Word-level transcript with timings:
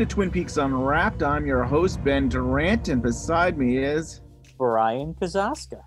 to 0.00 0.06
Twin 0.06 0.30
Peaks 0.30 0.56
Unwrapped. 0.56 1.22
I'm 1.22 1.44
your 1.44 1.62
host, 1.62 2.02
Ben 2.02 2.26
Durant, 2.26 2.88
and 2.88 3.02
beside 3.02 3.58
me 3.58 3.76
is. 3.76 4.22
Brian 4.56 5.12
Kozaczka. 5.12 5.82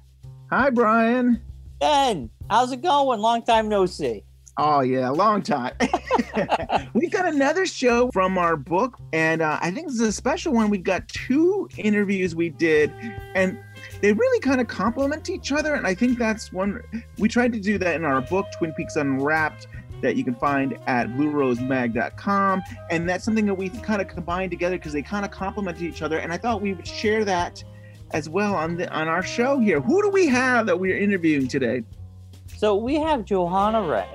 Hi, 0.51 0.69
Brian. 0.69 1.41
Ben, 1.79 2.29
how's 2.47 2.71
it 2.71 2.83
going? 2.83 3.19
Long 3.19 3.41
time 3.41 3.67
no 3.67 3.87
see. 3.87 4.23
Oh, 4.59 4.81
yeah, 4.81 5.09
long 5.09 5.41
time. 5.41 5.73
We've 6.93 7.09
got 7.09 7.25
another 7.25 7.65
show 7.65 8.11
from 8.11 8.37
our 8.37 8.55
book, 8.55 8.99
and 9.13 9.41
uh, 9.41 9.57
I 9.59 9.71
think 9.71 9.87
this 9.87 9.95
is 9.95 10.01
a 10.01 10.11
special 10.11 10.53
one. 10.53 10.69
We've 10.69 10.83
got 10.83 11.07
two 11.07 11.67
interviews 11.79 12.35
we 12.35 12.49
did, 12.49 12.93
and 13.33 13.57
they 14.01 14.13
really 14.13 14.39
kind 14.41 14.61
of 14.61 14.67
complement 14.67 15.27
each 15.31 15.51
other. 15.51 15.73
And 15.73 15.87
I 15.87 15.95
think 15.95 16.19
that's 16.19 16.53
one 16.53 16.83
we 17.17 17.27
tried 17.29 17.51
to 17.53 17.59
do 17.59 17.79
that 17.79 17.95
in 17.95 18.05
our 18.05 18.21
book, 18.21 18.45
Twin 18.59 18.73
Peaks 18.73 18.95
Unwrapped, 18.95 19.65
that 20.03 20.15
you 20.15 20.23
can 20.23 20.35
find 20.35 20.77
at 20.85 21.07
bluerosemag.com. 21.09 22.61
And 22.91 23.09
that's 23.09 23.23
something 23.23 23.45
that 23.47 23.55
we 23.55 23.69
kind 23.69 24.01
of 24.01 24.07
combined 24.07 24.51
together 24.51 24.77
because 24.77 24.93
they 24.93 25.01
kind 25.01 25.25
of 25.25 25.31
complement 25.31 25.81
each 25.81 26.01
other. 26.01 26.19
And 26.19 26.31
I 26.31 26.37
thought 26.37 26.61
we 26.61 26.73
would 26.73 26.87
share 26.87 27.25
that 27.25 27.63
as 28.11 28.29
well 28.29 28.53
on 28.53 28.77
the 28.77 28.87
on 28.93 29.07
our 29.07 29.23
show 29.23 29.59
here. 29.59 29.81
Who 29.81 30.03
do 30.03 30.09
we 30.09 30.27
have 30.27 30.67
that 30.67 30.79
we're 30.79 30.97
interviewing 30.97 31.47
today? 31.47 31.83
So 32.55 32.75
we 32.75 32.95
have 32.95 33.25
Johanna 33.25 33.81
Ray. 33.81 34.07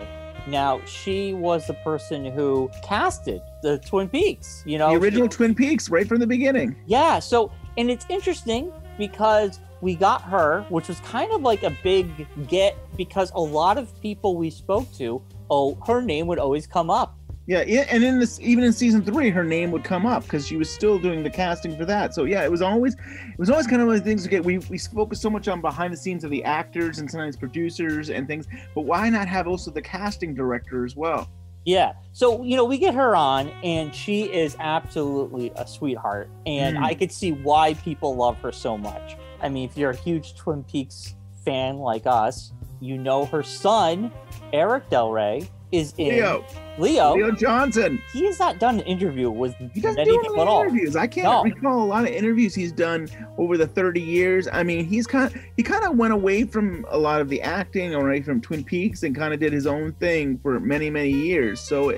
Now, 0.47 0.81
she 0.87 1.35
was 1.35 1.67
the 1.67 1.75
person 1.75 2.25
who 2.25 2.71
casted 2.83 3.43
the 3.63 3.79
Twin 3.81 4.09
Peaks, 4.09 4.63
you 4.65 4.79
know. 4.79 4.91
the 4.91 4.97
original 4.97 5.27
she- 5.29 5.37
Twin 5.37 5.55
Peaks, 5.55 5.91
right 5.91 6.07
from 6.07 6.21
the 6.21 6.27
beginning. 6.27 6.77
Yeah, 6.87 7.19
so 7.19 7.51
and 7.77 7.91
it's 7.91 8.07
interesting 8.09 8.73
because 8.97 9.61
we 9.81 9.95
got 9.95 10.23
her, 10.23 10.65
which 10.71 10.89
was 10.89 11.01
kind 11.01 11.31
of 11.33 11.43
like 11.43 11.63
a 11.65 11.71
big 11.83 12.27
get 12.49 12.77
because 12.97 13.31
a 13.35 13.41
lot 13.41 13.79
of 13.79 14.01
people 14.01 14.37
we 14.37 14.51
spoke 14.51 14.91
to, 14.95 15.23
oh, 15.51 15.77
her 15.87 16.03
name 16.03 16.27
would 16.27 16.39
always 16.39 16.67
come 16.67 16.91
up. 16.91 17.15
Yeah, 17.47 17.61
and 17.61 18.05
in 18.05 18.19
this, 18.19 18.39
even 18.41 18.63
in 18.63 18.75
season 18.75 19.03
three, 19.03 19.31
her 19.31 19.43
name 19.43 19.71
would 19.71 19.83
come 19.83 20.05
up 20.05 20.25
because 20.25 20.47
she 20.47 20.59
was 20.59 20.69
still 20.69 20.99
doing 20.99 21.23
the 21.23 21.31
casting 21.31 21.75
for 21.79 21.87
that. 21.87 22.15
So 22.15 22.25
yeah, 22.25 22.45
it 22.45 22.51
was 22.51 22.61
always, 22.61 22.93
it 22.95 23.39
was 23.39 23.49
always 23.49 23.67
kind 23.67 23.81
of 23.81 23.89
one 23.89 23.97
of 23.97 24.05
the 24.05 24.11
things. 24.11 24.27
Okay, 24.27 24.41
we 24.41 24.59
we 24.59 24.77
focus 24.77 25.19
so 25.19 25.31
much 25.31 25.49
on 25.49 25.63
behind 25.63 25.91
the 25.91 25.97
scenes 25.97 26.25
of 26.25 26.31
the 26.31 26.45
actors 26.45 26.99
and 26.99 27.11
sometimes 27.11 27.39
producers 27.39 28.11
and 28.11 28.27
things, 28.27 28.47
but 28.75 28.83
why 28.83 29.09
not 29.09 29.29
have 29.29 29.49
also 29.49 29.71
the 29.71 29.81
casting 29.81 30.35
director 30.35 30.85
as 30.85 30.95
well? 30.95 31.31
Yeah. 31.65 31.93
So, 32.13 32.43
you 32.43 32.55
know, 32.57 32.65
we 32.65 32.77
get 32.77 32.95
her 32.95 33.17
on 33.17 33.49
and 33.65 33.95
she 33.95 34.25
is 34.25 34.55
absolutely 34.61 35.51
a 35.57 35.67
sweetheart. 35.67 36.29
And 36.47 36.77
Mm. 36.77 36.85
I 36.85 36.95
could 36.95 37.13
see 37.13 37.33
why 37.33 37.75
people 37.75 38.15
love 38.15 38.39
her 38.41 38.53
so 38.53 38.77
much. 38.77 39.17
I 39.43 39.49
mean, 39.49 39.69
if 39.69 39.77
you're 39.77 39.91
a 39.91 39.97
huge 39.97 40.35
Twin 40.35 40.65
Peaks 40.65 41.15
fan 41.45 41.79
like 41.79 42.07
us, 42.07 42.53
you 42.81 42.99
know 42.99 43.25
her 43.27 43.43
son, 43.43 44.13
Eric 44.53 44.89
Da 44.91 45.09
Re, 45.11 45.49
is 45.71 45.93
in 45.99 46.09
Leo, 46.09 46.45
Leo. 46.79 47.15
Leo 47.15 47.31
Johnson. 47.31 48.01
He 48.13 48.25
has 48.25 48.39
not 48.39 48.59
done 48.59 48.77
an 48.81 48.87
interview 48.87 49.31
with 49.31 49.55
He 49.75 49.81
doesn't 49.81 49.97
many 49.97 50.11
do 50.11 50.19
people 50.21 50.37
many 50.37 50.43
at 50.43 50.49
all. 50.49 50.63
interviews. 50.63 50.97
I 50.97 51.07
can't 51.07 51.27
No. 51.27 51.43
recall 51.45 51.83
a 51.83 51.85
lot 51.85 52.05
of 52.05 52.11
interviews 52.11 52.55
he's 52.55 52.73
done 52.73 53.09
over 53.37 53.59
the 53.59 53.67
30 53.67 54.01
years. 54.01 54.49
I 54.51 54.63
mean, 54.63 54.87
he's 54.87 55.07
kind 55.07 55.27
of 55.27 55.39
he 55.57 55.63
kind 55.63 55.85
of 55.85 55.97
went 55.97 56.15
away 56.15 56.45
from 56.45 56.87
a 56.89 56.97
lot 56.97 57.21
of 57.21 57.29
the 57.29 57.43
acting, 57.43 57.93
away 57.95 58.23
from 58.23 58.41
Twin 58.41 58.65
Peaks, 58.65 59.03
and 59.03 59.15
kind 59.15 59.35
of 59.35 59.41
did 59.41 59.53
his 59.53 59.67
own 59.67 59.93
thing 60.01 60.39
for 60.43 60.59
many 60.59 60.89
many 60.89 61.11
years. 61.11 61.61
So 61.61 61.93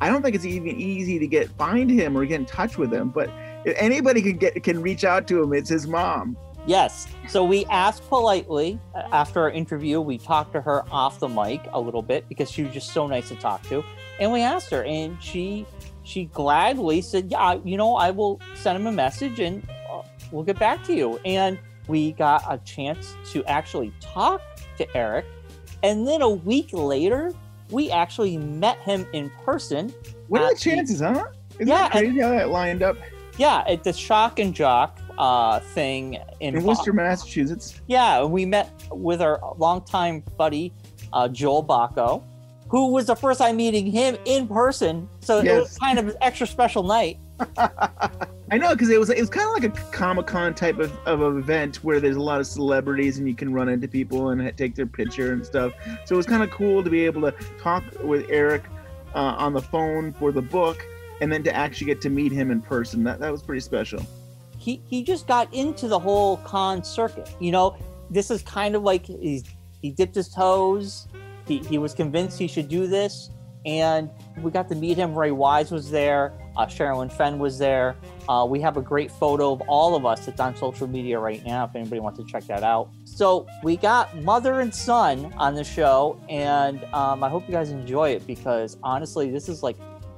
I 0.00 0.08
don't 0.08 0.22
think 0.22 0.36
it's 0.36 0.44
even 0.44 0.68
easy 0.78 1.18
to 1.18 1.26
get 1.26 1.48
find 1.58 1.90
him 1.90 2.16
or 2.16 2.24
get 2.26 2.38
in 2.38 2.46
touch 2.46 2.78
with 2.78 2.92
him. 2.92 3.08
But 3.08 3.28
if 3.64 3.74
anybody 3.76 4.22
can 4.22 4.36
get 4.36 4.62
can 4.62 4.80
reach 4.82 5.02
out 5.04 5.26
to 5.28 5.42
him, 5.42 5.52
it's 5.52 5.70
his 5.70 5.88
mom. 5.88 6.36
Yes. 6.66 7.06
So 7.28 7.44
we 7.44 7.64
asked 7.66 8.08
politely 8.08 8.78
uh, 8.94 9.02
after 9.12 9.40
our 9.42 9.50
interview. 9.50 10.00
We 10.00 10.18
talked 10.18 10.52
to 10.54 10.60
her 10.60 10.82
off 10.90 11.20
the 11.20 11.28
mic 11.28 11.60
a 11.72 11.80
little 11.80 12.02
bit 12.02 12.28
because 12.28 12.50
she 12.50 12.64
was 12.64 12.72
just 12.74 12.92
so 12.92 13.06
nice 13.06 13.28
to 13.28 13.36
talk 13.36 13.62
to, 13.68 13.84
and 14.20 14.32
we 14.32 14.40
asked 14.42 14.70
her, 14.70 14.82
and 14.84 15.20
she 15.22 15.64
she 16.02 16.24
gladly 16.26 17.00
said, 17.02 17.30
"Yeah, 17.30 17.58
you 17.64 17.76
know, 17.76 17.94
I 17.96 18.10
will 18.10 18.40
send 18.54 18.76
him 18.76 18.86
a 18.86 18.92
message, 18.92 19.38
and 19.40 19.62
uh, 19.90 20.02
we'll 20.32 20.44
get 20.44 20.58
back 20.58 20.82
to 20.84 20.94
you." 20.94 21.18
And 21.24 21.58
we 21.88 22.12
got 22.12 22.42
a 22.48 22.58
chance 22.58 23.14
to 23.32 23.44
actually 23.44 23.92
talk 24.00 24.40
to 24.78 24.96
Eric, 24.96 25.24
and 25.84 26.06
then 26.06 26.20
a 26.22 26.28
week 26.28 26.70
later, 26.72 27.32
we 27.70 27.90
actually 27.92 28.38
met 28.38 28.78
him 28.80 29.06
in 29.12 29.30
person. 29.44 29.94
What 30.28 30.42
are 30.42 30.50
the 30.52 30.58
he- 30.58 30.70
chances, 30.70 31.00
huh? 31.00 31.26
Isn't 31.54 31.68
Yeah, 31.68 31.82
that 31.84 31.90
crazy 31.92 32.20
how 32.20 32.30
that 32.30 32.50
lined 32.50 32.82
up 32.82 32.96
Yeah, 33.38 33.64
at 33.68 33.82
the 33.84 33.92
Shock 33.92 34.38
and 34.40 34.52
Jock 34.54 34.98
uh, 35.18 35.60
thing 35.60 36.14
in, 36.40 36.56
in 36.56 36.60
Bo- 36.60 36.68
Worcester, 36.68 36.92
Massachusetts? 36.92 37.80
Yeah, 37.86 38.24
we 38.24 38.44
met 38.46 38.70
with 38.90 39.20
our 39.20 39.40
longtime 39.58 40.22
buddy 40.36 40.72
uh, 41.12 41.28
Joel 41.28 41.64
Bocko, 41.64 42.22
who 42.68 42.92
was 42.92 43.06
the 43.06 43.16
first 43.16 43.40
time 43.40 43.56
meeting 43.56 43.86
him 43.86 44.16
in 44.24 44.46
person. 44.46 45.08
So 45.20 45.38
it 45.38 45.52
was 45.52 45.78
kind 45.78 45.98
of 45.98 46.08
an 46.08 46.14
extra 46.20 46.46
special 46.46 46.82
night. 46.82 47.18
I 48.50 48.58
know 48.58 48.70
because 48.72 48.88
it 48.90 48.98
was 48.98 49.10
it 49.10 49.20
was 49.20 49.28
kind 49.28 49.46
of 49.46 49.52
like 49.52 49.64
a 49.64 49.90
Comic 49.90 50.26
Con 50.26 50.54
type 50.54 50.78
of, 50.78 50.96
of 51.06 51.36
event 51.36 51.76
where 51.76 52.00
there's 52.00 52.16
a 52.16 52.20
lot 52.20 52.40
of 52.40 52.46
celebrities 52.46 53.18
and 53.18 53.28
you 53.28 53.34
can 53.34 53.52
run 53.52 53.68
into 53.68 53.88
people 53.88 54.30
and 54.30 54.56
take 54.56 54.74
their 54.74 54.86
picture 54.86 55.32
and 55.32 55.44
stuff. 55.44 55.72
So 56.04 56.14
it 56.14 56.16
was 56.16 56.26
kind 56.26 56.42
of 56.42 56.50
cool 56.50 56.82
to 56.82 56.88
be 56.88 57.04
able 57.04 57.22
to 57.22 57.32
talk 57.58 57.84
with 58.02 58.26
Eric 58.30 58.62
uh, 59.14 59.18
on 59.18 59.52
the 59.52 59.60
phone 59.60 60.12
for 60.12 60.32
the 60.32 60.42
book 60.42 60.86
and 61.20 61.32
then 61.32 61.42
to 61.42 61.54
actually 61.54 61.86
get 61.86 62.00
to 62.02 62.10
meet 62.10 62.32
him 62.32 62.50
in 62.50 62.62
person. 62.62 63.02
That 63.04 63.18
that 63.20 63.32
was 63.32 63.42
pretty 63.42 63.60
special. 63.60 64.04
He 64.66 64.82
he 64.90 65.04
just 65.04 65.28
got 65.28 65.54
into 65.54 65.86
the 65.86 65.98
whole 65.98 66.38
con 66.38 66.82
circuit. 66.82 67.32
You 67.38 67.52
know, 67.52 67.76
this 68.10 68.32
is 68.32 68.42
kind 68.42 68.74
of 68.74 68.82
like 68.82 69.06
he's 69.06 69.44
he 69.80 69.92
dipped 69.92 70.16
his 70.16 70.28
toes. 70.28 71.06
He 71.46 71.58
he 71.58 71.78
was 71.78 71.94
convinced 71.94 72.36
he 72.36 72.48
should 72.48 72.68
do 72.68 72.88
this, 72.88 73.30
and 73.64 74.10
we 74.42 74.50
got 74.50 74.68
to 74.70 74.74
meet 74.74 74.96
him. 74.96 75.14
Ray 75.14 75.30
Wise 75.30 75.70
was 75.70 75.88
there. 75.88 76.32
Uh, 76.56 76.66
Sherilyn 76.66 77.12
Fenn 77.12 77.38
was 77.38 77.58
there. 77.58 77.94
Uh, 78.28 78.44
we 78.48 78.60
have 78.60 78.76
a 78.76 78.82
great 78.82 79.12
photo 79.12 79.52
of 79.52 79.60
all 79.68 79.94
of 79.94 80.04
us 80.04 80.26
that's 80.26 80.40
on 80.40 80.56
social 80.56 80.88
media 80.88 81.16
right 81.16 81.46
now. 81.46 81.66
If 81.66 81.76
anybody 81.76 82.00
wants 82.00 82.18
to 82.18 82.24
check 82.26 82.42
that 82.48 82.64
out. 82.64 82.88
So 83.04 83.46
we 83.62 83.76
got 83.76 84.20
mother 84.24 84.58
and 84.62 84.74
son 84.74 85.32
on 85.36 85.54
the 85.54 85.62
show, 85.62 86.20
and 86.28 86.82
um, 86.92 87.22
I 87.22 87.28
hope 87.28 87.46
you 87.46 87.52
guys 87.52 87.70
enjoy 87.70 88.10
it 88.10 88.26
because 88.26 88.78
honestly, 88.82 89.30
this 89.30 89.48
is 89.48 89.62
like 89.62 89.76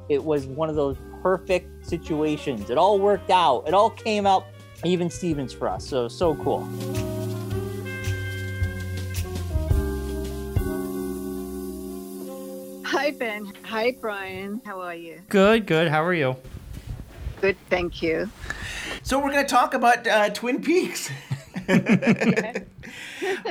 it 0.08 0.24
was 0.24 0.46
one 0.46 0.70
of 0.70 0.74
those 0.74 0.96
perfect 1.22 1.86
situations. 1.86 2.70
It 2.70 2.78
all 2.78 2.98
worked 2.98 3.30
out. 3.30 3.64
It 3.66 3.74
all 3.74 3.90
came 3.90 4.26
out 4.26 4.46
even 4.84 5.10
Stevens 5.10 5.52
for 5.52 5.68
us. 5.68 5.86
So 5.86 6.08
so 6.08 6.34
cool. 6.36 6.68
Hi, 12.84 13.10
Ben. 13.10 13.52
Hi, 13.64 13.96
Brian. 14.00 14.60
How 14.64 14.80
are 14.80 14.94
you? 14.94 15.20
Good, 15.28 15.66
good. 15.66 15.88
How 15.88 16.02
are 16.04 16.14
you? 16.14 16.36
Good, 17.40 17.56
thank 17.70 18.02
you. 18.02 18.30
So 19.02 19.18
we're 19.18 19.30
going 19.30 19.44
to 19.44 19.50
talk 19.50 19.74
about 19.74 20.06
uh, 20.06 20.30
Twin 20.30 20.62
Peaks. 20.62 21.10
and 21.68 22.66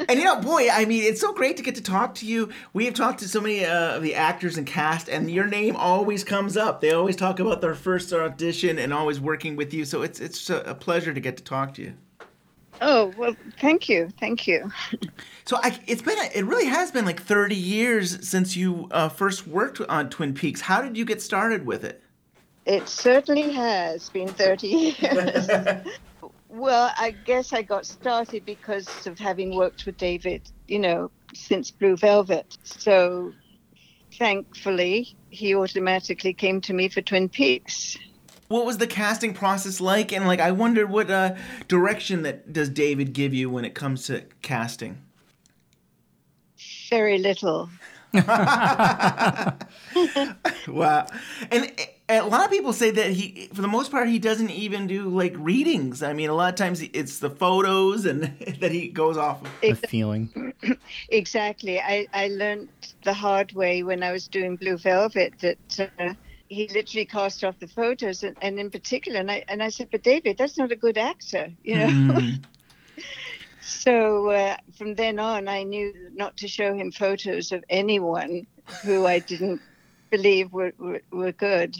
you 0.09 0.23
know, 0.23 0.41
boy, 0.41 0.69
I 0.71 0.85
mean, 0.85 1.03
it's 1.03 1.21
so 1.21 1.33
great 1.33 1.57
to 1.57 1.63
get 1.63 1.75
to 1.75 1.83
talk 1.83 2.15
to 2.15 2.25
you. 2.25 2.49
We 2.73 2.85
have 2.85 2.93
talked 2.93 3.19
to 3.19 3.27
so 3.27 3.39
many 3.39 3.65
uh, 3.65 3.97
of 3.97 4.03
the 4.03 4.15
actors 4.15 4.57
and 4.57 4.65
cast, 4.65 5.07
and 5.07 5.29
your 5.29 5.45
name 5.45 5.75
always 5.75 6.23
comes 6.23 6.57
up. 6.57 6.81
They 6.81 6.91
always 6.91 7.15
talk 7.15 7.39
about 7.39 7.61
their 7.61 7.75
first 7.75 8.11
audition 8.11 8.79
and 8.79 8.93
always 8.93 9.19
working 9.19 9.55
with 9.55 9.73
you. 9.73 9.85
So 9.85 10.01
it's 10.01 10.19
it's 10.19 10.49
a 10.49 10.57
a 10.61 10.75
pleasure 10.75 11.13
to 11.13 11.19
get 11.19 11.37
to 11.37 11.43
talk 11.43 11.73
to 11.75 11.81
you. 11.83 11.93
Oh, 12.81 13.13
well, 13.17 13.35
thank 13.59 13.89
you. 13.89 14.09
Thank 14.19 14.47
you. 14.47 14.71
So 15.45 15.57
I, 15.61 15.79
it's 15.87 16.01
been 16.01 16.17
it 16.33 16.45
really 16.45 16.65
has 16.65 16.91
been 16.91 17.05
like 17.05 17.21
30 17.21 17.55
years 17.55 18.27
since 18.27 18.55
you 18.55 18.87
uh, 18.91 19.09
first 19.09 19.47
worked 19.47 19.81
on 19.81 20.09
Twin 20.09 20.33
Peaks. 20.33 20.61
How 20.61 20.81
did 20.81 20.97
you 20.97 21.05
get 21.05 21.21
started 21.21 21.65
with 21.65 21.83
it? 21.83 22.03
It 22.65 22.87
certainly 22.89 23.53
has 23.53 24.09
been 24.09 24.27
30 24.27 24.67
years. 24.67 25.49
well, 26.49 26.91
I 26.97 27.11
guess 27.11 27.53
I 27.53 27.61
got 27.61 27.85
started 27.85 28.45
because 28.45 29.05
of 29.07 29.19
having 29.19 29.55
worked 29.55 29.85
with 29.85 29.97
David, 29.97 30.49
you 30.67 30.79
know, 30.79 31.11
since 31.33 31.71
Blue 31.71 31.97
Velvet. 31.97 32.57
So 32.63 33.33
thankfully, 34.13 35.15
he 35.29 35.55
automatically 35.55 36.33
came 36.33 36.61
to 36.61 36.73
me 36.73 36.89
for 36.89 37.01
Twin 37.01 37.29
Peaks. 37.29 37.97
what 38.47 38.65
was 38.65 38.77
the 38.77 38.87
casting 38.87 39.33
process 39.33 39.81
like? 39.81 40.13
And 40.13 40.25
like, 40.25 40.39
I 40.39 40.51
wonder 40.51 40.87
what 40.87 41.11
uh, 41.11 41.35
direction 41.67 42.23
that 42.23 42.53
does 42.53 42.69
David 42.69 43.13
give 43.13 43.33
you 43.33 43.49
when 43.49 43.65
it 43.65 43.75
comes 43.75 44.05
to 44.07 44.23
casting? 44.41 45.01
Very 46.89 47.17
little. 47.17 47.69
Wow. 50.67 51.07
And 51.51 51.71
a 52.09 52.21
lot 52.21 52.45
of 52.45 52.51
people 52.51 52.71
say 52.71 52.89
that 52.91 53.11
he, 53.11 53.49
for 53.53 53.61
the 53.61 53.67
most 53.67 53.91
part, 53.91 54.07
he 54.07 54.19
doesn't 54.19 54.49
even 54.49 54.87
do 54.87 55.09
like 55.09 55.33
readings. 55.37 56.01
I 56.01 56.13
mean, 56.13 56.29
a 56.29 56.33
lot 56.33 56.49
of 56.49 56.55
times 56.55 56.81
it's 56.81 57.19
the 57.19 57.29
photos 57.29 58.05
and 58.05 58.23
that 58.59 58.71
he 58.71 58.87
goes 58.87 59.17
off 59.17 59.41
of. 59.43 59.51
The 59.61 59.87
feeling. 59.87 60.53
Exactly. 61.09 61.79
I, 61.79 62.07
I 62.13 62.27
learned 62.29 62.69
the 63.03 63.13
hard 63.13 63.51
way 63.53 63.83
when 63.83 64.03
I 64.03 64.11
was 64.11 64.27
doing 64.27 64.55
Blue 64.55 64.77
Velvet 64.77 65.33
that 65.39 65.89
uh, 65.99 66.13
he 66.49 66.67
literally 66.69 67.05
cast 67.05 67.43
off 67.43 67.59
the 67.59 67.67
photos, 67.67 68.23
and, 68.23 68.35
and 68.41 68.59
in 68.59 68.69
particular, 68.69 69.19
and 69.19 69.29
I, 69.29 69.43
and 69.47 69.61
I 69.61 69.69
said, 69.69 69.89
but 69.91 70.03
David, 70.03 70.37
that's 70.37 70.57
not 70.57 70.71
a 70.71 70.75
good 70.75 70.97
actor, 70.97 71.51
you 71.63 71.75
know. 71.75 71.87
Mm. 71.87 72.43
so 73.61 74.29
uh, 74.31 74.57
from 74.77 74.95
then 74.95 75.19
on, 75.19 75.47
I 75.47 75.63
knew 75.63 75.93
not 76.13 76.37
to 76.37 76.47
show 76.47 76.73
him 76.73 76.91
photos 76.91 77.51
of 77.51 77.63
anyone 77.69 78.47
who 78.83 79.05
I 79.05 79.19
didn't 79.19 79.61
believe 80.09 80.51
were, 80.51 80.73
were, 80.77 81.01
were 81.11 81.31
good. 81.31 81.77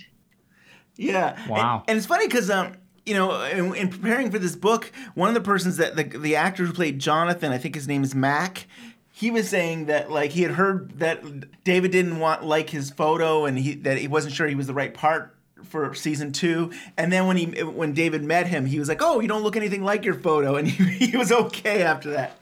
Yeah. 0.98 1.38
Wow. 1.48 1.80
And, 1.80 1.92
and 1.92 1.98
it's 1.98 2.08
funny 2.08 2.28
because 2.28 2.50
um, 2.50 2.74
you 3.06 3.14
know, 3.14 3.42
in, 3.44 3.74
in 3.76 3.90
preparing 3.90 4.30
for 4.32 4.40
this 4.40 4.56
book, 4.56 4.92
one 5.16 5.30
of 5.30 5.34
the 5.36 5.42
persons 5.42 5.78
that 5.78 5.96
the 5.96 6.04
the 6.04 6.36
actor 6.36 6.66
who 6.66 6.74
played 6.74 7.00
Jonathan, 7.00 7.52
I 7.52 7.58
think 7.58 7.76
his 7.76 7.88
name 7.88 8.04
is 8.04 8.14
Mac. 8.14 8.68
He 9.12 9.32
was 9.32 9.50
saying 9.50 9.86
that 9.86 10.12
like 10.12 10.32
he 10.32 10.42
had 10.42 10.52
heard 10.52 11.00
that 11.00 11.64
David 11.64 11.92
didn't 11.92 12.20
want 12.20 12.44
like 12.44 12.70
his 12.70 12.90
photo, 12.90 13.46
and 13.46 13.58
he 13.58 13.76
that 13.76 13.98
he 13.98 14.08
wasn't 14.08 14.34
sure 14.34 14.48
he 14.48 14.56
was 14.56 14.68
the 14.68 14.74
right 14.74 14.94
part 14.94 15.36
for 15.64 15.94
season 15.94 16.32
two. 16.34 16.72
And 16.98 17.12
then 17.12 17.28
when 17.28 17.38
he 17.38 17.46
when 17.64 17.94
David 17.94 18.24
met 18.24 18.48
him, 18.48 18.66
he 18.66 18.78
was 18.78 18.90
like, 18.90 19.02
"Oh, 19.02 19.22
you 19.22 19.28
don't 19.28 19.44
look 19.44 19.56
anything 19.56 19.84
like 19.84 20.04
your 20.04 20.16
photo," 20.16 20.56
and 20.56 20.68
he, 20.68 21.08
he 21.08 21.18
was 21.18 21.32
okay 21.32 21.84
after 21.84 22.12
that. 22.12 22.38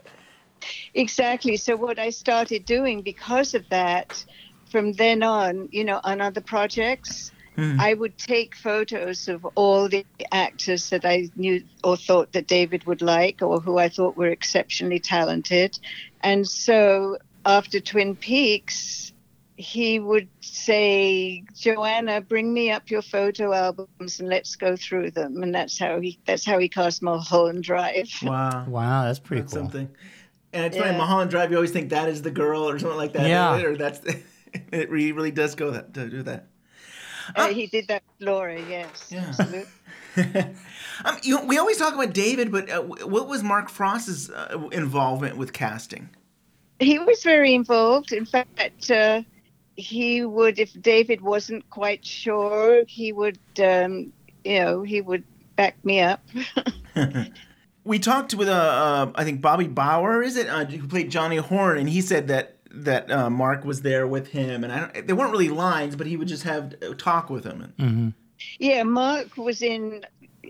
Exactly. 0.95 1.57
So 1.57 1.75
what 1.75 1.99
I 1.99 2.09
started 2.09 2.65
doing 2.65 3.01
because 3.01 3.53
of 3.53 3.67
that, 3.69 4.25
from 4.71 4.93
then 4.93 5.21
on, 5.21 5.69
you 5.71 5.83
know, 5.83 6.01
on 6.03 6.21
other 6.21 6.41
projects, 6.41 7.31
Hmm. 7.55 7.79
I 7.79 7.93
would 7.93 8.17
take 8.17 8.55
photos 8.55 9.27
of 9.27 9.45
all 9.55 9.87
the 9.89 10.05
actors 10.31 10.89
that 10.89 11.05
I 11.05 11.29
knew 11.35 11.63
or 11.83 11.95
thought 11.97 12.33
that 12.33 12.47
David 12.47 12.85
would 12.85 13.01
like, 13.01 13.41
or 13.41 13.59
who 13.59 13.77
I 13.77 13.89
thought 13.89 14.17
were 14.17 14.27
exceptionally 14.27 14.99
talented. 14.99 15.79
And 16.21 16.47
so 16.47 17.17
after 17.45 17.79
Twin 17.79 18.15
Peaks, 18.15 19.13
he 19.57 19.99
would 19.99 20.27
say, 20.41 21.43
"Joanna, 21.55 22.19
bring 22.19 22.53
me 22.53 22.71
up 22.71 22.89
your 22.91 23.01
photo 23.01 23.53
albums 23.53 24.19
and 24.19 24.27
let's 24.27 24.55
go 24.57 24.75
through 24.75 25.11
them." 25.11 25.41
And 25.41 25.55
that's 25.55 25.79
how 25.79 26.01
he 26.01 26.19
that's 26.25 26.45
how 26.45 26.57
he 26.59 26.67
cast 26.67 27.01
Mulholland 27.01 27.63
Drive. 27.63 28.09
Wow. 28.21 28.65
Wow, 28.67 29.05
that's 29.05 29.19
pretty 29.19 29.43
That's 29.43 29.53
cool. 29.53 29.61
something. 29.63 29.89
And 30.51 30.65
it's 30.65 30.77
funny, 30.77 30.91
Yeah. 30.91 30.97
Mulholland 30.97 31.31
Drive. 31.31 31.51
You 31.51 31.57
always 31.57 31.71
think 31.71 31.89
that 31.91 32.09
is 32.09 32.21
the 32.21 32.31
girl 32.31 32.67
or 32.67 32.77
something 32.79 32.97
like 32.97 33.13
that. 33.13 33.27
Yeah. 33.29 33.61
Or 33.61 33.77
that's 33.77 34.01
it. 34.73 34.89
Really, 34.89 35.11
really 35.13 35.31
does 35.31 35.55
go 35.55 35.71
that 35.71 35.93
to 35.93 36.09
do 36.09 36.23
that. 36.23 36.47
Uh, 37.35 37.47
he 37.49 37.67
did 37.67 37.87
that 37.87 38.03
Laura, 38.19 38.59
yes. 38.69 39.11
Yeah. 39.11 40.43
Um, 41.03 41.17
you, 41.23 41.45
we 41.45 41.57
always 41.57 41.77
talk 41.77 41.93
about 41.93 42.13
David, 42.13 42.53
but 42.53 42.69
uh, 42.69 42.81
what 42.81 43.27
was 43.27 43.43
Mark 43.43 43.69
Frost's 43.69 44.29
uh, 44.29 44.69
involvement 44.71 45.35
with 45.35 45.51
casting? 45.51 46.09
He 46.79 46.99
was 46.99 47.21
very 47.21 47.53
involved. 47.53 48.13
In 48.13 48.25
fact, 48.25 48.89
uh, 48.89 49.23
he 49.75 50.23
would, 50.23 50.57
if 50.57 50.71
David 50.81 51.19
wasn't 51.19 51.69
quite 51.69 52.05
sure, 52.05 52.85
he 52.87 53.11
would, 53.11 53.39
um, 53.61 54.13
you 54.45 54.59
know, 54.61 54.83
he 54.83 55.01
would 55.01 55.25
back 55.57 55.75
me 55.83 55.99
up. 55.99 56.21
We 57.85 57.99
talked 57.99 58.33
with 58.33 58.47
uh, 58.47 58.51
uh, 58.51 59.11
I 59.13 59.23
think 59.23 59.41
Bobby 59.41 59.67
Bauer, 59.67 60.23
is 60.23 60.37
it, 60.37 60.49
uh, 60.49 60.65
who 60.65 60.87
played 60.87 61.11
Johnny 61.11 61.37
Horne, 61.37 61.77
and 61.77 61.87
he 61.87 62.01
said 62.01 62.27
that 62.29 62.54
that 62.83 63.09
uh, 63.11 63.29
Mark 63.29 63.63
was 63.65 63.81
there 63.81 64.07
with 64.07 64.27
him, 64.27 64.63
and 64.63 64.71
I 64.73 64.79
don't, 64.79 65.07
they 65.07 65.13
weren't 65.13 65.31
really 65.31 65.49
lines, 65.49 65.95
but 65.95 66.07
he 66.07 66.17
would 66.17 66.27
just 66.27 66.43
have 66.43 66.75
uh, 66.81 66.93
talk 66.97 67.29
with 67.29 67.43
him. 67.45 67.73
hmm 67.79 68.09
yeah, 68.59 68.83
Mark 68.83 69.37
was 69.37 69.61
in. 69.61 70.05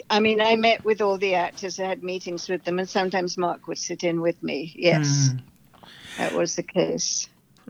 I 0.09 0.19
mean, 0.19 0.41
I 0.41 0.55
met 0.55 0.83
with 0.83 1.01
all 1.01 1.17
the 1.17 1.35
actors. 1.35 1.79
I 1.79 1.85
had 1.87 2.03
meetings 2.03 2.49
with 2.49 2.63
them, 2.63 2.79
and 2.79 2.89
sometimes 2.89 3.37
Mark 3.37 3.67
would 3.67 3.77
sit 3.77 4.03
in 4.03 4.21
with 4.21 4.41
me. 4.43 4.73
Yes, 4.75 5.29
that 6.17 6.33
was 6.33 6.55
the 6.55 6.63
case. 6.63 7.27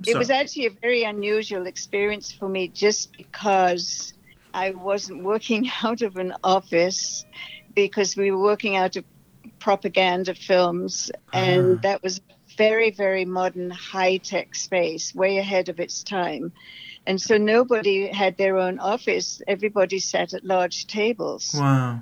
It 0.08 0.18
was 0.18 0.30
actually 0.30 0.66
a 0.68 0.72
very 0.82 1.04
unusual 1.04 1.68
experience 1.68 2.32
for 2.32 2.50
me 2.50 2.68
just 2.70 3.16
because 3.18 4.14
I 4.54 4.72
wasn't 4.72 5.24
working 5.24 5.70
out 5.84 6.02
of 6.02 6.18
an 6.18 6.34
office 6.44 7.26
because 7.76 8.16
we 8.16 8.32
were 8.32 8.42
working 8.42 8.76
out 8.78 8.96
of 8.96 9.06
propaganda 9.60 10.34
films 10.34 11.12
and 11.34 11.78
Ah. 11.78 11.80
that 11.84 12.04
was 12.04 12.20
very 12.58 12.92
very 12.92 13.26
modern 13.26 13.70
high 13.70 14.18
tech 14.18 14.56
space 14.56 15.14
way 15.16 15.38
ahead 15.38 15.70
of 15.70 15.80
its 15.80 16.04
time 16.04 16.52
and 17.08 17.22
so 17.22 17.38
nobody 17.38 18.08
had 18.08 18.38
their 18.38 18.58
own 18.58 18.80
office 18.80 19.42
everybody 19.48 20.00
sat 20.00 20.34
at 20.34 20.44
large 20.44 20.88
tables 20.88 21.56
wow. 21.58 22.00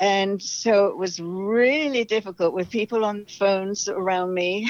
and 0.00 0.42
so 0.42 0.86
it 0.86 0.96
was 0.96 1.20
really 1.20 2.04
difficult 2.04 2.52
with 2.54 2.70
people 2.70 3.04
on 3.04 3.24
phones 3.26 3.88
around 3.88 4.32
me 4.34 4.68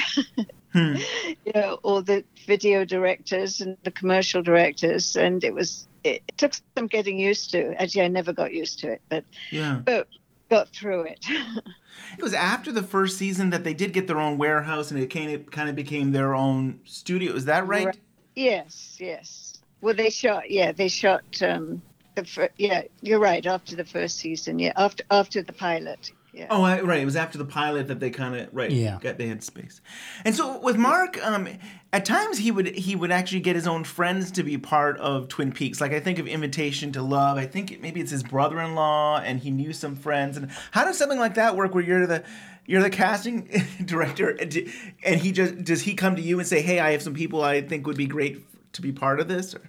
Hmm. 0.75 0.95
you 1.45 1.53
know 1.53 1.79
all 1.83 2.01
the 2.01 2.25
video 2.45 2.83
directors 2.83 3.61
and 3.61 3.77
the 3.85 3.91
commercial 3.91 4.41
directors 4.43 5.15
and 5.15 5.41
it 5.45 5.53
was 5.53 5.87
it, 6.03 6.21
it 6.27 6.37
took 6.37 6.51
some 6.77 6.87
getting 6.87 7.17
used 7.17 7.51
to 7.51 7.81
actually 7.81 8.01
i 8.01 8.07
never 8.09 8.33
got 8.33 8.53
used 8.53 8.79
to 8.79 8.91
it 8.91 9.01
but 9.07 9.23
Yeah. 9.51 9.79
but 9.85 10.09
got 10.49 10.67
through 10.69 11.03
it 11.03 11.25
It 12.17 12.23
was 12.23 12.33
after 12.33 12.71
the 12.71 12.83
first 12.83 13.17
season 13.17 13.49
that 13.49 13.63
they 13.63 13.73
did 13.73 13.93
get 13.93 14.07
their 14.07 14.19
own 14.19 14.37
warehouse, 14.37 14.91
and 14.91 14.99
it 14.99 15.07
kind 15.07 15.69
of 15.69 15.75
became 15.75 16.11
their 16.11 16.33
own 16.35 16.79
studio. 16.85 17.33
Is 17.33 17.45
that 17.45 17.67
right? 17.67 17.87
Right. 17.87 17.99
yes 18.35 18.97
yes 18.99 19.59
well 19.81 19.93
they 19.93 20.09
shot 20.09 20.49
yeah 20.49 20.71
they 20.71 20.87
shot 20.87 21.23
um 21.41 21.81
the 22.15 22.25
fir- 22.25 22.49
yeah 22.57 22.83
you're 23.01 23.19
right 23.19 23.45
after 23.45 23.75
the 23.75 23.85
first 23.85 24.17
season 24.17 24.59
yeah 24.59 24.73
after 24.75 25.03
after 25.11 25.41
the 25.41 25.53
pilot 25.53 26.11
yeah 26.35 26.47
Oh, 26.49 26.63
I, 26.63 26.81
right. 26.81 26.99
It 26.99 27.05
was 27.05 27.15
after 27.15 27.37
the 27.37 27.45
pilot 27.45 27.87
that 27.87 27.99
they 27.99 28.09
kind 28.09 28.35
of 28.35 28.49
right. 28.51 28.69
Yeah. 28.69 28.99
Got 29.01 29.17
they 29.17 29.27
had 29.27 29.43
space, 29.43 29.81
and 30.25 30.35
so 30.35 30.59
with 30.59 30.77
Mark, 30.77 31.17
um, 31.25 31.47
at 31.93 32.03
times 32.03 32.37
he 32.37 32.51
would 32.51 32.67
he 32.75 32.95
would 32.95 33.11
actually 33.11 33.39
get 33.39 33.55
his 33.55 33.67
own 33.67 33.85
friends 33.85 34.31
to 34.31 34.43
be 34.43 34.57
part 34.57 34.97
of 34.99 35.29
Twin 35.29 35.51
Peaks. 35.53 35.79
Like 35.79 35.93
I 35.93 35.99
think 36.01 36.19
of 36.19 36.27
Invitation 36.27 36.91
to 36.91 37.01
Love. 37.01 37.37
I 37.37 37.45
think 37.45 37.71
it, 37.71 37.81
maybe 37.81 38.01
it's 38.01 38.11
his 38.11 38.23
brother-in-law, 38.23 39.19
and 39.19 39.39
he 39.39 39.49
knew 39.49 39.71
some 39.71 39.95
friends. 39.95 40.35
And 40.35 40.51
how 40.71 40.83
does 40.83 40.97
something 40.97 41.19
like 41.19 41.35
that 41.35 41.55
work? 41.55 41.73
Where 41.73 41.83
you're 41.83 42.05
the 42.05 42.23
you're 42.65 42.81
the 42.81 42.89
casting 42.89 43.49
director, 43.85 44.29
and 44.29 44.73
and 45.03 45.21
he 45.21 45.31
just 45.31 45.63
does 45.63 45.81
he 45.81 45.93
come 45.93 46.15
to 46.17 46.21
you 46.21 46.37
and 46.39 46.47
say, 46.47 46.61
"Hey, 46.61 46.79
I 46.79 46.91
have 46.91 47.01
some 47.01 47.13
people 47.13 47.43
I 47.43 47.61
think 47.61 47.87
would 47.87 47.97
be 47.97 48.07
great 48.07 48.45
to 48.73 48.81
be 48.81 48.91
part 48.91 49.19
of 49.19 49.27
this"? 49.27 49.55
Or? 49.55 49.61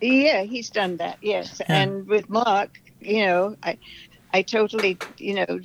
Yeah, 0.00 0.42
he's 0.42 0.70
done 0.70 0.96
that. 0.96 1.18
Yes, 1.20 1.60
and 1.68 2.06
with 2.08 2.28
Mark, 2.28 2.80
you 3.00 3.26
know, 3.26 3.56
I, 3.62 3.78
I 4.32 4.42
totally, 4.42 4.98
you 5.18 5.34
know, 5.34 5.60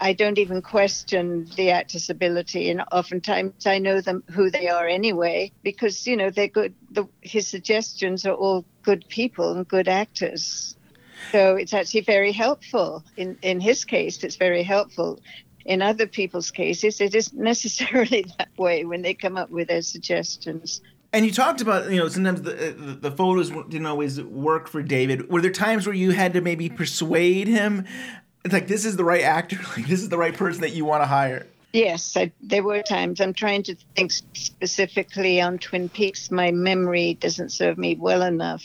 I 0.00 0.12
don't 0.12 0.38
even 0.38 0.62
question 0.62 1.46
the 1.56 1.70
actor's 1.70 2.08
ability, 2.08 2.70
and 2.70 2.82
oftentimes 2.92 3.66
I 3.66 3.78
know 3.78 4.00
them 4.00 4.22
who 4.30 4.50
they 4.50 4.68
are 4.68 4.86
anyway 4.86 5.52
because 5.62 6.06
you 6.06 6.16
know 6.16 6.30
they're 6.30 6.48
good. 6.48 6.74
The, 6.92 7.06
his 7.20 7.48
suggestions 7.48 8.24
are 8.24 8.34
all 8.34 8.64
good 8.82 9.04
people 9.08 9.52
and 9.52 9.66
good 9.66 9.88
actors, 9.88 10.76
so 11.32 11.56
it's 11.56 11.74
actually 11.74 12.02
very 12.02 12.32
helpful. 12.32 13.04
In 13.16 13.38
in 13.42 13.60
his 13.60 13.84
case, 13.84 14.22
it's 14.22 14.36
very 14.36 14.62
helpful. 14.62 15.20
In 15.64 15.82
other 15.82 16.06
people's 16.06 16.50
cases, 16.50 17.00
it 17.00 17.14
isn't 17.14 17.38
necessarily 17.52 18.24
that 18.38 18.48
way 18.56 18.84
when 18.84 19.02
they 19.02 19.14
come 19.14 19.36
up 19.36 19.50
with 19.50 19.68
their 19.68 19.82
suggestions. 19.82 20.80
And 21.12 21.24
you 21.24 21.32
talked 21.32 21.62
about, 21.62 21.90
you 21.90 21.96
know, 21.96 22.08
sometimes 22.08 22.42
the, 22.42 22.52
the 22.52 23.08
the 23.08 23.10
photos 23.10 23.50
didn't 23.50 23.86
always 23.86 24.20
work 24.20 24.68
for 24.68 24.82
David. 24.82 25.30
Were 25.30 25.40
there 25.40 25.50
times 25.50 25.86
where 25.86 25.96
you 25.96 26.10
had 26.10 26.34
to 26.34 26.40
maybe 26.42 26.68
persuade 26.68 27.48
him, 27.48 27.86
like 28.52 28.68
this 28.68 28.84
is 28.84 28.96
the 28.96 29.04
right 29.04 29.22
actor, 29.22 29.58
like 29.76 29.86
this 29.86 30.00
is 30.02 30.08
the 30.08 30.18
right 30.18 30.34
person 30.34 30.60
that 30.62 30.72
you 30.72 30.84
want 30.84 31.02
to 31.02 31.06
hire? 31.06 31.46
Yes, 31.72 32.16
I, 32.16 32.32
there 32.40 32.62
were 32.62 32.82
times. 32.82 33.20
I'm 33.20 33.34
trying 33.34 33.62
to 33.64 33.76
think 33.94 34.10
specifically 34.12 35.40
on 35.40 35.58
Twin 35.58 35.88
Peaks. 35.88 36.30
My 36.30 36.50
memory 36.50 37.14
doesn't 37.14 37.50
serve 37.50 37.76
me 37.78 37.94
well 37.94 38.22
enough. 38.22 38.64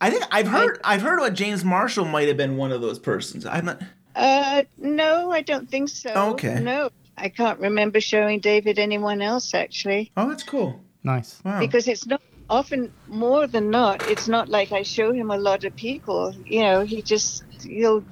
I 0.00 0.10
think 0.10 0.24
I've 0.30 0.46
heard 0.48 0.80
I've 0.84 1.02
heard 1.02 1.18
what 1.20 1.34
James 1.34 1.64
Marshall 1.64 2.04
might 2.04 2.28
have 2.28 2.36
been 2.36 2.56
one 2.56 2.72
of 2.72 2.80
those 2.80 2.98
persons. 2.98 3.46
I'm 3.46 3.64
not. 3.64 3.82
Uh, 4.14 4.62
no, 4.78 5.32
I 5.32 5.40
don't 5.40 5.68
think 5.68 5.88
so. 5.88 6.10
Okay. 6.32 6.60
No, 6.60 6.90
I 7.16 7.28
can't 7.28 7.58
remember 7.58 8.00
showing 8.00 8.40
David 8.40 8.78
anyone 8.78 9.20
else 9.22 9.54
actually, 9.54 10.12
Oh, 10.16 10.28
that's 10.28 10.42
cool. 10.44 10.80
Nice. 11.02 11.40
Wow. 11.44 11.58
because 11.60 11.88
it's 11.88 12.06
not 12.06 12.22
often 12.48 12.92
more 13.08 13.46
than 13.46 13.70
not. 13.70 14.08
It's 14.08 14.28
not 14.28 14.48
like 14.48 14.72
I 14.72 14.82
show 14.82 15.12
him 15.12 15.30
a 15.30 15.36
lot 15.36 15.64
of 15.64 15.74
people. 15.76 16.34
You 16.46 16.62
know, 16.62 16.80
he 16.82 17.02
just 17.02 17.42
he'll 17.62 18.04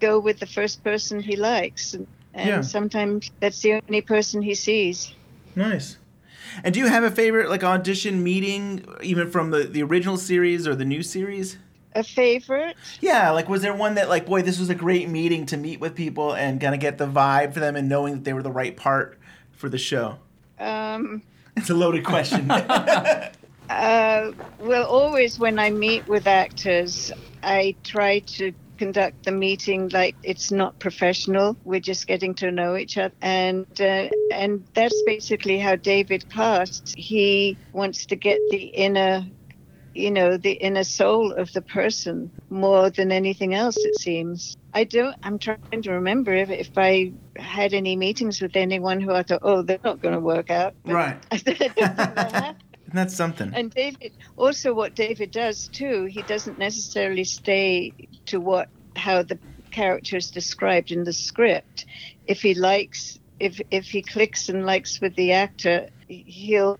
go 0.00 0.18
with 0.18 0.38
the 0.40 0.46
first 0.46 0.82
person 0.82 1.20
he 1.20 1.36
likes, 1.36 1.94
and, 1.94 2.06
and 2.34 2.48
Yeah. 2.48 2.60
sometimes 2.62 3.30
that's 3.40 3.60
the 3.60 3.74
only 3.74 4.00
person 4.00 4.42
he 4.42 4.54
sees. 4.54 5.12
nice. 5.54 5.96
And 6.64 6.74
do 6.74 6.80
you 6.80 6.86
have 6.88 7.04
a 7.04 7.10
favorite 7.12 7.48
like 7.48 7.62
audition 7.62 8.24
meeting, 8.24 8.84
even 9.02 9.30
from 9.30 9.50
the 9.52 9.64
the 9.64 9.82
original 9.84 10.16
series 10.16 10.66
or 10.66 10.74
the 10.74 10.84
new 10.84 11.02
series? 11.02 11.58
A 11.94 12.02
favorite? 12.02 12.76
Yeah, 13.00 13.30
like 13.30 13.48
was 13.48 13.62
there 13.62 13.74
one 13.74 13.94
that 13.94 14.08
like, 14.08 14.26
boy, 14.26 14.42
this 14.42 14.58
was 14.58 14.68
a 14.70 14.74
great 14.74 15.08
meeting 15.08 15.46
to 15.46 15.56
meet 15.56 15.78
with 15.80 15.94
people 15.94 16.34
and 16.34 16.60
kind 16.60 16.74
of 16.74 16.80
get 16.80 16.98
the 16.98 17.06
vibe 17.06 17.52
for 17.54 17.60
them 17.60 17.76
and 17.76 17.88
knowing 17.88 18.14
that 18.14 18.24
they 18.24 18.32
were 18.32 18.42
the 18.42 18.50
right 18.50 18.76
part 18.76 19.18
for 19.52 19.68
the 19.68 19.78
show? 19.78 20.18
Um, 20.58 21.22
It's 21.56 21.70
a 21.70 21.74
loaded 21.74 22.04
question. 22.04 22.50
uh, 23.70 24.32
well, 24.58 24.86
always 24.86 25.38
when 25.38 25.58
I 25.58 25.70
meet 25.70 26.06
with 26.08 26.26
actors, 26.26 27.12
I 27.42 27.76
try 27.84 28.20
to 28.20 28.52
conduct 28.80 29.26
the 29.26 29.30
meeting 29.30 29.90
like 29.92 30.16
it's 30.22 30.50
not 30.50 30.78
professional. 30.78 31.54
We're 31.64 31.80
just 31.80 32.06
getting 32.06 32.34
to 32.36 32.50
know 32.50 32.76
each 32.76 32.96
other, 32.96 33.12
and 33.20 33.66
uh, 33.78 34.08
and 34.32 34.66
that's 34.74 35.02
basically 35.04 35.58
how 35.58 35.76
David 35.76 36.24
casts. 36.30 36.94
He 36.96 37.58
wants 37.74 38.06
to 38.06 38.16
get 38.16 38.38
the 38.50 38.62
inner, 38.62 39.26
you 39.92 40.10
know, 40.10 40.38
the 40.38 40.52
inner 40.52 40.84
soul 40.84 41.32
of 41.34 41.52
the 41.52 41.60
person 41.60 42.32
more 42.48 42.88
than 42.88 43.12
anything 43.12 43.52
else. 43.54 43.76
It 43.76 44.00
seems. 44.00 44.56
I 44.72 44.84
don't. 44.84 45.14
I'm 45.22 45.38
trying 45.38 45.82
to 45.82 45.92
remember 45.92 46.32
if 46.32 46.48
if 46.48 46.70
I 46.78 47.12
had 47.36 47.74
any 47.74 47.96
meetings 47.96 48.40
with 48.40 48.56
anyone 48.56 49.00
who 49.00 49.12
I 49.12 49.24
thought, 49.24 49.40
oh, 49.42 49.60
they're 49.60 49.84
not 49.84 50.00
going 50.00 50.14
to 50.14 50.20
work 50.20 50.50
out. 50.50 50.74
But 50.86 50.94
right. 50.94 52.54
I 52.92 52.96
don't 52.96 52.96
that. 52.96 53.04
That's 53.04 53.16
something. 53.16 53.52
And 53.54 53.70
David, 53.70 54.12
also 54.36 54.74
what 54.74 54.94
David 54.94 55.30
does 55.30 55.68
too, 55.68 56.06
he 56.06 56.22
doesn't 56.22 56.58
necessarily 56.58 57.24
stay 57.24 57.92
to 58.26 58.40
what 58.40 58.68
how 58.96 59.22
the 59.22 59.38
character 59.70 60.16
is 60.16 60.30
described 60.30 60.90
in 60.90 61.04
the 61.04 61.12
script. 61.12 61.86
If 62.26 62.42
he 62.42 62.54
likes, 62.54 63.18
if 63.38 63.60
if 63.70 63.86
he 63.86 64.02
clicks 64.02 64.48
and 64.48 64.66
likes 64.66 65.00
with 65.00 65.14
the 65.16 65.32
actor, 65.32 65.88
he'll 66.08 66.78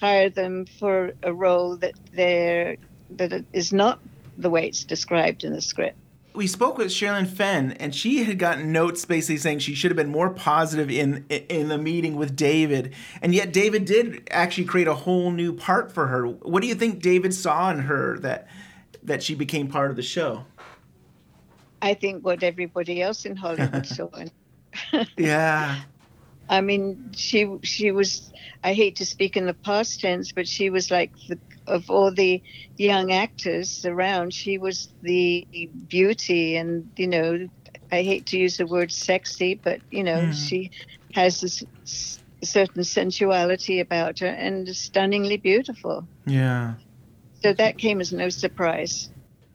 hire 0.00 0.30
them 0.30 0.66
for 0.78 1.12
a 1.22 1.32
role 1.32 1.76
that 1.78 1.94
they're 2.12 2.76
that 3.10 3.44
is 3.52 3.72
not 3.72 4.00
the 4.36 4.50
way 4.50 4.68
it's 4.68 4.84
described 4.84 5.44
in 5.44 5.52
the 5.52 5.62
script. 5.62 5.96
We 6.34 6.46
spoke 6.46 6.78
with 6.78 6.88
Sherilyn 6.88 7.26
Fenn, 7.26 7.72
and 7.72 7.94
she 7.94 8.24
had 8.24 8.38
gotten 8.38 8.72
notes 8.72 9.04
basically 9.04 9.36
saying 9.36 9.58
she 9.58 9.74
should 9.74 9.90
have 9.90 9.96
been 9.96 10.10
more 10.10 10.30
positive 10.30 10.90
in 10.90 11.24
in 11.28 11.68
the 11.68 11.78
meeting 11.78 12.16
with 12.16 12.34
David, 12.36 12.94
and 13.20 13.34
yet 13.34 13.52
David 13.52 13.84
did 13.84 14.28
actually 14.30 14.64
create 14.64 14.88
a 14.88 14.94
whole 14.94 15.30
new 15.30 15.52
part 15.52 15.92
for 15.92 16.06
her. 16.08 16.26
What 16.26 16.62
do 16.62 16.68
you 16.68 16.74
think 16.74 17.02
David 17.02 17.34
saw 17.34 17.70
in 17.70 17.80
her 17.80 18.18
that 18.20 18.48
that 19.02 19.22
she 19.22 19.34
became 19.34 19.68
part 19.68 19.90
of 19.90 19.96
the 19.96 20.02
show? 20.02 20.44
I 21.82 21.94
think 21.94 22.24
what 22.24 22.42
everybody 22.42 23.02
else 23.02 23.26
in 23.26 23.36
Hollywood 23.36 23.86
saw. 23.86 24.08
Yeah, 25.18 25.80
I 26.48 26.60
mean, 26.60 27.10
she 27.14 27.58
she 27.62 27.90
was. 27.90 28.32
I 28.64 28.72
hate 28.72 28.96
to 28.96 29.06
speak 29.06 29.36
in 29.36 29.46
the 29.46 29.54
past 29.54 30.00
tense, 30.00 30.32
but 30.32 30.48
she 30.48 30.70
was 30.70 30.90
like 30.90 31.12
the 31.28 31.38
of 31.66 31.88
all 31.90 32.12
the 32.12 32.42
young 32.76 33.12
actors 33.12 33.84
around. 33.84 34.32
She 34.34 34.58
was 34.58 34.88
the 35.02 35.46
beauty, 35.88 36.56
and 36.56 36.90
you 36.96 37.06
know, 37.06 37.48
I 37.90 38.02
hate 38.02 38.26
to 38.26 38.38
use 38.38 38.56
the 38.56 38.66
word 38.66 38.90
sexy, 38.92 39.60
but 39.62 39.80
you 39.90 40.02
know, 40.04 40.22
Mm. 40.22 40.32
she 40.48 40.70
has 41.14 41.40
this 41.40 41.62
certain 42.42 42.82
sensuality 42.84 43.80
about 43.80 44.18
her, 44.20 44.26
and 44.26 44.68
stunningly 44.74 45.36
beautiful. 45.36 46.08
yeah. 46.26 46.74
So 47.42 47.52
that 47.54 47.76
came 47.76 48.00
as 48.00 48.12
no 48.12 48.28
surprise. 48.28 49.10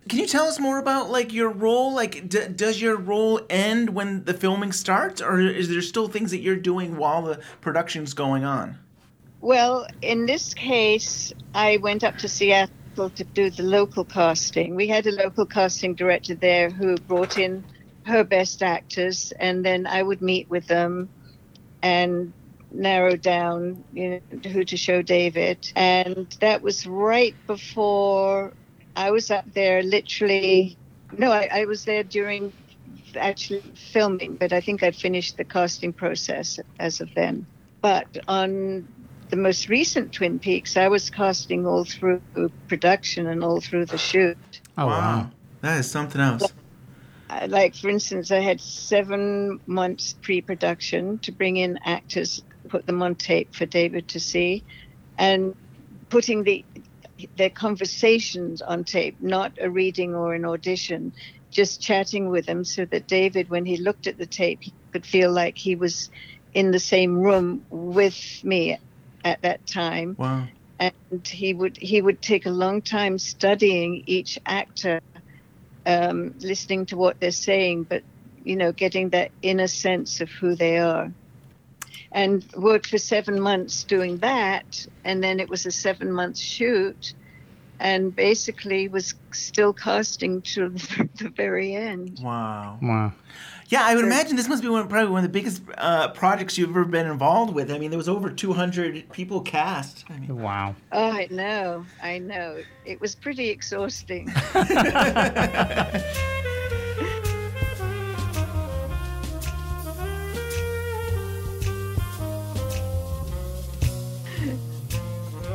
Can 0.09 0.19
you 0.19 0.27
tell 0.27 0.45
us 0.45 0.59
more 0.59 0.77
about 0.77 1.09
like 1.09 1.33
your 1.33 1.49
role? 1.49 1.93
Like, 1.93 2.29
d- 2.29 2.47
does 2.55 2.81
your 2.81 2.95
role 2.97 3.41
end 3.49 3.89
when 3.91 4.23
the 4.25 4.33
filming 4.33 4.71
starts, 4.71 5.21
or 5.21 5.39
is 5.39 5.69
there 5.69 5.81
still 5.81 6.07
things 6.07 6.31
that 6.31 6.39
you're 6.39 6.55
doing 6.55 6.97
while 6.97 7.21
the 7.21 7.39
production's 7.61 8.13
going 8.13 8.43
on? 8.45 8.77
Well, 9.41 9.87
in 10.01 10.25
this 10.25 10.53
case, 10.53 11.31
I 11.53 11.77
went 11.77 12.03
up 12.03 12.17
to 12.19 12.27
Seattle 12.27 13.09
to 13.11 13.23
do 13.23 13.49
the 13.49 13.63
local 13.63 14.03
casting. 14.03 14.75
We 14.75 14.87
had 14.87 15.05
a 15.05 15.11
local 15.11 15.45
casting 15.45 15.93
director 15.93 16.35
there 16.35 16.69
who 16.69 16.95
brought 16.95 17.37
in 17.37 17.63
her 18.05 18.23
best 18.23 18.63
actors, 18.63 19.31
and 19.39 19.63
then 19.63 19.85
I 19.85 20.01
would 20.01 20.21
meet 20.21 20.49
with 20.49 20.67
them 20.67 21.09
and 21.81 22.33
narrow 22.71 23.15
down 23.15 23.83
you 23.93 24.21
know, 24.31 24.49
who 24.49 24.63
to 24.65 24.77
show 24.77 25.01
David. 25.01 25.71
And 25.75 26.35
that 26.41 26.61
was 26.61 26.87
right 26.87 27.35
before 27.45 28.53
I 28.95 29.11
was 29.11 29.29
up 29.29 29.45
there, 29.53 29.83
literally. 29.83 30.77
No, 31.17 31.31
I, 31.31 31.49
I 31.51 31.65
was 31.65 31.85
there 31.85 32.03
during 32.03 32.51
actually 33.15 33.63
filming, 33.91 34.35
but 34.35 34.51
I 34.51 34.61
think 34.61 34.83
I'd 34.83 34.95
finished 34.95 35.37
the 35.37 35.43
casting 35.43 35.93
process 35.93 36.59
as 36.79 37.01
of 37.01 37.13
then. 37.13 37.45
But 37.81 38.07
on 38.27 38.87
the 39.29 39.35
most 39.35 39.69
recent 39.69 40.13
Twin 40.13 40.39
Peaks, 40.39 40.77
I 40.77 40.87
was 40.87 41.09
casting 41.09 41.65
all 41.65 41.83
through 41.83 42.21
production 42.67 43.27
and 43.27 43.43
all 43.43 43.59
through 43.59 43.85
the 43.85 43.97
shoot. 43.97 44.37
Oh 44.77 44.87
wow. 44.87 45.29
that 45.61 45.79
is 45.79 45.89
something 45.89 46.21
else. 46.21 46.43
Uh, 47.29 47.47
Like, 47.49 47.75
for 47.75 47.89
instance, 47.89 48.31
I 48.31 48.39
had 48.39 48.61
seven 48.61 49.59
months 49.67 50.15
pre 50.21 50.41
production 50.41 51.19
to 51.19 51.31
bring 51.31 51.57
in 51.57 51.77
actors, 51.83 52.41
put 52.69 52.85
them 52.85 53.01
on 53.01 53.15
tape 53.15 53.53
for 53.53 53.65
David 53.65 54.07
to 54.09 54.19
see, 54.19 54.63
and 55.17 55.55
putting 56.09 56.43
the 56.43 56.63
their 57.35 57.49
conversations 57.49 58.61
on 58.61 58.83
tape, 58.83 59.17
not 59.19 59.51
a 59.59 59.69
reading 59.69 60.13
or 60.13 60.35
an 60.35 60.45
audition, 60.45 61.11
just 61.49 61.81
chatting 61.81 62.29
with 62.29 62.45
them 62.45 62.63
so 62.63 62.85
that 62.85 63.07
David, 63.07 63.49
when 63.49 63.65
he 63.65 63.77
looked 63.77 64.05
at 64.05 64.19
the 64.19 64.25
tape, 64.27 64.59
he 64.61 64.71
could 64.91 65.05
feel 65.05 65.31
like 65.31 65.57
he 65.57 65.75
was 65.75 66.11
in 66.53 66.71
the 66.71 66.79
same 66.79 67.17
room 67.17 67.65
with 67.71 68.43
me 68.43 68.77
at 69.27 69.41
that 69.41 69.61
time 69.67 70.15
Wow. 70.17 70.47
and 70.79 71.27
he 71.27 71.53
would 71.53 71.77
he 71.77 72.01
would 72.01 72.21
take 72.21 72.45
a 72.45 72.49
long 72.63 72.81
time 72.81 73.17
studying 73.17 74.03
each 74.07 74.39
actor, 74.45 74.99
um, 75.85 76.33
listening 76.39 76.85
to 76.87 76.97
what 76.97 77.17
they're 77.19 77.31
saying, 77.31 77.85
but 77.89 78.03
you 78.43 78.55
know, 78.55 78.71
getting 78.71 79.09
that 79.09 79.31
inner 79.41 79.67
sense 79.67 80.21
of 80.21 80.29
who 80.39 80.55
they 80.55 80.77
are. 80.77 81.11
And 82.11 82.43
worked 82.55 82.87
for 82.87 82.97
seven 82.97 83.39
months 83.41 83.83
doing 83.83 84.17
that, 84.19 84.65
and 85.03 85.21
then 85.23 85.39
it 85.39 85.49
was 85.49 85.65
a 85.65 85.71
seven 85.71 86.11
month 86.11 86.37
shoot, 86.37 87.13
and 87.79 88.15
basically 88.15 88.87
was 88.87 89.13
still 89.33 89.73
casting 89.73 90.41
to 90.53 90.69
the 91.19 91.31
very 91.35 91.75
end. 91.75 92.17
Wow. 92.21 92.79
Wow. 92.81 93.13
Yeah, 93.69 93.81
I 93.83 93.95
would 93.95 94.05
imagine 94.05 94.37
this 94.37 94.47
must 94.47 94.63
be 94.63 94.69
one, 94.69 94.87
probably 94.87 95.11
one 95.11 95.25
of 95.25 95.29
the 95.29 95.37
biggest 95.37 95.61
uh, 95.77 96.07
projects 96.09 96.57
you've 96.57 96.69
ever 96.69 96.85
been 96.85 97.05
involved 97.05 97.53
with. 97.53 97.69
I 97.69 97.77
mean, 97.77 97.91
there 97.91 97.97
was 97.97 98.07
over 98.07 98.29
200 98.29 99.11
people 99.11 99.41
cast. 99.41 100.05
I 100.09 100.17
mean, 100.17 100.41
Wow. 100.41 100.73
Oh, 100.93 101.11
I 101.11 101.27
know, 101.29 101.85
I 102.01 102.19
know. 102.19 102.61
It 102.85 103.01
was 103.01 103.13
pretty 103.13 103.49
exhausting. 103.49 104.27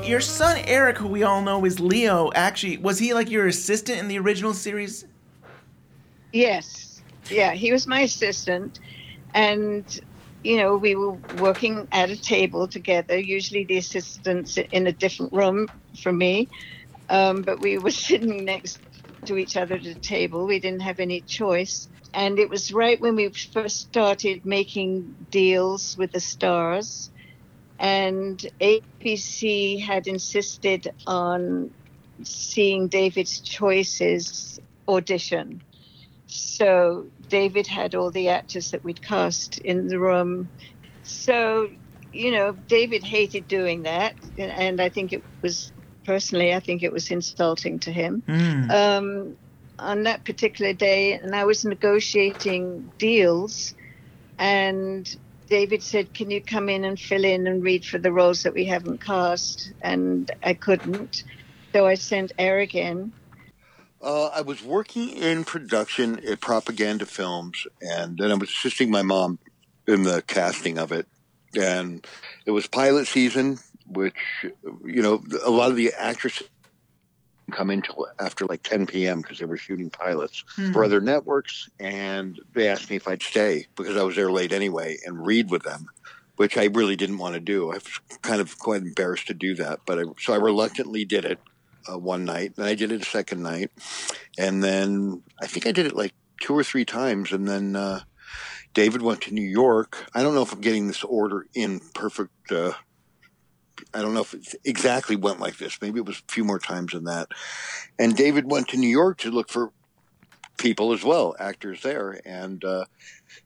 your 0.04 0.21
son 0.21 0.59
Eric, 0.66 0.99
who 0.99 1.09
we 1.09 1.23
all 1.23 1.40
know 1.40 1.64
is 1.64 1.81
Leo, 1.81 2.31
actually 2.35 2.76
was 2.76 2.99
he 2.99 3.14
like 3.14 3.31
your 3.31 3.47
assistant 3.47 3.99
in 3.99 4.09
the 4.09 4.19
original 4.19 4.52
series? 4.52 5.07
Yes. 6.33 6.91
Yeah, 7.29 7.55
he 7.55 7.73
was 7.73 7.87
my 7.87 8.00
assistant. 8.02 8.79
And, 9.35 9.88
you 10.43 10.59
know, 10.59 10.76
we 10.76 10.97
were 10.97 11.19
working 11.31 11.88
at 11.93 12.11
a 12.11 12.21
table 12.21 12.69
together, 12.69 13.19
usually 13.19 13.64
the 13.64 13.79
assistants 13.79 14.59
in 14.73 14.87
a 14.87 14.93
different 14.93 15.33
room 15.33 15.69
from 16.02 16.19
me. 16.19 16.50
Um, 17.09 17.45
but 17.45 17.61
we 17.61 17.79
were 17.79 17.91
sitting 18.09 18.45
next 18.47 18.81
to 19.26 19.37
each 19.38 19.57
other 19.57 19.76
at 19.76 19.87
a 19.87 19.97
table. 19.97 20.47
We 20.47 20.61
didn't 20.61 20.83
have 20.83 21.00
any 21.00 21.23
choice. 21.23 21.88
And 22.14 22.38
it 22.38 22.50
was 22.50 22.73
right 22.73 23.00
when 23.00 23.17
we 23.17 23.31
first 23.52 23.79
started 23.81 24.43
making 24.45 25.17
deals 25.31 25.95
with 25.99 26.12
the 26.12 26.21
stars. 26.21 27.11
And 27.79 28.41
ABC 28.62 29.81
had 29.81 30.07
insisted 30.07 30.88
on 31.07 31.73
seeing 32.25 32.88
David's 32.88 33.41
choices 33.41 34.59
audition. 34.88 35.62
So 36.26 37.12
David 37.32 37.66
had 37.66 37.94
all 37.94 38.10
the 38.10 38.28
actors 38.28 38.72
that 38.72 38.84
we'd 38.84 39.00
cast 39.00 39.56
in 39.56 39.88
the 39.88 39.98
room. 39.98 40.50
So, 41.02 41.66
you 42.12 42.30
know, 42.30 42.52
David 42.68 43.02
hated 43.02 43.48
doing 43.48 43.84
that. 43.84 44.16
And 44.36 44.82
I 44.82 44.90
think 44.90 45.14
it 45.14 45.24
was, 45.42 45.72
personally, 46.04 46.52
I 46.52 46.60
think 46.60 46.82
it 46.82 46.92
was 46.92 47.10
insulting 47.10 47.80
to 47.80 47.90
him. 47.90 48.22
Mm. 48.28 48.70
Um, 48.70 49.36
on 49.78 50.02
that 50.02 50.26
particular 50.26 50.74
day, 50.74 51.14
and 51.14 51.34
I 51.34 51.46
was 51.46 51.64
negotiating 51.64 52.92
deals, 52.98 53.72
and 54.38 55.08
David 55.48 55.82
said, 55.82 56.12
Can 56.12 56.30
you 56.30 56.42
come 56.42 56.68
in 56.68 56.84
and 56.84 57.00
fill 57.00 57.24
in 57.24 57.46
and 57.46 57.64
read 57.64 57.86
for 57.86 57.96
the 57.96 58.12
roles 58.12 58.42
that 58.42 58.52
we 58.52 58.66
haven't 58.66 59.00
cast? 59.02 59.72
And 59.82 60.30
I 60.42 60.52
couldn't. 60.52 61.24
So 61.74 61.86
I 61.86 61.94
sent 61.94 62.32
Eric 62.38 62.74
in. 62.74 63.14
Uh, 64.02 64.26
I 64.35 64.40
was 64.40 64.62
working 64.62 65.11
in 65.11 65.44
production 65.44 66.26
at 66.26 66.40
Propaganda 66.40 67.06
Films, 67.06 67.66
and 67.80 68.18
then 68.18 68.32
I 68.32 68.35
was 68.35 68.50
assisting 68.50 68.90
my 68.90 69.02
mom 69.02 69.38
in 69.87 70.02
the 70.02 70.23
casting 70.26 70.76
of 70.78 70.90
it. 70.92 71.06
And 71.54 72.04
it 72.44 72.50
was 72.50 72.66
pilot 72.66 73.06
season, 73.06 73.59
which, 73.87 74.16
you 74.85 75.02
know, 75.02 75.23
a 75.44 75.50
lot 75.50 75.71
of 75.71 75.76
the 75.76 75.92
actresses 75.97 76.49
come 77.50 77.71
in 77.71 77.82
till 77.82 78.06
after 78.18 78.47
like 78.47 78.62
10 78.62 78.87
p.m. 78.87 79.21
because 79.21 79.38
they 79.38 79.44
were 79.44 79.56
shooting 79.56 79.90
pilots 79.90 80.42
Hmm. 80.56 80.73
for 80.73 80.85
other 80.85 81.00
networks, 81.00 81.68
and 81.78 82.40
they 82.54 82.68
asked 82.68 82.90
me 82.90 82.97
if 82.97 83.06
I'd 83.06 83.23
stay 83.23 83.66
because 83.76 83.97
I 83.97 84.02
was 84.02 84.16
there 84.16 84.32
late 84.32 84.52
anyway 84.52 84.97
and 85.04 85.25
read 85.25 85.50
with 85.50 85.62
them, 85.62 85.87
which 86.37 86.56
I 86.56 86.64
really 86.64 86.97
didn't 86.97 87.18
want 87.18 87.35
to 87.35 87.40
do. 87.40 87.71
I 87.71 87.75
was 87.75 88.00
kind 88.23 88.40
of 88.40 88.59
quite 88.59 88.82
embarrassed 88.82 89.26
to 89.28 89.35
do 89.35 89.54
that, 89.56 89.80
but 89.87 89.99
I, 89.99 90.04
so 90.18 90.32
I 90.32 90.37
reluctantly 90.37 91.04
did 91.04 91.25
it 91.25 91.38
uh, 91.90 91.98
one 91.98 92.24
night. 92.24 92.56
Then 92.56 92.66
I 92.66 92.74
did 92.74 92.92
it 92.92 93.02
a 93.02 93.06
second 93.06 93.42
night, 93.42 93.70
and 94.38 94.62
then 94.62 95.22
I 95.40 95.46
think 95.46 95.66
I 95.66 95.72
did 95.72 95.86
it 95.86 95.96
like 95.96 96.14
two 96.40 96.54
or 96.56 96.64
three 96.64 96.84
times, 96.84 97.32
and 97.32 97.46
then. 97.48 97.76
Uh, 97.76 98.00
David 98.74 99.02
went 99.02 99.20
to 99.22 99.34
New 99.34 99.46
York. 99.46 100.06
I 100.14 100.22
don't 100.22 100.34
know 100.34 100.42
if 100.42 100.52
I'm 100.52 100.60
getting 100.60 100.86
this 100.86 101.04
order 101.04 101.46
in 101.54 101.80
perfect. 101.94 102.50
Uh, 102.50 102.72
I 103.92 104.00
don't 104.00 104.14
know 104.14 104.22
if 104.22 104.34
it 104.34 104.54
exactly 104.64 105.16
went 105.16 105.40
like 105.40 105.58
this. 105.58 105.80
Maybe 105.82 105.98
it 105.98 106.06
was 106.06 106.18
a 106.18 106.32
few 106.32 106.44
more 106.44 106.58
times 106.58 106.92
than 106.92 107.04
that. 107.04 107.28
And 107.98 108.16
David 108.16 108.50
went 108.50 108.68
to 108.68 108.78
New 108.78 108.88
York 108.88 109.18
to 109.18 109.30
look 109.30 109.50
for 109.50 109.72
people 110.56 110.92
as 110.92 111.04
well, 111.04 111.34
actors 111.38 111.82
there. 111.82 112.20
And 112.24 112.64
uh, 112.64 112.84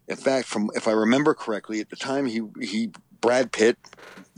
in 0.06 0.16
fact, 0.16 0.46
from 0.46 0.70
if 0.74 0.86
I 0.86 0.92
remember 0.92 1.34
correctly, 1.34 1.80
at 1.80 1.90
the 1.90 1.96
time 1.96 2.26
he 2.26 2.42
he 2.60 2.92
Brad 3.20 3.52
Pitt 3.52 3.78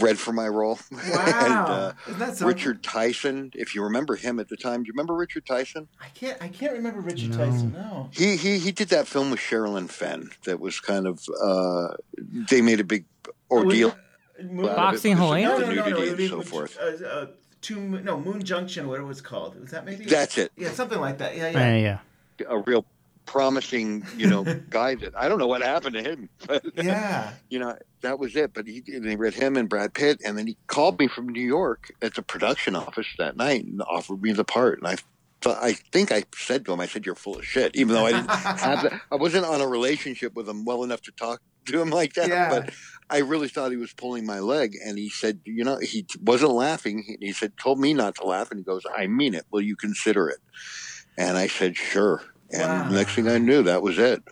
read 0.01 0.19
for 0.19 0.33
my 0.33 0.47
role. 0.49 0.79
Wow. 0.93 1.01
and 1.45 1.53
uh, 1.53 1.93
Isn't 2.09 2.19
that? 2.39 2.41
Richard 2.47 2.83
Tyson, 2.83 3.51
if 3.55 3.75
you 3.75 3.83
remember 3.83 4.17
him 4.17 4.39
at 4.41 4.49
the 4.49 4.57
time, 4.57 4.83
do 4.83 4.87
you 4.89 4.93
remember 4.93 5.15
Richard 5.15 5.45
Tyson? 5.47 5.89
I 6.01 6.09
can't. 6.09 6.41
I 6.43 6.49
can't 6.49 6.73
remember 6.73 7.01
Richard 7.01 7.31
No. 7.31 7.37
Tyson. 7.39 7.73
No. 7.73 8.09
He 8.13 8.37
he 8.37 8.59
he 8.59 8.73
did 8.73 8.89
that 8.91 9.07
film 9.07 9.31
with 9.31 9.41
Sherilyn 9.41 9.89
Fenn 9.89 10.31
that 10.45 10.61
was 10.61 10.81
kind 10.81 11.07
of 11.07 11.25
uh, 11.43 11.89
they 12.51 12.61
made 12.61 12.81
a 12.81 12.85
big 12.85 13.05
ordeal. 13.51 13.97
Moon, 14.41 14.67
out 14.67 14.71
of 14.71 14.73
it 14.73 14.77
Boxing 14.77 15.15
because 15.17 15.31
of 15.31 15.37
Helena? 15.37 15.49
no, 15.49 15.59
the 15.59 15.67
no, 15.67 15.73
no, 15.75 15.75
no. 15.75 15.85
nudity 15.91 16.07
it 16.07 16.11
would 16.11 16.21
and 16.21 16.29
so 16.31 16.37
Moon- 16.37 16.45
forth. 16.45 16.79
Uh, 16.81 17.07
uh, 17.07 17.27
two, 17.61 17.81
no, 17.81 18.21
Moon 18.21 18.43
Junction, 18.45 18.87
whatever 18.87 19.05
it 19.07 19.09
was 19.09 19.21
called. 19.21 19.61
Was 19.61 19.71
that 19.73 19.85
maybe? 19.85 20.05
That's 20.05 20.39
it. 20.39 20.53
Yeah, 20.57 20.71
something 20.71 21.01
like 21.01 21.19
that. 21.19 21.37
Yeah, 21.37 21.49
Yeah, 21.51 21.75
yeah. 21.77 21.99
yeah. 22.39 22.47
A 22.49 22.59
real 22.59 22.85
promising, 23.29 24.05
you 24.17 24.27
know, 24.27 24.43
guy 24.71 24.97
that 24.97 25.17
I 25.17 25.29
don't 25.29 25.39
know 25.39 25.47
what 25.47 25.63
happened 25.63 25.95
to 25.95 26.03
him, 26.03 26.29
but 26.47 26.65
Yeah. 26.75 27.33
you 27.51 27.61
know 27.61 27.77
that 28.01 28.19
was 28.19 28.35
it. 28.35 28.53
But 28.55 28.67
he, 28.67 28.81
they 28.81 29.17
read 29.17 29.35
him 29.35 29.57
and 29.57 29.69
Brad 29.69 29.95
Pitt, 29.95 30.21
and 30.25 30.37
then 30.37 30.47
he 30.47 30.57
called 30.67 30.99
me 30.99 31.07
from 31.07 31.29
New 31.29 31.47
York 31.47 31.93
at 32.03 32.15
the 32.15 32.23
production 32.23 32.75
office 32.75 33.07
that 33.19 33.37
night 33.37 33.65
and 33.65 33.81
offered 33.83 34.21
me 34.21 34.33
the 34.33 34.45
part, 34.45 34.79
and 34.79 34.89
I. 34.89 34.97
thought 35.41 35.63
I 35.63 35.75
think 35.93 36.11
I 36.11 36.25
said 36.35 36.65
to 36.65 36.73
him, 36.73 36.81
I 36.81 36.87
said, 36.87 37.07
"You're 37.07 37.15
full 37.15 37.39
of 37.39 37.45
shit," 37.45 37.77
even 37.77 37.95
though 37.95 38.07
I 38.07 38.13
didn't 38.13 38.31
have 38.31 38.83
the, 38.83 39.01
I 39.13 39.17
wasn't 39.17 39.45
on 39.45 39.61
a 39.61 39.69
relationship 39.69 40.35
with 40.35 40.49
him 40.49 40.65
well 40.65 40.83
enough 40.83 41.03
to 41.03 41.13
talk 41.13 41.41
to 41.67 41.81
him 41.81 41.91
like 41.91 42.15
that. 42.15 42.29
Yeah. 42.29 42.49
But 42.51 42.75
I 43.09 43.19
really 43.19 43.49
thought 43.49 43.71
he 43.71 43.77
was 43.77 43.93
pulling 43.93 44.27
my 44.27 44.41
leg, 44.41 44.75
and 44.85 44.99
he 44.99 45.11
said, 45.11 45.39
"You 45.45 45.63
know," 45.65 45.79
he 45.79 46.07
wasn't 46.21 46.53
laughing. 46.53 47.05
He, 47.07 47.27
he 47.27 47.33
said, 47.33 47.53
"Told 47.63 47.79
me 47.79 47.95
not 47.95 48.17
to 48.17 48.25
laugh," 48.27 48.51
and 48.51 48.59
he 48.59 48.65
goes, 48.65 48.83
"I 48.97 49.07
mean 49.07 49.33
it. 49.35 49.45
Will 49.53 49.61
you 49.61 49.77
consider 49.77 50.29
it?" 50.29 50.39
And 51.17 51.37
I 51.37 51.47
said, 51.47 51.77
"Sure." 51.77 52.23
And 52.53 52.89
Wow. 52.89 52.91
next 52.91 53.15
thing 53.17 53.29
I 53.29 53.39
knew, 53.39 53.63
that 53.65 53.83
was 53.83 53.99
it. 53.99 54.23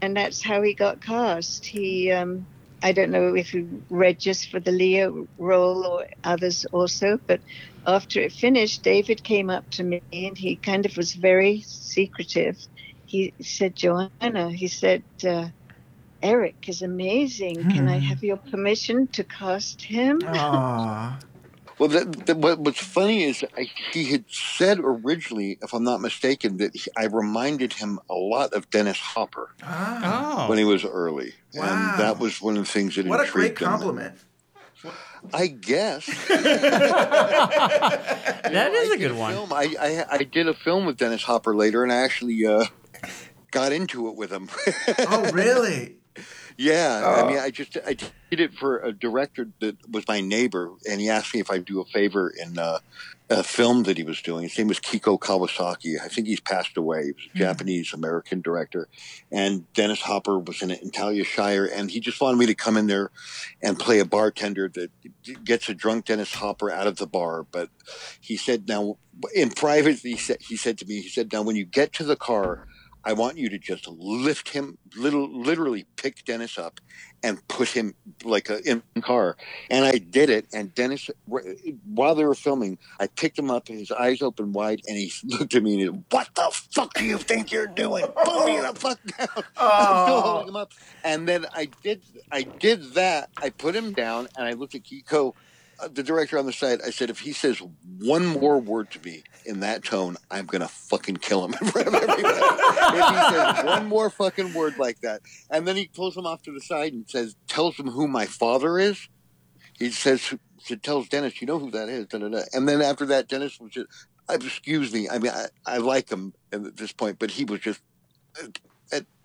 and 0.00 0.16
that's 0.16 0.42
how 0.44 0.62
he 0.62 0.74
got 0.74 1.02
cast. 1.02 1.66
He, 1.66 2.10
um, 2.12 2.46
I 2.82 2.92
don't 2.92 3.10
know 3.10 3.34
if 3.34 3.50
he 3.50 3.66
read 3.90 4.20
just 4.20 4.48
for 4.50 4.60
the 4.60 4.72
Leo 4.72 5.26
role 5.38 5.86
or 5.86 6.06
others 6.24 6.64
also, 6.72 7.18
but 7.26 7.42
after 7.86 8.20
it 8.20 8.32
finished, 8.32 8.84
David 8.84 9.24
came 9.24 9.50
up 9.50 9.66
to 9.72 9.82
me 9.84 10.02
and 10.12 10.38
he 10.38 10.58
kind 10.58 10.86
of 10.86 10.96
was 10.96 11.14
very 11.14 11.64
secretive. 11.66 12.56
He 13.06 13.34
said, 13.42 13.76
Joanna, 13.76 14.52
he 14.52 14.68
said, 14.68 15.04
uh, 15.26 15.48
Eric 16.22 16.56
is 16.68 16.82
amazing. 16.82 17.66
Can 17.66 17.88
I 17.88 17.98
Hmm. 17.98 18.00
have 18.00 18.22
your 18.22 18.38
permission 18.50 19.08
to 19.14 19.24
cast 19.24 19.84
him? 19.86 20.24
Aw. 21.74 21.76
Well, 21.78 21.88
that, 21.90 22.26
that, 22.26 22.36
what, 22.36 22.58
what's 22.60 22.78
funny 22.80 23.24
is 23.24 23.44
I, 23.56 23.68
he 23.92 24.04
had 24.12 24.24
said 24.28 24.78
originally, 24.82 25.58
if 25.62 25.72
I'm 25.72 25.84
not 25.84 26.00
mistaken, 26.00 26.56
that 26.58 26.74
he, 26.74 26.90
I 26.96 27.06
reminded 27.06 27.72
him 27.74 27.98
a 28.08 28.14
lot 28.14 28.52
of 28.52 28.70
Dennis 28.70 28.98
Hopper. 28.98 29.50
Oh. 29.62 30.46
when 30.48 30.58
he 30.58 30.64
was 30.64 30.84
early, 30.84 31.34
Wow. 31.54 31.64
and 31.64 32.00
that 32.00 32.18
was 32.18 32.40
one 32.42 32.56
of 32.56 32.64
the 32.66 32.70
things 32.70 32.96
that 32.96 33.06
What 33.06 33.20
a 33.26 33.30
great 33.30 33.50
intrigued 33.52 33.60
him. 33.62 33.68
compliment. 33.68 34.14
I 35.32 35.46
guess 35.46 36.06
That 38.44 38.72
is 38.74 38.90
a 38.90 38.98
good 38.98 39.16
one. 39.16 39.32
Film, 39.32 39.52
I, 39.52 39.74
I 39.80 40.04
I 40.16 40.18
did 40.24 40.46
a 40.48 40.54
film 40.54 40.84
with 40.84 40.96
Dennis 40.98 41.22
Hopper 41.22 41.54
later, 41.56 41.82
and 41.82 41.90
I 41.92 41.96
actually 41.96 42.44
uh, 42.44 42.64
got 43.50 43.72
into 43.72 44.08
it 44.08 44.16
with 44.16 44.30
him. 44.30 44.48
oh, 44.98 45.30
really? 45.32 45.96
Yeah, 46.56 47.02
Oh. 47.04 47.24
I 47.24 47.28
mean, 47.28 47.38
I 47.38 47.50
just 47.50 47.76
I 47.86 47.94
did 48.30 48.40
it 48.40 48.54
for 48.54 48.78
a 48.78 48.92
director 48.92 49.48
that 49.60 49.76
was 49.90 50.06
my 50.06 50.20
neighbor, 50.20 50.70
and 50.88 51.00
he 51.00 51.08
asked 51.10 51.34
me 51.34 51.40
if 51.40 51.50
I'd 51.50 51.64
do 51.64 51.80
a 51.80 51.84
favor 51.84 52.28
in 52.30 52.58
uh, 52.58 52.78
a 53.28 53.42
film 53.42 53.82
that 53.84 53.96
he 53.96 54.04
was 54.04 54.22
doing. 54.22 54.44
His 54.44 54.56
name 54.56 54.68
was 54.68 54.78
Kiko 54.78 55.18
Kawasaki. 55.18 55.96
I 56.00 56.06
think 56.08 56.26
he's 56.28 56.40
passed 56.40 56.76
away. 56.76 57.06
He 57.06 57.12
was 57.12 57.24
a 57.26 57.30
Hmm. 57.32 57.38
Japanese 57.38 57.92
American 57.92 58.40
director, 58.40 58.88
and 59.32 59.72
Dennis 59.72 60.00
Hopper 60.02 60.38
was 60.38 60.62
in 60.62 60.70
it 60.70 60.80
in 60.82 60.90
Talia 60.92 61.24
Shire, 61.24 61.64
and 61.66 61.90
he 61.90 61.98
just 61.98 62.20
wanted 62.20 62.36
me 62.38 62.46
to 62.46 62.54
come 62.54 62.76
in 62.76 62.86
there 62.86 63.10
and 63.60 63.76
play 63.78 63.98
a 63.98 64.04
bartender 64.04 64.68
that 64.74 64.90
gets 65.44 65.68
a 65.68 65.74
drunk 65.74 66.04
Dennis 66.04 66.34
Hopper 66.34 66.70
out 66.70 66.86
of 66.86 66.96
the 66.98 67.06
bar. 67.06 67.42
But 67.42 67.70
he 68.20 68.36
said, 68.36 68.68
now 68.68 68.98
in 69.34 69.50
private, 69.50 69.98
he 69.98 70.16
said 70.16 70.38
he 70.40 70.56
said 70.56 70.78
to 70.78 70.86
me, 70.86 71.00
he 71.00 71.08
said, 71.08 71.32
now 71.32 71.42
when 71.42 71.56
you 71.56 71.64
get 71.64 71.92
to 71.94 72.04
the 72.04 72.16
car. 72.16 72.68
I 73.04 73.14
want 73.14 73.38
you 73.38 73.48
to 73.50 73.58
just 73.58 73.88
lift 73.88 74.50
him, 74.50 74.78
little, 74.96 75.28
literally 75.30 75.86
pick 75.96 76.24
Dennis 76.24 76.58
up 76.58 76.80
and 77.22 77.46
put 77.48 77.68
him 77.68 77.94
like 78.24 78.50
a, 78.50 78.60
in 78.68 78.82
the 78.94 79.02
car. 79.02 79.36
And 79.70 79.84
I 79.84 79.98
did 79.98 80.30
it. 80.30 80.46
And 80.54 80.74
Dennis, 80.74 81.10
while 81.86 82.14
they 82.14 82.24
were 82.24 82.34
filming, 82.34 82.78
I 83.00 83.08
picked 83.08 83.38
him 83.38 83.50
up, 83.50 83.68
his 83.68 83.92
eyes 83.92 84.22
open 84.22 84.52
wide, 84.52 84.82
and 84.88 84.96
he 84.98 85.12
looked 85.24 85.54
at 85.54 85.62
me 85.62 85.72
and 85.74 85.80
he 85.80 85.86
said, 85.86 86.04
What 86.10 86.30
the 86.36 86.50
fuck 86.72 86.94
do 86.94 87.04
you 87.04 87.18
think 87.18 87.52
you're 87.52 87.66
doing? 87.68 88.06
Put 88.24 88.46
me 88.46 88.58
the 88.60 88.74
fuck 88.76 89.00
down. 89.18 89.44
I'm 89.78 89.96
still 89.98 90.22
holding 90.22 90.46
Oh. 90.46 90.48
him 90.48 90.56
up. 90.56 90.72
And 91.04 91.28
then 91.28 91.46
I 91.54 91.70
did, 91.82 92.02
I 92.32 92.44
did 92.44 92.94
that. 92.94 93.30
I 93.42 93.50
put 93.50 93.74
him 93.76 93.92
down, 93.92 94.28
and 94.36 94.46
I 94.46 94.52
looked 94.54 94.74
at 94.76 94.84
Kiko, 94.84 95.34
the 95.90 96.02
director 96.02 96.38
on 96.38 96.46
the 96.46 96.52
side. 96.52 96.80
I 96.86 96.90
said, 96.90 97.10
if 97.10 97.20
he 97.20 97.32
says 97.32 97.60
one 97.98 98.26
more 98.26 98.60
word 98.60 98.90
to 98.92 99.00
me 99.04 99.22
in 99.44 99.60
that 99.60 99.84
tone, 99.84 100.16
I'm 100.30 100.46
gonna 100.46 100.68
fucking 100.68 101.18
kill 101.18 101.44
him 101.44 101.54
in 101.60 101.68
front 101.68 101.88
of 101.88 101.94
everybody. 101.94 102.22
if 102.22 103.08
he 103.08 103.36
says 103.36 103.64
one 103.64 103.86
more 103.86 104.10
fucking 104.10 104.54
word 104.54 104.78
like 104.78 105.00
that, 105.00 105.22
and 105.50 105.66
then 105.66 105.76
he 105.76 105.88
pulls 105.88 106.16
him 106.16 106.26
off 106.26 106.42
to 106.42 106.52
the 106.52 106.60
side 106.60 106.92
and 106.92 107.08
says, 107.08 107.36
tells 107.48 107.78
him 107.78 107.88
who 107.88 108.08
my 108.08 108.26
father 108.26 108.78
is. 108.78 109.08
He 109.78 109.90
says, 109.90 110.34
he 110.64 110.76
tells 110.76 111.08
Dennis, 111.08 111.40
you 111.40 111.46
know 111.46 111.58
who 111.58 111.70
that 111.72 111.88
is. 111.88 112.06
Da, 112.06 112.18
da, 112.18 112.28
da. 112.28 112.42
And 112.52 112.68
then 112.68 112.80
after 112.80 113.06
that, 113.06 113.28
Dennis 113.28 113.58
was 113.58 113.72
just, 113.72 113.88
excuse 114.30 114.92
me. 114.92 115.08
I 115.08 115.18
mean, 115.18 115.32
I, 115.32 115.46
I 115.66 115.78
like 115.78 116.08
him 116.10 116.32
at 116.52 116.76
this 116.76 116.92
point, 116.92 117.18
but 117.18 117.32
he 117.32 117.44
was 117.44 117.60
just 117.60 117.80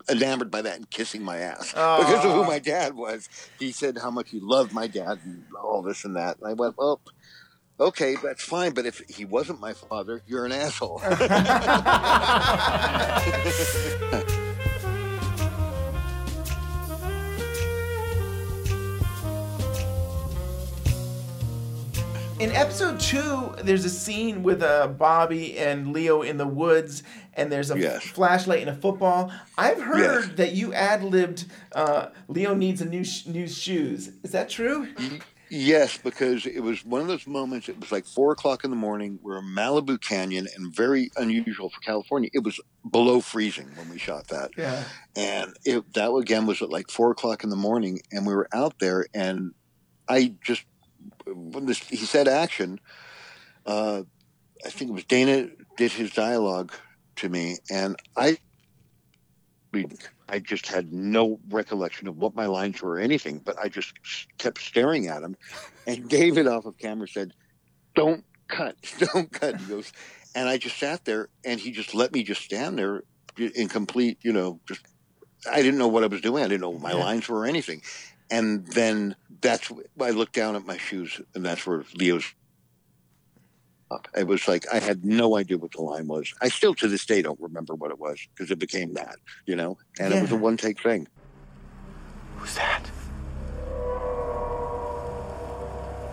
enamored 0.09 0.51
by 0.51 0.61
that 0.61 0.75
and 0.75 0.89
kissing 0.89 1.23
my 1.23 1.37
ass 1.37 1.71
because 1.71 2.25
of 2.25 2.31
who 2.31 2.43
my 2.45 2.59
dad 2.59 2.95
was. 2.95 3.29
He 3.59 3.71
said 3.71 3.97
how 3.97 4.11
much 4.11 4.29
he 4.29 4.39
loved 4.39 4.73
my 4.73 4.87
dad 4.87 5.19
and 5.23 5.43
all 5.61 5.81
this 5.81 6.05
and 6.05 6.15
that. 6.15 6.37
And 6.39 6.47
I 6.47 6.53
went, 6.53 6.77
well, 6.77 7.01
okay, 7.79 8.15
that's 8.21 8.43
fine. 8.43 8.73
But 8.73 8.85
if 8.85 9.01
he 9.09 9.25
wasn't 9.25 9.59
my 9.59 9.73
father, 9.73 10.21
you're 10.27 10.45
an 10.45 10.51
asshole. 10.51 11.01
In 22.39 22.53
episode 22.53 23.01
two, 23.01 23.53
there's 23.63 23.83
a 23.83 23.89
scene 23.89 24.43
with 24.43 24.63
uh, 24.63 24.87
Bobby 24.87 25.57
and 25.57 25.91
Leo 25.91 26.21
in 26.21 26.37
the 26.37 26.47
woods, 26.47 27.03
and 27.39 27.52
there's 27.52 27.71
a 27.71 27.80
Yes. 27.80 28.04
flashlight 28.04 28.62
and 28.62 28.69
a 28.69 28.75
football. 28.75 29.32
I've 29.58 29.82
heard 29.82 30.23
Yes. 30.25 30.30
that 30.36 30.52
you 30.54 30.73
ad 30.73 31.04
libbed 31.04 31.45
uh, 31.73 32.08
Leo 32.28 32.54
needs 32.54 32.82
a 32.82 32.86
new 32.86 33.04
sh- 33.04 33.25
new 33.25 33.47
shoes. 33.47 34.12
Is 34.23 34.32
that 34.32 34.49
true? 34.49 34.88
Yes, 35.52 35.97
because 35.97 36.45
it 36.45 36.60
was 36.60 36.86
one 36.86 37.02
of 37.02 37.08
those 37.08 37.25
moments. 37.25 37.69
It 37.69 37.80
was 37.80 37.91
like 37.91 38.06
four 38.06 38.32
o'clock 38.34 38.63
in 38.63 38.69
the 38.69 38.75
morning. 38.75 39.17
We're 39.23 39.39
in 39.39 39.45
Malibu 39.45 39.99
Canyon, 39.99 40.47
and 40.56 40.75
very 40.75 41.10
unusual 41.17 41.69
for 41.71 41.80
California. 41.80 42.30
It 42.34 42.43
was 42.43 42.60
below 42.91 43.19
freezing 43.19 43.67
when 43.75 43.89
we 43.89 43.97
shot 43.97 44.28
that, 44.28 44.52
Yeah. 44.56 44.84
and 45.15 45.58
it, 45.65 45.91
that 45.95 46.12
again 46.13 46.45
was 46.45 46.62
at 46.62 46.69
like 46.69 46.91
four 46.91 47.10
o'clock 47.12 47.43
in 47.43 47.49
the 47.49 47.56
morning, 47.56 48.02
and 48.12 48.28
we 48.28 48.36
were 48.36 48.47
out 48.54 48.78
there, 48.80 49.08
and 49.13 49.54
I 50.08 50.36
just 50.43 50.65
when 51.25 51.65
this 51.65 51.80
he 51.80 51.95
said 51.97 52.28
action. 52.28 52.80
Uh, 53.65 54.04
I 54.65 54.69
think 54.69 54.91
it 54.91 54.93
was 54.93 55.06
Dana 55.06 55.49
did 55.78 55.91
his 55.93 56.12
dialogue 56.12 56.73
to 57.19 57.29
me, 57.29 57.58
and 57.69 57.95
I. 58.15 58.38
I 60.27 60.39
just 60.39 60.67
had 60.67 60.91
no 60.91 61.39
recollection 61.49 62.08
of 62.08 62.17
what 62.17 62.36
my 62.36 62.47
lines 62.47 62.82
were 62.82 62.93
or 62.93 62.99
anything, 62.99 63.39
but 63.39 63.58
I 63.60 63.69
just 63.69 63.93
kept 64.39 64.60
staring 64.60 65.08
at 65.08 65.21
him. 65.21 65.36
And 65.86 66.10
David 66.10 66.47
off 66.47 66.65
of 66.65 66.77
camera 66.77 67.08
said, 67.08 67.34
Don't 67.95 68.23
cut, 68.47 68.75
don't 69.13 69.32
cut. 69.32 69.58
He 69.58 69.65
goes, 69.65 69.91
and 70.34 70.49
I 70.49 70.58
just 70.58 70.79
sat 70.79 71.05
there 71.05 71.29
and 71.45 71.60
he 71.60 71.71
just 71.71 71.93
let 71.93 72.13
me 72.13 72.23
just 72.23 72.41
stand 72.41 72.79
there 72.79 73.03
in 73.38 73.67
complete, 73.69 74.17
you 74.23 74.34
know, 74.34 74.60
just, 74.67 74.82
I 75.49 75.62
didn't 75.62 75.77
know 75.77 75.88
what 75.88 76.03
I 76.03 76.08
was 76.08 76.21
doing. 76.21 76.43
I 76.43 76.47
didn't 76.47 76.62
know 76.62 76.71
what 76.71 76.82
my 76.82 76.93
Yeah. 76.93 77.03
lines 77.05 77.29
were 77.29 77.39
or 77.39 77.45
anything. 77.45 77.82
And 78.32 78.65
then 78.67 79.15
that's, 79.41 79.71
I 80.01 80.10
looked 80.12 80.34
down 80.34 80.55
at 80.55 80.65
my 80.65 80.77
shoes 80.77 81.21
and 81.34 81.45
that's 81.45 81.65
where 81.65 81.84
Leo's 81.95 82.25
up. 83.91 84.08
It 84.15 84.28
was 84.28 84.47
like 84.47 84.65
I 84.71 84.80
had 84.80 85.06
no 85.06 85.36
idea 85.38 85.58
what 85.58 85.71
the 85.71 85.82
line 85.82 86.08
was. 86.08 86.34
I 86.41 86.49
still 86.49 86.73
to 86.75 86.88
this 86.88 87.06
day 87.06 87.21
don't 87.21 87.39
remember 87.39 87.75
what 87.75 87.91
it 87.91 87.99
was 87.99 88.19
because 88.34 88.52
it 88.52 88.60
became 88.60 88.93
that, 88.93 89.15
you 89.45 89.56
know. 89.56 89.78
And 89.99 90.13
it 90.13 90.21
was 90.21 90.32
a 90.32 90.36
one 90.36 90.58
take 90.58 90.82
thing. 90.82 91.08
Who's 92.38 92.56
that? 92.56 92.84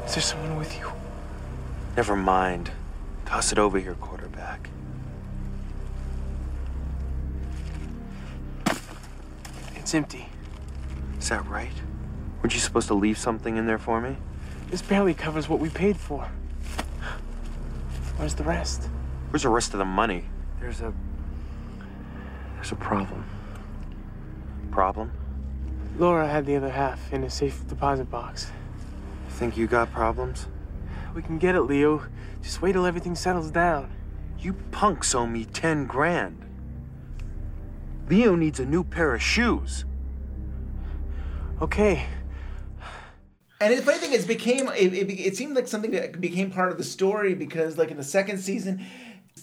Is 0.07 0.15
there 0.15 0.23
someone 0.23 0.57
with 0.57 0.77
you? 0.79 0.91
Never 1.97 2.17
mind. 2.17 2.71
Toss 3.25 3.53
it 3.53 3.59
over 3.59 3.79
here, 3.79 3.95
quarterback. 3.95 4.71
It's 9.75 9.95
empty. 9.95 10.29
Is 11.19 11.29
that 11.29 11.47
right? 11.47 11.73
Weren't 12.41 12.55
you 12.55 12.61
supposed 12.61 12.89
to 12.89 12.95
leave 12.95 13.19
something 13.19 13.57
in 13.57 13.67
there 13.67 13.79
for 13.79 14.01
me? 14.01 14.17
This 14.71 14.83
barely 14.83 15.15
covers 15.15 15.49
what 15.49 15.59
we 15.59 15.69
paid 15.69 15.97
for. 15.97 16.29
Where's 18.17 18.35
the 18.35 18.45
rest? 18.45 18.89
Where's 19.31 19.43
the 19.43 19.49
rest 19.49 19.73
of 19.75 19.79
the 19.79 19.85
money? 19.85 20.25
There's 20.61 20.81
a. 20.81 20.93
There's 22.55 22.73
a 22.73 22.77
problem. 22.77 23.25
Problem? 24.71 25.13
Laura 25.99 26.27
had 26.27 26.47
the 26.47 26.57
other 26.57 26.71
half 26.71 27.13
in 27.13 27.25
a 27.25 27.31
safe 27.31 27.67
deposit 27.69 28.11
box. 28.11 28.51
Think 29.31 29.57
you 29.57 29.67
got 29.67 29.93
problems? 29.93 30.47
We 31.15 31.23
can 31.23 31.39
get 31.39 31.55
it, 31.55 31.63
Leo. 31.63 32.03
Just 32.43 32.63
wait 32.63 32.73
till 32.73 32.87
everything 32.87 33.15
settles 33.15 33.51
down. 33.51 33.91
You 34.39 34.55
punks 34.71 35.15
owe 35.15 35.27
me 35.27 35.45
10 35.45 35.87
grand. 35.87 36.43
Leo 38.09 38.35
needs 38.35 38.61
a 38.61 38.65
new 38.65 38.85
pair 38.85 39.15
of 39.15 39.23
shoes. 39.23 39.85
Okay. 41.61 42.07
And 43.61 43.77
the 43.77 43.83
funny 43.83 43.99
thing 43.99 44.13
is, 44.13 44.27
became 44.27 44.69
it, 44.69 44.93
it, 44.93 45.11
it 45.11 45.37
seemed 45.37 45.57
like 45.57 45.67
something 45.67 45.91
that 45.93 46.21
became 46.21 46.51
part 46.51 46.71
of 46.73 46.79
the 46.79 46.85
story 46.85 47.35
because, 47.35 47.79
like 47.79 47.91
in 47.91 47.97
the 47.97 48.05
second 48.05 48.39
season, 48.39 48.85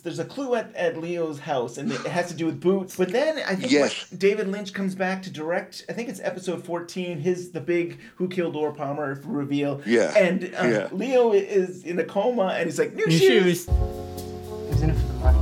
there's 0.04 0.20
a 0.20 0.26
clue 0.26 0.54
at, 0.56 0.76
at 0.76 0.98
Leo's 0.98 1.40
house, 1.40 1.78
and 1.78 1.92
it 1.92 2.02
has 2.02 2.28
to 2.28 2.36
do 2.36 2.46
with 2.46 2.60
boots. 2.60 2.96
But 2.96 3.10
then 3.10 3.40
I 3.48 3.56
think 3.56 3.72
Yes. 3.72 4.10
David 4.10 4.50
Lynch 4.50 4.72
comes 4.74 4.94
back 4.96 5.24
to 5.24 5.32
direct. 5.32 5.86
I 5.90 5.94
think 5.94 6.10
it's 6.10 6.20
episode 6.20 6.64
14. 6.64 7.20
His 7.20 7.52
the 7.52 7.62
big 7.62 8.00
Who 8.18 8.28
Killed 8.28 8.54
Laura 8.56 8.74
Palmer 8.74 9.20
reveal. 9.26 9.82
Yeah. 9.86 10.14
And 10.16 10.44
uh, 10.60 10.64
Yeah. 10.68 10.90
Leo 10.92 11.32
is 11.32 11.84
in 11.84 11.98
a 12.00 12.04
coma, 12.04 12.48
and 12.58 12.66
he's 12.66 12.78
like, 12.78 12.94
"New, 12.94 13.06
New 13.08 13.18
shoes." 13.18 13.66
shoes. 13.66 13.66
Who's 13.66 14.82
in 14.82 14.90
it 14.92 14.96
for 14.96 15.08
the 15.08 15.14
money? 15.20 15.40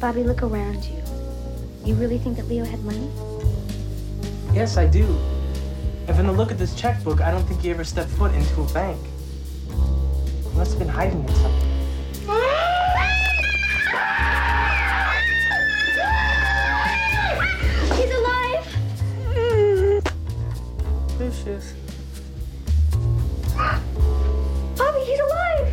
Bobby, 0.00 0.24
look 0.24 0.42
around 0.42 0.84
you. 0.84 1.02
You 1.86 1.94
really 1.94 2.18
think 2.18 2.36
that 2.36 2.48
Leo 2.48 2.64
had 2.64 2.82
money? 2.84 3.08
Yes, 4.52 4.76
I 4.76 4.86
do. 4.86 5.06
And 6.08 6.16
from 6.16 6.26
the 6.26 6.32
look 6.32 6.50
of 6.52 6.58
this 6.58 6.74
checkbook, 6.74 7.20
I 7.20 7.30
don't 7.32 7.44
think 7.44 7.62
he 7.62 7.70
ever 7.70 7.82
stepped 7.82 8.10
foot 8.10 8.32
into 8.32 8.62
a 8.62 8.66
bank. 8.72 9.00
He 9.68 10.56
must 10.56 10.70
have 10.70 10.78
been 10.78 10.88
hiding 10.88 11.24
it 11.24 11.30
somewhere. 11.30 11.62
He's 17.96 18.12
alive! 18.14 18.66
New 21.18 21.32
shoes. 21.32 21.72
Bobby, 24.76 25.00
he's 25.00 25.20
alive! 25.20 25.68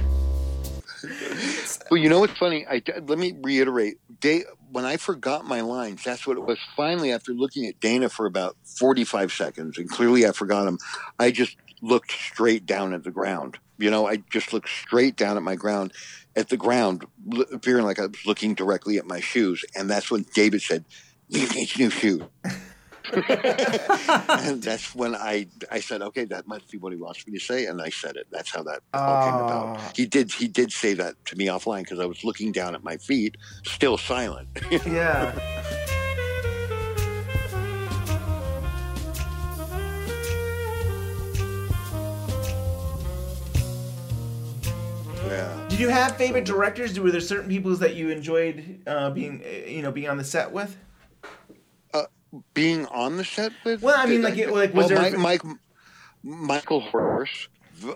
Well, 1.91 2.01
you 2.01 2.09
know 2.09 2.19
what's 2.19 2.37
funny? 2.39 2.65
I 2.67 2.81
let 3.05 3.19
me 3.19 3.35
reiterate. 3.39 3.97
Day, 4.19 4.45
when 4.73 4.85
I 4.85 4.97
forgot 4.97 5.45
my 5.45 5.61
lines, 5.61 6.03
that's 6.03 6.25
what 6.25 6.35
it 6.35 6.43
was. 6.43 6.57
Finally, 6.75 7.11
after 7.11 7.31
looking 7.31 7.67
at 7.67 7.79
Dana 7.79 8.09
for 8.09 8.25
about 8.25 8.57
forty-five 8.65 9.31
seconds, 9.31 9.77
and 9.77 9.89
clearly 9.89 10.25
I 10.25 10.31
forgot 10.31 10.65
them, 10.65 10.79
I 11.19 11.31
just 11.31 11.55
looked 11.81 12.11
straight 12.11 12.65
down 12.65 12.93
at 12.93 13.03
the 13.03 13.11
ground. 13.11 13.59
You 13.77 13.91
know, 13.91 14.07
I 14.07 14.23
just 14.31 14.51
looked 14.51 14.69
straight 14.69 15.15
down 15.15 15.37
at 15.37 15.43
my 15.43 15.55
ground, 15.55 15.93
at 16.35 16.49
the 16.49 16.57
ground, 16.57 17.05
appearing 17.51 17.85
like 17.85 17.99
I 17.99 18.07
was 18.07 18.25
looking 18.25 18.55
directly 18.55 18.97
at 18.97 19.05
my 19.05 19.19
shoes. 19.19 19.63
And 19.75 19.89
that's 19.89 20.09
when 20.09 20.25
David 20.33 20.61
said, 20.61 20.85
"You 21.29 21.47
need 21.49 21.69
new 21.77 21.89
shoes." 21.89 22.23
and 24.29 24.61
that's 24.63 24.93
when 24.95 25.15
I 25.15 25.47
I 25.71 25.79
said, 25.79 26.01
okay, 26.01 26.25
that 26.25 26.47
must 26.47 26.71
be 26.71 26.77
what 26.77 26.91
he 26.93 26.97
wants 26.99 27.25
me 27.27 27.37
to 27.37 27.43
say, 27.43 27.65
and 27.67 27.81
I 27.81 27.89
said 27.89 28.15
it. 28.15 28.27
That's 28.31 28.51
how 28.51 28.63
that 28.63 28.81
all 28.93 29.23
came 29.25 29.35
Oh. 29.35 29.45
about. 29.45 29.95
He 29.97 30.05
did 30.05 30.31
he 30.31 30.47
did 30.47 30.71
say 30.71 30.93
that 30.95 31.23
to 31.25 31.35
me 31.35 31.45
offline 31.47 31.83
because 31.83 31.99
I 31.99 32.05
was 32.05 32.23
looking 32.23 32.51
down 32.51 32.75
at 32.75 32.83
my 32.83 32.97
feet, 32.97 33.37
still 33.65 33.97
silent. 33.97 34.47
Yeah. 34.85 35.33
yeah. 45.27 45.65
Did 45.69 45.79
you 45.79 45.89
have 45.89 46.17
favorite 46.17 46.45
directors? 46.45 46.99
Were 46.99 47.11
there 47.11 47.21
certain 47.21 47.49
people 47.49 47.75
that 47.77 47.95
you 47.95 48.09
enjoyed 48.09 48.81
uh, 48.85 49.09
being, 49.09 49.41
uh, 49.45 49.69
you 49.69 49.81
know, 49.81 49.91
being 49.91 50.09
on 50.09 50.17
the 50.17 50.23
set 50.23 50.51
with? 50.51 50.75
Being 52.53 52.85
on 52.87 53.17
the 53.17 53.23
set 53.25 53.51
with. 53.63 53.81
Well, 53.81 53.95
I 53.97 54.05
mean, 54.07 54.21
like, 54.23 54.37
it- 54.37 54.51
like, 54.51 54.73
was 54.73 54.89
well, 54.91 55.01
there- 55.01 55.19
Mike, 55.19 55.43
Mike 55.43 55.57
Michael 56.23 56.79
Horse 56.79 57.47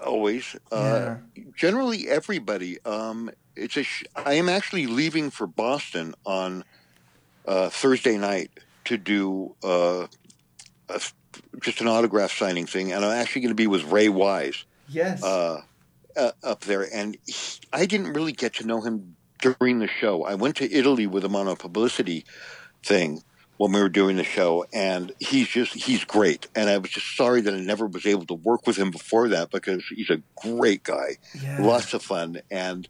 always. 0.05 0.55
Uh, 0.71 1.15
Generally, 1.55 2.07
everybody. 2.09 2.77
Um, 2.85 3.31
it's 3.55 3.77
a. 3.77 3.83
Sh- 3.83 4.03
I 4.15 4.33
am 4.33 4.47
actually 4.49 4.85
leaving 4.85 5.29
for 5.31 5.47
Boston 5.47 6.13
on 6.25 6.63
uh, 7.47 7.69
Thursday 7.69 8.17
night 8.17 8.51
to 8.85 8.97
do 8.97 9.55
uh, 9.63 10.07
a, 10.89 11.01
just 11.61 11.81
an 11.81 11.87
autograph 11.87 12.31
signing 12.31 12.65
thing, 12.67 12.91
and 12.91 13.03
I'm 13.03 13.11
actually 13.11 13.41
going 13.41 13.51
to 13.51 13.55
be 13.55 13.67
with 13.67 13.85
Ray 13.85 14.09
Wise. 14.09 14.65
Yes. 14.89 15.21
uh, 15.23 15.61
uh, 16.15 16.31
up 16.43 16.61
there, 16.61 16.87
and 16.93 17.17
he, 17.25 17.59
I 17.73 17.85
didn't 17.85 18.13
really 18.13 18.31
get 18.31 18.53
to 18.55 18.65
know 18.65 18.81
him 18.81 19.15
during 19.41 19.79
the 19.79 19.87
show. 19.87 20.23
I 20.23 20.35
went 20.35 20.55
to 20.57 20.71
Italy 20.71 21.05
with 21.07 21.23
him 21.25 21.35
on 21.35 21.47
a 21.47 21.55
publicity 21.55 22.25
thing 22.83 23.21
when 23.57 23.71
we 23.71 23.81
were 23.81 23.89
doing 23.89 24.17
the 24.17 24.23
show, 24.23 24.65
and 24.73 25.11
he's 25.19 25.47
just 25.47 25.73
he's 25.73 26.03
great. 26.03 26.47
And 26.55 26.69
I 26.69 26.77
was 26.77 26.91
just 26.91 27.15
sorry 27.15 27.41
that 27.41 27.53
I 27.53 27.59
never 27.59 27.85
was 27.85 28.05
able 28.05 28.25
to 28.27 28.33
work 28.33 28.67
with 28.67 28.77
him 28.77 28.91
before 28.91 29.29
that 29.29 29.51
because 29.51 29.83
he's 29.87 30.09
a 30.09 30.21
great 30.35 30.83
guy, 30.83 31.17
yeah. 31.41 31.61
lots 31.61 31.93
of 31.93 32.01
fun, 32.01 32.41
and. 32.49 32.87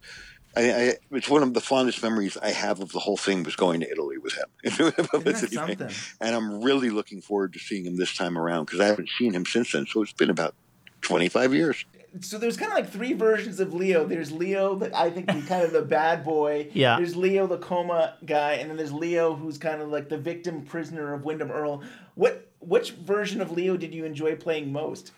I, 0.55 0.71
I, 0.71 0.93
it's 1.11 1.29
one 1.29 1.43
of 1.43 1.53
the 1.53 1.61
fondest 1.61 2.01
memories 2.01 2.35
I 2.35 2.49
have 2.49 2.79
of 2.79 2.91
the 2.91 2.97
whole 2.97 3.17
thing 3.17 3.43
was 3.43 3.55
going 3.55 3.81
to 3.81 3.91
Italy 3.91 4.17
with 4.17 4.33
him. 4.33 4.45
Isn't 4.63 4.95
that 4.95 5.07
Publicity 5.11 5.55
thing. 5.55 5.77
something? 5.77 5.95
And 6.19 6.35
I'm 6.35 6.63
really 6.63 6.89
looking 6.89 7.21
forward 7.21 7.53
to 7.53 7.59
seeing 7.59 7.85
him 7.85 7.95
this 7.95 8.15
time 8.15 8.39
around 8.39 8.65
because 8.65 8.79
I 8.79 8.87
haven't 8.87 9.09
seen 9.19 9.33
him 9.33 9.45
since 9.45 9.73
then. 9.73 9.85
So 9.85 10.01
it's 10.01 10.13
been 10.13 10.31
about 10.31 10.55
25 11.01 11.53
years. 11.53 11.85
So 12.21 12.37
there's 12.37 12.57
kind 12.57 12.71
of 12.71 12.77
like 12.77 12.89
three 12.89 13.13
versions 13.13 13.59
of 13.59 13.73
Leo. 13.73 14.05
There's 14.05 14.31
Leo 14.31 14.75
that 14.75 14.95
I 14.95 15.09
think 15.09 15.31
is 15.33 15.45
kind 15.45 15.63
of 15.63 15.71
the 15.71 15.81
bad 15.81 16.23
boy. 16.23 16.69
Yeah. 16.73 16.97
There's 16.97 17.15
Leo 17.15 17.47
the 17.47 17.57
coma 17.57 18.15
guy, 18.25 18.53
and 18.53 18.69
then 18.69 18.77
there's 18.77 18.93
Leo 18.93 19.35
who's 19.35 19.57
kind 19.57 19.81
of 19.81 19.89
like 19.89 20.09
the 20.09 20.17
victim 20.17 20.63
prisoner 20.63 21.13
of 21.13 21.23
Windom 21.25 21.51
Earle. 21.51 21.83
What 22.15 22.49
which 22.59 22.91
version 22.91 23.41
of 23.41 23.51
Leo 23.51 23.77
did 23.77 23.93
you 23.93 24.05
enjoy 24.05 24.35
playing 24.35 24.71
most? 24.71 25.11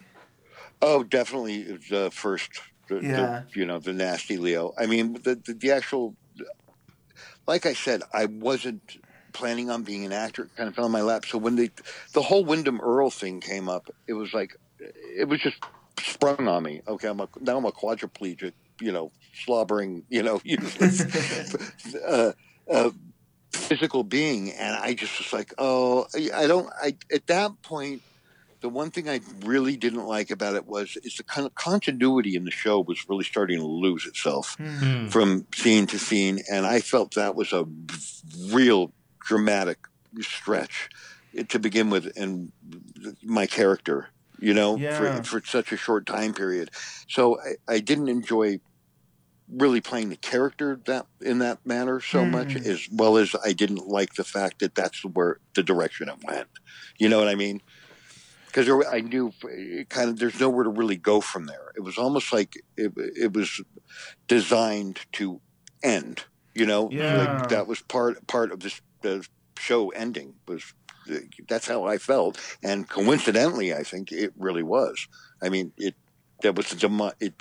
Oh, 0.82 1.04
definitely 1.04 1.64
the 1.90 2.10
first. 2.12 2.50
The, 2.88 2.96
Yeah. 2.96 3.44
the, 3.54 3.60
you 3.60 3.66
know, 3.66 3.80
the 3.80 3.94
nasty 3.94 4.38
Leo. 4.38 4.74
I 4.78 4.86
mean, 4.88 5.14
the, 5.24 5.36
the 5.36 5.54
the 5.54 5.72
actual. 5.72 6.16
Like 7.48 7.66
I 7.66 7.74
said, 7.74 8.04
I 8.14 8.26
wasn't 8.26 8.98
planning 9.34 9.70
on 9.70 9.84
being 9.84 10.06
an 10.06 10.12
actor. 10.12 10.44
It 10.44 10.56
kind 10.56 10.70
of 10.70 10.76
fell 10.76 10.86
in 10.86 10.92
my 10.92 11.02
lap. 11.02 11.26
So 11.26 11.38
when 11.38 11.56
the 11.56 11.72
the 12.14 12.22
whole 12.22 12.44
Windom 12.46 12.80
Earle 12.82 13.12
thing 13.12 13.40
came 13.42 13.70
up, 13.70 13.90
it 14.08 14.14
was 14.14 14.34
like, 14.34 14.56
it 14.80 15.28
was 15.28 15.40
just 15.42 15.58
sprung 16.00 16.48
on 16.48 16.64
me. 16.64 16.82
Okay, 16.88 17.08
I'm 17.08 17.20
a, 17.20 17.30
now 17.40 17.58
I'm 17.58 17.66
a 17.66 17.72
quadriplegic. 17.72 18.54
You 18.82 18.92
know, 18.92 19.12
slobbering. 19.34 20.04
You 20.10 20.24
know, 20.24 20.42
useless. 20.44 21.96
uh, 22.08 22.34
uh, 22.70 22.90
physical 23.52 24.04
being 24.04 24.52
and 24.52 24.76
i 24.76 24.94
just 24.94 25.18
was 25.18 25.34
like 25.34 25.56
oh 25.58 26.06
i 26.36 26.46
don't 26.46 26.70
i 26.84 26.96
at 27.12 27.26
that 27.26 27.60
point 27.64 28.00
the 28.62 28.70
one 28.70 28.92
thing 28.92 29.08
I 29.08 29.22
really 29.46 29.78
didn't 29.78 30.06
like 30.06 30.32
about 30.32 30.56
it 30.56 30.68
was 30.68 30.98
is 31.04 31.16
the 31.16 31.24
kind 31.24 31.48
of 31.48 31.56
continuity 31.56 32.36
in 32.36 32.44
the 32.44 32.52
show 32.52 32.82
was 32.82 33.08
really 33.08 33.24
starting 33.24 33.60
to 33.60 33.66
lose 33.66 34.06
itself 34.06 34.58
from 35.10 35.46
scene 35.56 35.88
to 35.88 36.00
scene, 36.00 36.42
and 36.52 36.66
I 36.66 36.82
felt 36.82 37.16
that 37.16 37.36
was 37.36 37.54
a 37.54 37.66
real 38.52 38.92
dramatic 39.26 39.88
stretch 40.20 40.90
to 41.48 41.60
begin 41.60 41.90
with 41.90 42.08
in 42.18 42.52
my 43.24 43.46
character. 43.46 44.10
You 44.42 44.54
know, 44.54 44.78
Yeah. 44.78 44.98
for 45.22 45.24
for 45.24 45.46
such 45.46 45.72
a 45.72 45.78
short 45.78 46.06
time 46.06 46.34
period, 46.34 46.72
so 47.08 47.40
I, 47.40 47.76
I 47.76 47.80
didn't 47.80 48.10
enjoy 48.10 48.60
really 49.52 49.82
playing 49.82 50.10
the 50.10 50.16
character 50.16 50.80
that 50.86 51.08
in 51.22 51.40
that 51.40 51.66
manner 51.66 52.00
so 52.00 52.24
much 52.24 52.54
hmm. 52.54 52.70
as 52.70 52.88
well 52.92 53.18
as 53.18 53.36
I 53.44 53.52
didn't 53.54 53.88
like 53.88 54.14
the 54.14 54.24
fact 54.24 54.60
that 54.60 54.76
that's 54.76 55.04
where 55.04 55.40
the 55.56 55.64
direction 55.64 56.08
it 56.08 56.24
went. 56.24 56.48
You 57.00 57.10
know 57.10 57.18
what 57.18 57.28
I 57.28 57.36
mean? 57.36 57.62
because 58.52 58.68
I 58.92 59.02
knew 59.02 59.32
eh, 59.50 59.84
kind 59.90 60.10
of 60.10 60.18
there's 60.18 60.40
nowhere 60.40 60.64
to 60.64 60.70
really 60.72 60.96
go 60.98 61.22
from 61.22 61.46
there. 61.46 61.72
It 61.76 61.82
was 61.82 61.98
almost 61.98 62.34
like 62.34 62.56
it, 62.78 62.94
it 62.98 63.34
was 63.34 63.62
designed 64.28 65.00
to 65.14 65.40
end. 65.84 66.24
You 66.56 66.66
know, 66.66 66.90
Yeah. 66.92 67.16
like 67.16 67.50
that 67.50 67.68
was 67.68 67.82
part 67.82 68.26
part 68.28 68.52
of 68.52 68.60
this 68.60 68.82
the 69.02 69.26
show 69.58 69.90
ending 69.90 70.36
was. 70.48 70.74
That's 71.48 71.68
how 71.68 71.86
I 71.86 71.98
felt, 71.98 72.40
and 72.64 72.88
coincidentally, 72.88 73.74
I 73.74 73.84
think 73.84 74.12
it 74.12 74.34
really 74.38 74.64
was. 74.64 75.08
I 75.42 75.50
mean, 75.50 75.74
it 75.78 75.96
that 76.42 76.56
was 76.56 76.70
the 76.70 77.14
it 77.20 77.34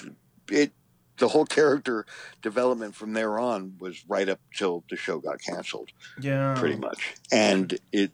it 0.51 0.73
the 1.19 1.29
whole 1.29 1.45
character 1.45 2.07
development 2.43 2.95
from 2.95 3.13
there 3.13 3.39
on 3.39 3.75
was 3.79 4.05
right 4.09 4.29
up 4.29 4.41
till 4.57 4.85
the 4.89 4.97
show 4.97 5.19
got 5.19 5.41
canceled, 5.41 5.91
Yeah. 6.21 6.55
pretty 6.57 6.77
much. 6.77 7.15
And 7.31 7.79
it, 7.93 8.13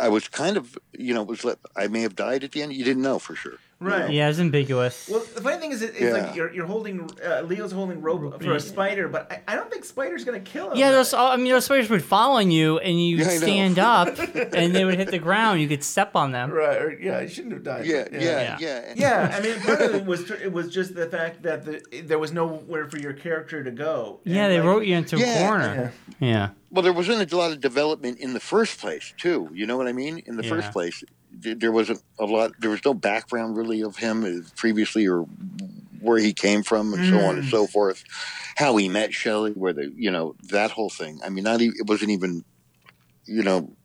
I 0.00 0.08
was 0.08 0.28
kind 0.28 0.56
of, 0.56 0.78
you 0.92 1.14
know, 1.14 1.22
it 1.22 1.28
was 1.28 1.44
I 1.76 1.86
may 1.88 2.00
have 2.00 2.16
died 2.16 2.44
at 2.44 2.52
the 2.52 2.62
end. 2.62 2.72
You 2.72 2.84
didn't 2.84 3.02
know 3.02 3.18
for 3.18 3.36
sure. 3.36 3.58
Right. 3.80 4.10
Yeah, 4.10 4.30
it's 4.30 4.38
ambiguous. 4.38 5.08
Well, 5.10 5.20
the 5.34 5.40
funny 5.40 5.58
thing 5.58 5.72
is, 5.72 5.82
it- 5.82 5.90
it's 5.90 6.00
Yeah. 6.00 6.10
like 6.12 6.34
you're, 6.36 6.52
you're 6.52 6.66
holding 6.66 7.10
uh, 7.24 7.42
Leo's 7.42 7.72
holding 7.72 8.00
rope 8.00 8.42
for 8.42 8.52
a 8.54 8.60
spider, 8.60 9.08
but 9.08 9.30
I, 9.30 9.52
I 9.52 9.56
don't 9.56 9.70
think 9.70 9.84
Spider's 9.84 10.24
gonna 10.24 10.40
kill 10.40 10.70
him. 10.70 10.78
Yeah, 10.78 10.90
those. 10.92 11.12
I 11.12 11.36
mean, 11.36 11.52
those 11.52 11.64
spiders 11.66 11.90
would 11.90 12.04
follow 12.04 12.38
you, 12.38 12.78
and 12.78 12.98
you 13.04 13.16
Yeah, 13.18 13.28
stand 13.28 13.78
up, 13.78 14.18
and 14.34 14.74
they 14.74 14.84
would 14.84 14.94
hit 14.94 15.10
the 15.10 15.18
ground. 15.18 15.60
You 15.60 15.68
could 15.68 15.84
step 15.84 16.16
on 16.16 16.32
them. 16.32 16.50
Right. 16.50 16.80
Or, 16.80 16.98
yeah, 16.98 17.20
he 17.22 17.28
shouldn't 17.28 17.52
have 17.54 17.62
died. 17.64 17.84
Yeah, 17.86 18.04
but, 18.10 18.20
yeah, 18.20 18.56
yeah. 18.60 18.92
Yeah, 18.96 19.36
I 19.36 19.40
mean, 19.42 19.60
part 19.60 19.80
of 19.82 19.94
it 19.94 20.06
was 20.06 20.30
it 20.30 20.52
was 20.52 20.72
just 20.72 20.94
the 20.94 21.06
fact 21.06 21.42
that 21.42 21.64
the, 21.64 21.82
there 22.04 22.18
was 22.18 22.32
nowhere 22.32 22.88
for 22.88 22.98
your 22.98 23.12
character 23.12 23.62
to 23.64 23.70
go. 23.70 24.20
Yeah, 24.24 24.48
they 24.48 24.58
like, 24.60 24.66
wrote 24.66 24.84
you 24.86 24.96
into 24.96 25.16
a 25.16 25.38
corner. 25.46 25.92
Yeah. 26.20 26.50
Well, 26.70 26.82
there 26.82 26.92
wasn't 26.92 27.30
a 27.32 27.36
lot 27.36 27.52
of 27.52 27.60
development 27.60 28.18
in 28.18 28.32
the 28.32 28.40
first 28.40 28.80
place, 28.80 29.12
too. 29.16 29.48
You 29.52 29.66
know 29.66 29.76
what 29.76 29.86
I 29.86 29.92
mean? 29.92 30.18
In 30.26 30.36
the 30.36 30.42
Yeah. 30.42 30.50
first 30.50 30.72
place, 30.72 31.00
th- 31.00 31.10
there 31.40 31.72
wasn't 31.72 32.02
a 32.18 32.24
lot. 32.24 32.52
There 32.58 32.70
was 32.70 32.84
no 32.84 32.94
background 32.94 33.56
really 33.56 33.82
of 33.82 33.96
him 33.96 34.24
uh, 34.24 34.46
previously, 34.56 35.06
or 35.06 35.22
where 36.00 36.18
he 36.18 36.32
came 36.32 36.62
from, 36.62 36.92
and 36.94 37.04
so 37.04 37.20
on 37.20 37.36
and 37.36 37.44
Mm. 37.44 37.50
so 37.50 37.66
forth. 37.66 38.04
How 38.56 38.76
he 38.76 38.88
met 38.88 39.12
Shelley, 39.14 39.52
where 39.52 39.72
the 39.72 39.92
you 39.96 40.10
know 40.10 40.36
that 40.50 40.70
whole 40.72 40.90
thing. 40.90 41.20
I 41.24 41.28
mean, 41.28 41.44
not 41.44 41.60
even, 41.60 41.74
it 41.78 41.86
wasn't 41.88 42.10
even, 42.10 42.44
you 43.26 43.42
know. 43.42 43.76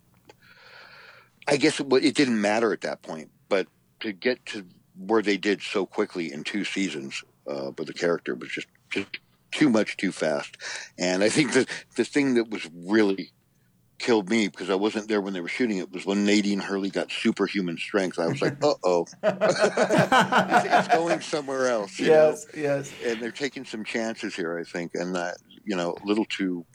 I 1.47 1.57
guess 1.57 1.79
it, 1.79 1.88
it 1.91 2.15
didn't 2.15 2.39
matter 2.41 2.71
at 2.73 2.81
that 2.81 3.01
point, 3.01 3.31
but 3.49 3.67
to 4.01 4.12
get 4.12 4.45
to 4.47 4.65
where 4.95 5.21
they 5.21 5.38
did 5.38 5.62
so 5.62 5.85
quickly 5.85 6.31
in 6.31 6.43
two 6.43 6.63
seasons 6.63 7.23
uh, 7.49 7.71
with 7.77 7.88
the 7.88 7.93
character 7.93 8.35
was 8.35 8.49
just 8.49 8.67
just 8.91 9.07
too 9.51 9.69
much 9.69 9.97
too 9.97 10.12
fast. 10.12 10.57
And 10.97 11.23
I 11.23 11.29
think 11.29 11.53
that 11.53 11.67
the 11.95 12.05
thing 12.05 12.35
that 12.35 12.49
was 12.49 12.69
really 12.75 13.31
killed 13.99 14.29
me 14.29 14.47
because 14.47 14.69
I 14.69 14.75
wasn't 14.75 15.07
there 15.07 15.21
when 15.21 15.33
they 15.33 15.41
were 15.41 15.47
shooting 15.47 15.77
it 15.77 15.91
was 15.91 16.05
when 16.05 16.25
Nadine 16.25 16.59
Hurley 16.59 16.89
got 16.89 17.12
superhuman 17.12 17.77
strength. 17.77 18.17
I 18.17 18.27
was 18.27 18.41
like, 18.41 18.55
uh 18.63 18.73
oh, 18.83 19.05
it's, 19.23 20.65
it's 20.65 20.88
going 20.88 21.21
somewhere 21.21 21.67
else. 21.67 21.99
you 21.99 22.07
know? 22.07 22.29
Yes, 22.29 22.47
yes. 22.55 22.93
And 23.05 23.21
they're 23.21 23.31
taking 23.31 23.65
some 23.65 23.83
chances 23.83 24.35
here, 24.35 24.57
I 24.57 24.63
think, 24.63 24.91
and 24.95 25.15
that 25.15 25.38
you 25.63 25.75
know, 25.75 25.95
a 26.01 26.05
little 26.07 26.25
too. 26.25 26.65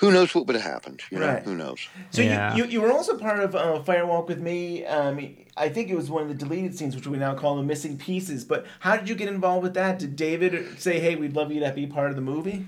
Who 0.00 0.10
knows 0.10 0.34
what 0.34 0.46
would 0.48 0.56
have 0.56 0.64
happened? 0.64 1.00
You 1.10 1.20
know, 1.20 1.26
Right. 1.28 1.42
who 1.44 1.54
knows? 1.54 1.80
So 2.10 2.20
Yeah. 2.20 2.54
you, 2.54 2.64
you 2.64 2.70
you 2.72 2.80
were 2.80 2.90
also 2.92 3.16
part 3.16 3.38
of 3.40 3.54
uh, 3.54 3.80
Firewalk 3.84 4.26
with 4.26 4.40
Me. 4.40 4.84
Um, 4.84 5.36
I 5.56 5.68
think 5.68 5.88
it 5.88 5.94
was 5.94 6.10
one 6.10 6.22
of 6.22 6.28
the 6.28 6.34
deleted 6.34 6.76
scenes, 6.76 6.96
which 6.96 7.06
we 7.06 7.16
now 7.16 7.34
call 7.34 7.56
the 7.56 7.62
missing 7.62 7.96
pieces. 7.96 8.44
But 8.44 8.66
how 8.80 8.96
did 8.96 9.08
you 9.08 9.14
get 9.14 9.28
involved 9.28 9.62
with 9.62 9.74
that? 9.74 10.00
Did 10.00 10.16
David 10.16 10.80
say, 10.80 10.98
"Hey, 10.98 11.14
we'd 11.14 11.34
love 11.36 11.52
you 11.52 11.60
to 11.60 11.72
be 11.72 11.86
part 11.86 12.10
of 12.10 12.16
the 12.16 12.22
movie"? 12.22 12.66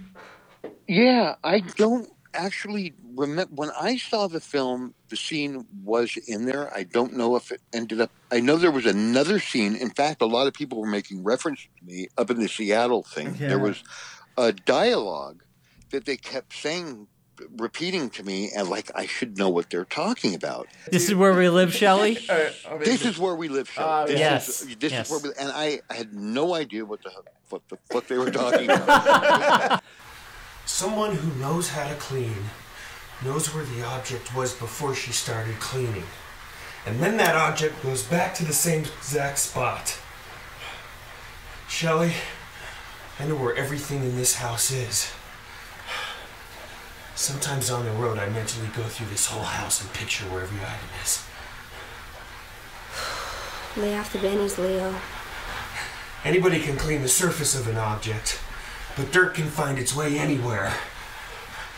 Yeah, 0.87 1.35
I 1.43 1.61
don't 1.77 2.09
actually 2.37 2.95
remember 3.15 3.55
when 3.55 3.71
I 3.79 3.97
saw 3.97 4.27
the 4.29 4.41
film. 4.41 4.95
The 5.09 5.17
scene 5.17 5.65
was 5.85 6.17
in 6.27 6.47
there. 6.47 6.75
I 6.75 6.83
don't 6.83 7.15
know 7.17 7.37
if 7.37 7.51
it 7.53 7.61
ended 7.73 8.01
up. 8.01 8.11
I 8.33 8.41
know 8.41 8.57
there 8.57 8.71
was 8.73 8.87
another 8.87 9.39
scene. 9.39 9.77
In 9.77 9.91
fact, 9.91 10.21
a 10.21 10.27
lot 10.27 10.47
of 10.49 10.53
people 10.53 10.81
were 10.81 10.87
making 10.89 11.23
reference 11.25 11.61
to 11.79 11.85
me 11.85 12.09
up 12.19 12.31
in 12.31 12.41
the 12.41 12.49
Seattle 12.49 13.03
thing. 13.05 13.37
Yeah. 13.39 13.49
There 13.49 13.59
was 13.59 13.83
a 14.37 14.53
dialogue 14.53 15.43
that 15.91 16.05
they 16.05 16.17
kept 16.17 16.53
saying, 16.55 17.07
repeating 17.59 18.11
to 18.11 18.25
me, 18.25 18.51
and 18.57 18.69
like 18.69 18.91
I 18.97 19.07
should 19.07 19.39
know 19.39 19.49
what 19.49 19.71
they're 19.71 19.85
talking 19.85 20.35
about. 20.35 20.67
This 20.91 21.09
is 21.09 21.15
where 21.15 21.33
we 21.35 21.49
live, 21.49 21.73
Shelley. 21.73 22.19
Uh, 22.29 22.49
I 22.67 22.71
mean, 22.73 22.81
This 22.81 23.05
is 23.05 23.19
where 23.19 23.37
we 23.37 23.49
live. 23.49 23.69
Shelley. 23.71 23.89
Ah, 23.89 24.07
this 24.07 24.19
yes. 24.19 24.49
is, 24.63 24.77
this 24.77 24.91
Yes. 24.93 25.07
is 25.07 25.11
where 25.13 25.21
we, 25.33 25.39
and 25.39 25.53
I 25.55 25.81
had 25.91 26.13
no 26.15 26.55
idea 26.55 26.85
what 26.85 27.03
the 27.05 27.11
what 27.51 27.63
the 27.69 27.79
fuck 27.91 28.07
they 28.09 28.19
were 28.19 28.31
talking 28.33 28.69
about. 28.71 29.83
Someone 30.67 31.15
who 31.15 31.41
knows 31.41 31.71
how 31.71 31.89
to 31.89 31.95
clean 31.95 32.51
knows 33.25 33.55
where 33.55 33.65
the 33.65 33.85
object 33.85 34.35
was 34.35 34.53
before 34.53 34.95
she 34.95 35.13
started 35.13 35.61
cleaning. 35.61 36.05
And 36.85 37.01
then 37.01 37.17
that 37.17 37.37
object 37.37 37.83
goes 37.83 38.03
back 38.03 38.35
to 38.35 38.45
the 38.45 38.53
same 38.53 38.83
exact 38.83 39.39
spot. 39.39 39.99
Shelley, 41.69 42.13
I 43.19 43.27
know 43.27 43.37
where 43.37 43.55
everything 43.55 44.03
in 44.03 44.17
this 44.17 44.37
house 44.37 44.71
is. 44.71 45.13
Sometimes 47.15 47.71
on 47.71 47.85
the 47.85 47.93
road, 47.93 48.19
I 48.19 48.29
mentally 48.29 48.69
go 48.77 48.83
through 48.83 49.07
this 49.07 49.27
whole 49.27 49.45
house 49.45 49.81
and 49.81 49.93
picture 49.95 50.25
where 50.27 50.43
every 50.43 50.59
item 50.59 50.91
is. 51.03 51.25
Lay 53.77 53.97
off 53.97 54.13
the 54.13 54.19
bennies, 54.19 54.59
Leo. 54.59 54.95
Anybody 56.25 56.61
can 56.61 56.77
clean 56.77 57.03
the 57.03 57.09
surface 57.09 57.59
of 57.59 57.69
an 57.69 57.77
object, 57.77 58.41
but 58.97 59.13
dirt 59.13 59.35
can 59.35 59.47
find 59.47 59.79
its 59.79 59.95
way 59.95 60.19
anywhere. 60.19 60.73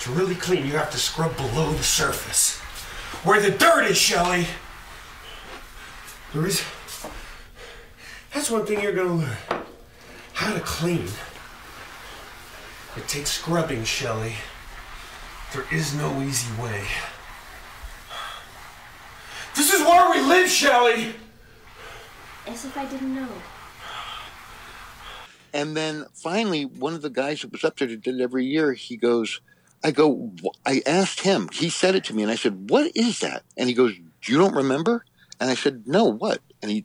To 0.01 0.11
really 0.13 0.37
clean, 0.37 0.65
you 0.65 0.73
have 0.73 0.91
to 0.93 0.99
scrub 0.99 1.37
below 1.37 1.73
the 1.73 1.83
surface. 1.83 2.59
Where 3.25 3.41
the 3.41 3.51
dirt 3.51 3.85
is, 3.85 3.99
Shelley! 3.99 4.47
There 6.33 6.47
is. 6.47 6.63
That's 8.33 8.51
one 8.51 8.65
thing 8.65 8.81
you're 8.81 8.93
gonna 8.93 9.15
learn. 9.15 9.37
How 10.35 10.55
to 10.55 10.61
clean. 10.61 11.09
It 12.97 13.09
takes 13.09 13.31
scrubbing, 13.31 13.85
Shelley. 13.85 14.35
There 15.53 15.65
is 15.73 15.95
no 15.95 16.23
easy 16.23 16.53
way. 16.63 16.85
This 19.57 19.73
is 19.73 19.81
where 19.81 20.11
we 20.11 20.21
live, 20.21 20.49
Shelley! 20.49 21.15
As 22.47 22.65
if 22.65 22.79
I 22.79 22.85
didn't 22.85 23.15
know. 23.15 23.29
And 25.53 25.77
then 25.77 26.07
finally, 26.15 26.65
one 26.65 26.95
of 26.95 27.03
the 27.03 27.11
guys 27.11 27.43
that 27.43 27.53
was 27.53 27.65
up 27.65 27.79
there 27.79 27.89
that 27.89 28.03
did 28.03 28.21
it 28.21 28.23
every 28.23 28.45
year, 28.45 28.73
he 28.75 28.97
goes, 28.97 29.41
I 29.83 29.91
go, 29.93 30.33
I 30.67 30.83
asked 30.87 31.21
him, 31.21 31.49
he 31.53 31.71
said 31.71 31.95
it 31.95 32.05
to 32.05 32.15
me, 32.15 32.23
and 32.23 32.31
I 32.33 32.35
said, 32.35 32.69
What 32.71 32.91
is 32.97 33.21
that? 33.21 33.45
And 33.57 33.69
he 33.69 33.75
goes, 33.75 33.95
You 34.25 34.37
don't 34.39 34.55
remember? 34.55 35.05
And 35.41 35.49
I 35.51 35.55
said, 35.55 35.85
No, 35.87 36.05
what? 36.05 36.41
And 36.63 36.71
he, 36.71 36.85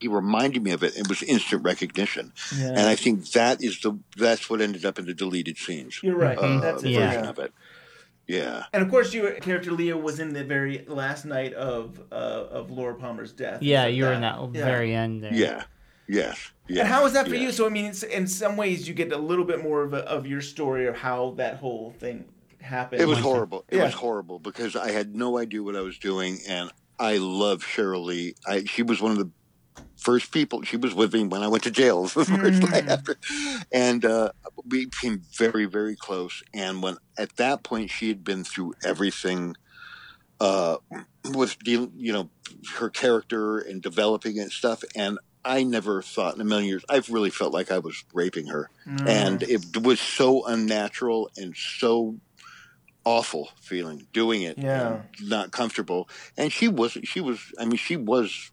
he 0.00 0.08
reminded 0.08 0.62
me 0.62 0.72
of 0.72 0.82
it. 0.82 0.96
It 0.96 1.08
was 1.08 1.22
instant 1.22 1.62
recognition. 1.62 2.32
Yeah. 2.56 2.68
And 2.70 2.80
I 2.80 2.96
think 2.96 3.30
that 3.32 3.62
is 3.62 3.80
the, 3.80 3.98
that's 4.16 4.50
what 4.50 4.60
ended 4.60 4.84
up 4.84 4.98
in 4.98 5.06
the 5.06 5.14
deleted 5.14 5.56
scenes. 5.58 6.00
You're 6.02 6.16
right. 6.16 6.36
Uh, 6.36 6.60
That's 6.60 6.82
it. 6.82 6.94
version 6.94 7.24
Yeah. 7.24 7.30
of 7.30 7.38
it. 7.38 7.52
Yeah. 8.26 8.64
And 8.74 8.82
of 8.82 8.90
course, 8.90 9.14
your 9.14 9.32
character 9.36 9.72
Leo 9.72 9.96
was 9.96 10.20
in 10.20 10.34
the 10.34 10.44
very 10.44 10.84
last 10.86 11.24
night 11.24 11.54
of 11.54 11.98
uh, 12.12 12.14
of 12.14 12.70
Laura 12.70 12.94
Palmer's 12.94 13.32
death. 13.32 13.62
Yeah, 13.62 13.86
Is 13.86 13.92
it 13.92 13.96
you 13.96 14.04
were 14.04 14.12
in 14.12 14.20
that 14.20 14.38
Yeah. 14.52 14.64
very 14.66 14.94
end 14.94 15.22
there. 15.24 15.32
Yeah. 15.32 15.62
Yes. 16.08 16.52
Yes. 16.68 16.80
And 16.80 16.88
how 16.88 17.02
was 17.04 17.12
that 17.12 17.28
for 17.28 17.34
yes. 17.34 17.42
you? 17.42 17.52
So 17.52 17.66
I 17.66 17.68
mean, 17.68 17.86
it's, 17.86 18.02
in 18.02 18.26
some 18.26 18.56
ways, 18.56 18.88
you 18.88 18.94
get 18.94 19.12
a 19.12 19.18
little 19.18 19.44
bit 19.44 19.62
more 19.62 19.82
of, 19.82 19.92
a, 19.94 19.98
of 20.08 20.26
your 20.26 20.40
story 20.40 20.86
of 20.86 20.96
how 20.96 21.34
that 21.36 21.56
whole 21.56 21.92
thing 21.98 22.24
happened. 22.60 23.00
It 23.00 23.06
was 23.06 23.18
horrible. 23.18 23.64
It 23.68 23.76
Yeah. 23.76 23.84
was 23.84 23.94
horrible 23.94 24.38
because 24.38 24.74
I 24.76 24.90
had 24.90 25.14
no 25.14 25.38
idea 25.38 25.62
what 25.62 25.76
I 25.76 25.80
was 25.82 25.98
doing, 25.98 26.38
and 26.48 26.70
I 26.98 27.18
love 27.18 27.62
Sheryl 27.62 28.04
Lee. 28.04 28.34
I, 28.46 28.64
she 28.64 28.82
was 28.82 29.00
one 29.00 29.12
of 29.12 29.18
the 29.18 29.30
first 29.96 30.32
people. 30.32 30.62
She 30.62 30.76
was 30.76 30.94
with 30.94 31.12
me 31.12 31.24
when 31.24 31.42
I 31.42 31.48
went 31.48 31.64
to 31.64 31.70
jail 31.70 32.02
the 32.06 32.24
first 32.24 32.62
Mm. 32.62 32.88
after, 32.88 33.16
and 33.72 34.04
uh, 34.04 34.32
we 34.66 34.86
became 34.86 35.22
very, 35.36 35.66
very 35.66 35.94
close. 35.96 36.42
And 36.54 36.82
when 36.82 36.96
at 37.18 37.36
that 37.36 37.62
point 37.62 37.90
she 37.90 38.08
had 38.08 38.24
been 38.24 38.44
through 38.44 38.74
everything 38.84 39.56
uh, 40.40 40.76
with 41.34 41.56
you 41.64 41.90
know, 42.12 42.30
her 42.76 42.88
character 42.90 43.58
and 43.58 43.82
developing 43.82 44.38
and 44.38 44.50
stuff, 44.50 44.82
and. 44.96 45.18
I 45.44 45.62
never 45.62 46.02
thought 46.02 46.34
in 46.34 46.40
a 46.40 46.44
million 46.44 46.68
years. 46.68 46.84
I've 46.88 47.08
really 47.10 47.30
felt 47.30 47.52
like 47.52 47.70
I 47.70 47.78
was 47.78 48.04
raping 48.12 48.48
her, 48.48 48.70
Mm. 48.86 49.06
and 49.08 49.42
it 49.42 49.82
was 49.82 50.00
so 50.00 50.44
unnatural 50.46 51.30
and 51.36 51.54
so 51.56 52.16
awful 53.04 53.50
feeling 53.60 54.06
doing 54.12 54.42
it 54.42 54.58
Yeah. 54.58 54.96
and 54.96 55.28
not 55.30 55.50
comfortable 55.50 56.08
and 56.36 56.52
she 56.52 56.68
was 56.68 56.98
she 57.04 57.20
was 57.22 57.38
i 57.58 57.64
mean 57.64 57.76
she 57.78 57.96
was 57.96 58.50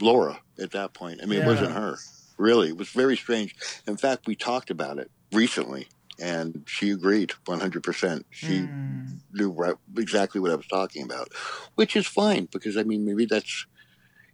laura 0.00 0.40
at 0.60 0.70
that 0.72 0.92
point 0.94 1.20
i 1.22 1.26
mean 1.26 1.42
it 1.42 1.46
wasn't 1.46 1.72
her 1.72 1.96
really 2.38 2.68
it 2.68 2.76
was 2.76 2.90
very 2.90 3.16
strange 3.16 3.56
in 3.86 3.96
fact 3.96 4.26
we 4.28 4.36
talked 4.36 4.70
about 4.70 4.98
it 4.98 5.10
recently 5.32 5.88
and 6.20 6.62
she 6.68 6.90
agreed 6.90 7.32
100% 7.46 8.22
she 8.30 8.60
Mm. 8.60 9.18
knew 9.32 9.50
right, 9.50 9.74
exactly 9.96 10.40
what 10.40 10.52
i 10.52 10.54
was 10.54 10.66
talking 10.68 11.02
about 11.02 11.28
which 11.74 11.96
is 11.96 12.06
fine 12.06 12.46
because 12.52 12.76
i 12.76 12.84
mean 12.84 13.04
maybe 13.04 13.24
that's 13.26 13.66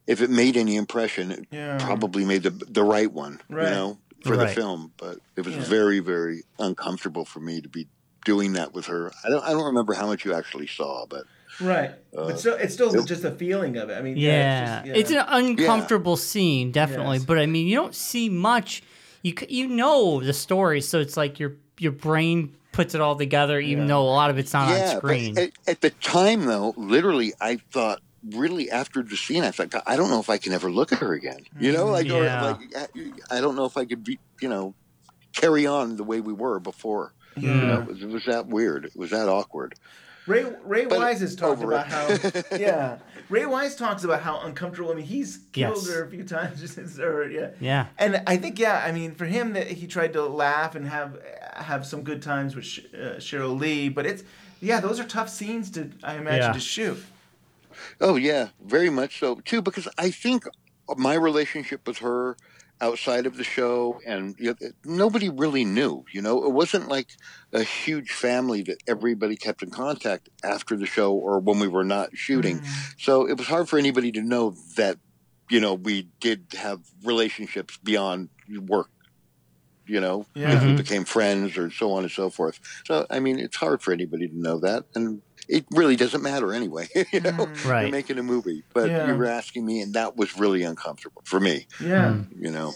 if 0.06 0.20
it 0.20 0.30
made 0.30 0.56
any 0.56 0.76
impression 0.76 1.30
it 1.30 1.46
Yeah. 1.50 1.78
probably 1.80 2.24
made 2.24 2.42
the 2.42 2.50
the 2.50 2.82
right 2.84 3.10
one 3.12 3.40
Right. 3.48 3.68
you 3.68 3.74
know 3.74 3.98
for 4.24 4.36
Right. 4.36 4.48
the 4.48 4.54
film 4.54 4.92
but 4.96 5.18
it 5.36 5.44
was 5.44 5.54
Yeah. 5.54 5.62
very 5.64 5.98
very 6.00 6.42
uncomfortable 6.58 7.24
for 7.24 7.40
me 7.40 7.60
to 7.60 7.68
be 7.68 7.88
doing 8.24 8.52
that 8.54 8.72
with 8.72 8.86
her 8.86 9.12
i 9.24 9.28
don't 9.28 9.44
i 9.44 9.50
don't 9.50 9.64
remember 9.64 9.94
how 9.94 10.06
much 10.06 10.24
you 10.24 10.32
actually 10.34 10.66
saw 10.66 11.06
but 11.06 11.24
Right. 11.60 11.90
Uh, 12.16 12.28
but 12.28 12.40
so 12.40 12.54
it's 12.54 12.72
still 12.72 12.94
it- 12.94 13.06
just 13.06 13.24
a 13.24 13.30
feeling 13.30 13.76
of 13.76 13.90
it. 13.90 13.98
I 13.98 14.00
mean, 14.00 14.16
Yeah, 14.16 14.82
yeah, 14.86 14.92
it's 14.96 15.10
an 15.10 15.22
uncomfortable 15.28 16.16
scene, 16.16 16.72
definitely. 16.72 17.18
Yes. 17.18 17.26
But 17.26 17.38
I 17.38 17.44
mean, 17.44 17.66
you 17.66 17.76
don't 17.76 17.94
see 17.94 18.30
much. 18.30 18.82
You 19.20 19.34
you 19.50 19.68
know 19.68 20.20
the 20.22 20.32
story, 20.32 20.80
so 20.80 20.98
it's 20.98 21.14
like 21.14 21.38
your 21.38 21.52
your 21.78 21.92
brain 21.92 22.54
puts 22.72 22.94
it 22.94 23.02
all 23.02 23.16
together, 23.16 23.60
even 23.60 23.82
Yeah. 23.84 23.88
though 23.88 24.02
a 24.02 24.14
lot 24.22 24.30
of 24.30 24.38
it's 24.38 24.54
not 24.54 24.72
on 24.72 24.96
screen. 24.96 25.36
at, 25.38 25.50
at 25.66 25.80
the 25.82 25.90
time 25.90 26.46
though 26.46 26.72
literally 26.78 27.34
i 27.38 27.58
thought 27.70 28.00
really 28.30 28.70
after 28.70 29.02
the 29.02 29.16
scene 29.16 29.42
i 29.42 29.50
thought 29.50 29.74
i 29.86 29.96
don't 29.96 30.08
know 30.10 30.20
if 30.20 30.30
i 30.30 30.38
can 30.38 30.52
ever 30.52 30.70
look 30.70 30.92
at 30.92 30.98
her 31.00 31.12
again 31.12 31.40
you 31.58 31.72
know 31.72 31.86
like, 31.86 32.06
or, 32.06 32.22
Yeah. 32.22 32.42
like 32.74 32.90
i 33.30 33.40
don't 33.40 33.56
know 33.56 33.64
if 33.64 33.76
i 33.76 33.84
could 33.84 34.04
be 34.04 34.18
you 34.40 34.48
know 34.48 34.74
carry 35.34 35.66
on 35.66 35.96
the 35.96 36.04
way 36.04 36.20
we 36.20 36.32
were 36.34 36.60
before. 36.60 37.14
You 37.36 37.48
Yeah. 37.48 37.60
know, 37.66 37.80
it 37.80 37.86
was, 37.88 38.02
it 38.02 38.08
was 38.10 38.24
that 38.26 38.46
weird. 38.48 38.84
It 38.84 38.94
was 38.94 39.08
that 39.12 39.30
awkward. 39.30 39.74
Ray 40.26 40.44
Ray 40.62 40.84
But 40.84 40.98
Wise 40.98 41.20
has 41.20 41.34
talked 41.34 41.62
about 41.62 41.86
it. 41.86 42.46
how 42.50 42.56
yeah. 42.56 42.98
Ray 43.30 43.46
Wise 43.46 43.74
talks 43.74 44.04
about 44.04 44.20
how 44.20 44.40
uncomfortable. 44.42 44.92
I 44.92 44.94
mean, 44.96 45.06
he's 45.06 45.38
killed 45.52 45.76
Yes. 45.76 45.88
her 45.90 46.04
a 46.04 46.10
few 46.10 46.22
times. 46.24 46.78
or 47.00 47.30
yeah. 47.30 47.52
Yeah. 47.60 47.86
And 47.98 48.22
I 48.26 48.36
think 48.36 48.58
yeah. 48.58 48.82
I 48.86 48.92
mean, 48.92 49.14
for 49.14 49.24
him 49.24 49.54
that 49.54 49.68
he 49.68 49.86
tried 49.86 50.12
to 50.12 50.22
laugh 50.26 50.74
and 50.74 50.86
have 50.86 51.18
have 51.54 51.86
some 51.86 52.02
good 52.02 52.20
times 52.20 52.54
with 52.54 52.66
Sh- 52.66 52.80
uh, 52.92 53.16
Sheryl 53.16 53.58
Lee, 53.58 53.88
but 53.88 54.04
it's 54.04 54.22
yeah, 54.60 54.80
those 54.80 55.00
are 55.00 55.04
tough 55.04 55.30
scenes 55.30 55.70
to 55.70 55.90
I 56.04 56.16
imagine 56.16 56.42
Yeah. 56.48 56.52
to 56.52 56.60
shoot. 56.60 57.02
Oh 58.00 58.16
yeah, 58.16 58.48
very 58.60 58.90
much 58.90 59.18
so 59.18 59.36
too. 59.36 59.62
Because 59.62 59.88
I 59.98 60.10
think 60.10 60.44
my 60.96 61.14
relationship 61.14 61.86
with 61.86 61.98
her 61.98 62.36
outside 62.80 63.26
of 63.26 63.36
the 63.36 63.44
show, 63.44 64.00
and 64.06 64.34
you 64.38 64.54
know, 64.60 64.70
nobody 64.84 65.28
really 65.28 65.64
knew. 65.64 66.04
You 66.12 66.20
know, 66.22 66.44
it 66.44 66.52
wasn't 66.52 66.88
like 66.88 67.08
a 67.52 67.62
huge 67.62 68.10
family 68.10 68.62
that 68.64 68.78
everybody 68.88 69.36
kept 69.36 69.62
in 69.62 69.70
contact 69.70 70.28
after 70.44 70.76
the 70.76 70.86
show 70.86 71.12
or 71.12 71.38
when 71.40 71.60
we 71.60 71.68
were 71.68 71.84
not 71.84 72.10
shooting. 72.14 72.60
So 72.98 73.26
it 73.28 73.38
was 73.38 73.46
hard 73.46 73.68
for 73.68 73.78
anybody 73.78 74.10
to 74.12 74.22
know 74.22 74.54
that 74.76 74.98
you 75.50 75.60
know 75.60 75.74
we 75.74 76.08
did 76.20 76.46
have 76.56 76.80
relationships 77.04 77.78
beyond 77.82 78.30
work. 78.66 78.88
You 79.84 80.00
know, 80.00 80.26
Yeah. 80.34 80.54
if 80.56 80.64
we 80.64 80.72
Mhm. 80.72 80.76
became 80.76 81.04
friends 81.04 81.58
or 81.58 81.68
so 81.70 81.92
on 81.92 82.04
and 82.04 82.12
so 82.12 82.30
forth. 82.30 82.60
So 82.86 83.04
I 83.10 83.18
mean, 83.18 83.40
it's 83.40 83.56
hard 83.56 83.82
for 83.82 83.92
anybody 83.92 84.28
to 84.28 84.38
know 84.40 84.58
that, 84.60 84.84
and 84.94 85.22
it 85.48 85.64
really 85.70 85.96
doesn't 85.96 86.22
matter 86.22 86.52
anyway. 86.52 86.88
you 87.12 87.20
know, 87.20 87.30
mm. 87.32 87.64
Right. 87.64 87.82
you're 87.82 87.90
making 87.90 88.18
a 88.18 88.22
movie, 88.22 88.62
but 88.74 88.88
Yeah. 88.90 89.06
you 89.08 89.16
were 89.16 89.26
asking 89.26 89.64
me, 89.66 89.80
and 89.80 89.94
that 89.94 90.16
was 90.16 90.38
really 90.38 90.62
uncomfortable 90.62 91.22
for 91.24 91.40
me. 91.40 91.66
Yeah. 91.80 92.10
Mm. 92.12 92.26
You 92.38 92.50
know, 92.50 92.72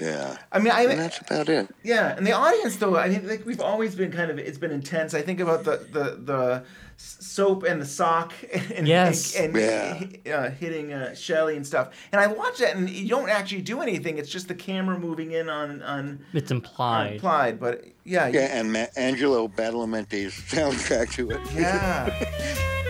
yeah, 0.00 0.36
I 0.50 0.58
mean, 0.58 0.72
I 0.72 0.82
and 0.84 0.98
that's 1.00 1.20
about 1.20 1.48
it. 1.48 1.68
Yeah, 1.82 2.16
and 2.16 2.26
the 2.26 2.32
audience 2.32 2.76
though, 2.76 2.96
I 2.96 3.08
mean, 3.08 3.28
like 3.28 3.44
we've 3.46 3.60
always 3.60 3.94
been 3.94 4.10
kind 4.12 4.30
of 4.30 4.38
it's 4.38 4.58
been 4.58 4.70
intense. 4.70 5.14
I 5.14 5.22
think 5.22 5.40
about 5.40 5.64
the 5.64 5.76
the 5.92 6.04
the 6.24 6.64
soap 6.96 7.62
and 7.64 7.80
the 7.80 7.86
sock 7.86 8.32
and 8.76 8.86
Yes. 8.86 9.34
and, 9.34 9.54
Yeah. 9.56 10.02
uh, 10.34 10.50
hitting 10.50 10.92
uh, 10.92 11.14
Shelly 11.14 11.56
and 11.56 11.66
stuff. 11.66 11.88
And 12.12 12.20
I 12.20 12.26
watch 12.26 12.58
that, 12.58 12.76
and 12.76 12.88
you 12.90 13.08
don't 13.08 13.28
actually 13.30 13.62
do 13.62 13.80
anything. 13.80 14.18
It's 14.18 14.28
just 14.30 14.48
the 14.48 14.54
camera 14.54 14.98
moving 14.98 15.32
in 15.32 15.48
on 15.48 15.82
on 15.82 16.24
It's 16.32 16.50
implied. 16.50 17.14
implied. 17.14 17.60
But 17.60 17.84
yeah, 18.04 18.26
you- 18.28 18.38
Yeah, 18.40 18.58
and 18.58 18.72
Ma- 18.72 18.86
Angelo 18.96 19.48
Badalamenti's 19.48 20.34
soundtrack 20.52 21.12
to 21.14 21.30
it. 21.30 21.40
yeah. 21.54 22.86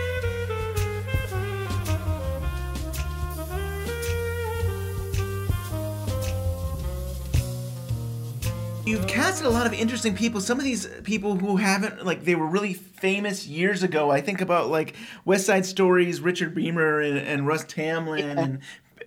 You've 8.91 9.07
casted 9.07 9.45
a 9.45 9.49
lot 9.49 9.65
of 9.65 9.71
interesting 9.71 10.15
people. 10.15 10.41
Some 10.41 10.57
of 10.57 10.65
these 10.65 10.85
people 11.03 11.37
who 11.37 11.55
haven't, 11.55 12.05
like, 12.05 12.25
they 12.25 12.35
were 12.35 12.45
really 12.45 12.73
famous 12.73 13.47
years 13.47 13.83
ago. 13.83 14.11
I 14.11 14.19
think 14.19 14.41
about, 14.41 14.67
like, 14.67 14.97
West 15.23 15.45
Side 15.45 15.65
Stories, 15.65 16.19
Richard 16.19 16.53
Beymer 16.53 17.01
and, 17.07 17.17
and 17.17 17.47
Russ 17.47 17.63
Tamblyn 17.63 18.37
and 18.37 18.59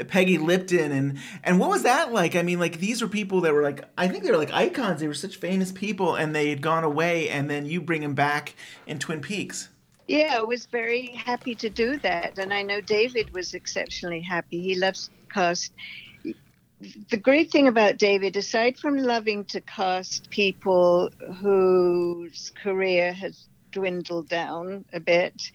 Peggy 0.08 0.38
Lipton. 0.38 0.90
And, 0.90 1.18
and 1.42 1.60
what 1.60 1.68
was 1.68 1.82
that 1.82 2.14
like? 2.14 2.34
I 2.34 2.40
mean, 2.40 2.58
like, 2.58 2.78
these 2.78 3.02
were 3.02 3.08
people 3.08 3.42
that 3.42 3.52
were, 3.52 3.62
like, 3.62 3.84
I 3.98 4.08
think 4.08 4.24
they 4.24 4.30
were, 4.30 4.38
like, 4.38 4.54
icons. 4.54 5.00
They 5.00 5.06
were 5.06 5.12
such 5.12 5.36
famous 5.36 5.70
people, 5.70 6.14
and 6.14 6.34
they 6.34 6.48
had 6.48 6.62
gone 6.62 6.84
away, 6.84 7.28
and 7.28 7.50
then 7.50 7.66
you 7.66 7.82
bring 7.82 8.00
them 8.00 8.14
back 8.14 8.54
in 8.86 8.98
Twin 8.98 9.20
Peaks. 9.20 9.68
Yeah, 10.08 10.36
I 10.38 10.42
was 10.42 10.64
very 10.64 11.08
happy 11.08 11.54
to 11.56 11.68
do 11.68 11.98
that. 11.98 12.38
And 12.38 12.54
I 12.54 12.62
know 12.62 12.80
David 12.80 13.34
was 13.34 13.52
exceptionally 13.52 14.22
happy. 14.22 14.62
He 14.62 14.76
loves 14.76 15.10
cast. 15.28 15.74
The 16.80 17.16
great 17.16 17.50
thing 17.50 17.68
about 17.68 17.98
David, 17.98 18.36
aside 18.36 18.78
from 18.78 18.96
loving 18.98 19.44
to 19.46 19.60
cast 19.60 20.30
people 20.30 21.10
whose 21.40 22.52
career 22.62 23.12
has 23.12 23.48
dwindled 23.70 24.28
down 24.28 24.84
a 24.92 25.00
bit, 25.00 25.50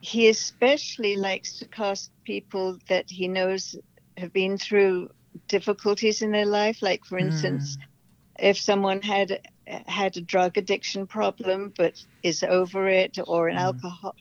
he 0.00 0.28
especially 0.28 1.16
likes 1.16 1.58
to 1.58 1.66
cast 1.66 2.10
people 2.24 2.78
that 2.88 3.10
he 3.10 3.28
knows 3.28 3.76
have 4.16 4.32
been 4.32 4.56
through 4.56 5.10
difficulties 5.48 6.22
in 6.22 6.32
their 6.32 6.46
life. 6.46 6.82
Like, 6.82 7.04
for 7.04 7.18
instance, 7.18 7.76
mm. 7.76 8.48
if 8.50 8.58
someone 8.58 9.02
had 9.02 9.40
had 9.86 10.16
a 10.16 10.20
drug 10.20 10.58
addiction 10.58 11.06
problem 11.06 11.72
but 11.76 12.02
is 12.22 12.42
over 12.42 12.88
it, 12.88 13.18
or 13.26 13.48
an 13.48 13.56
mm. 13.56 13.60
alcohol 13.60 14.16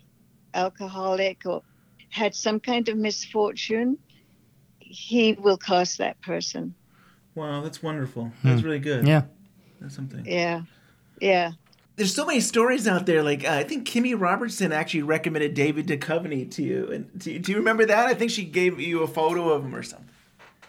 alcoholic, 0.53 1.45
or 1.45 1.63
had 2.09 2.35
some 2.35 2.59
kind 2.59 2.89
of 2.89 2.97
misfortune, 2.97 3.97
he 4.89 5.33
will 5.33 5.57
cast 5.57 5.99
that 5.99 6.19
person. 6.21 6.73
Wow, 7.35 7.61
that's 7.61 7.81
wonderful. 7.81 8.31
That's 8.43 8.63
really 8.63 8.79
good. 8.79 9.07
Yeah. 9.07 9.23
That's 9.79 9.95
something. 9.95 10.25
Yeah, 10.25 10.63
yeah. 11.21 11.51
There's 11.95 12.13
so 12.13 12.25
many 12.25 12.41
stories 12.41 12.87
out 12.87 13.05
there. 13.05 13.23
Like 13.23 13.45
uh, 13.45 13.51
I 13.51 13.63
think 13.63 13.87
Kimmy 13.87 14.19
Robertson 14.19 14.73
actually 14.73 15.03
recommended 15.03 15.53
David 15.53 15.87
Duchovny 15.87 16.49
to 16.51 16.63
you. 16.63 16.91
And 16.91 17.17
do, 17.17 17.39
do 17.39 17.51
you 17.51 17.57
remember 17.57 17.85
that? 17.85 18.07
I 18.07 18.13
think 18.13 18.31
she 18.31 18.43
gave 18.43 18.79
you 18.79 19.03
a 19.03 19.07
photo 19.07 19.49
of 19.49 19.63
him 19.63 19.73
or 19.73 19.83
something. 19.83 20.09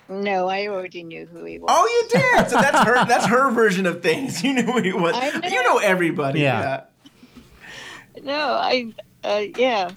No, 0.08 0.48
I 0.48 0.66
already 0.68 1.02
knew 1.02 1.26
who 1.26 1.44
he 1.44 1.58
was. 1.58 1.70
Oh, 1.72 1.86
you 1.86 2.20
did. 2.20 2.50
So 2.50 2.60
that's 2.60 2.84
her. 2.84 3.04
That's 3.06 3.26
her 3.26 3.50
version 3.50 3.86
of 3.86 4.02
things. 4.02 4.44
You 4.44 4.54
knew 4.54 4.62
who 4.62 4.80
he 4.80 4.92
was. 4.92 5.14
I 5.16 5.30
know. 5.30 5.48
You 5.48 5.62
know 5.62 5.78
everybody. 5.78 6.40
Yeah. 6.40 6.84
No, 8.22 8.34
I, 8.34 8.92
uh, 9.24 9.44
yeah, 9.56 9.90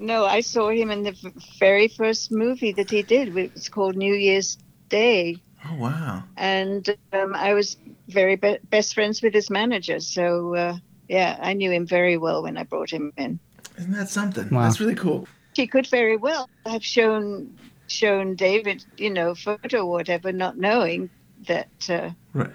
no, 0.00 0.24
I 0.24 0.40
saw 0.40 0.70
him 0.70 0.90
in 0.90 1.02
the 1.02 1.14
very 1.58 1.88
first 1.88 2.32
movie 2.32 2.72
that 2.72 2.90
he 2.90 3.02
did. 3.02 3.36
It 3.36 3.54
was 3.54 3.68
called 3.68 3.96
New 3.96 4.14
Year's 4.14 4.58
Day, 4.88 5.36
Oh 5.68 5.76
wow. 5.76 6.24
and 6.36 6.88
um, 7.12 7.34
I 7.34 7.54
was 7.54 7.76
very 8.08 8.36
be- 8.36 8.58
best 8.70 8.94
friends 8.94 9.22
with 9.22 9.34
his 9.34 9.50
manager. 9.50 10.00
So 10.00 10.54
uh, 10.54 10.76
yeah, 11.08 11.38
I 11.40 11.52
knew 11.52 11.70
him 11.70 11.86
very 11.86 12.16
well 12.16 12.42
when 12.42 12.56
I 12.56 12.64
brought 12.64 12.90
him 12.90 13.12
in. 13.16 13.38
Isn't 13.78 13.92
that 13.92 14.08
something? 14.08 14.48
Wow. 14.50 14.64
That's 14.64 14.80
really 14.80 14.94
cool. 14.96 15.28
He 15.54 15.66
could 15.66 15.86
very 15.86 16.16
well 16.16 16.48
have 16.66 16.84
shown 16.84 17.56
shown 17.88 18.36
David, 18.36 18.84
you 18.96 19.10
know, 19.10 19.34
photo 19.34 19.80
or 19.82 19.90
whatever, 19.90 20.32
not 20.32 20.56
knowing 20.56 21.10
that 21.46 21.68
uh, 21.88 22.10
Right. 22.32 22.50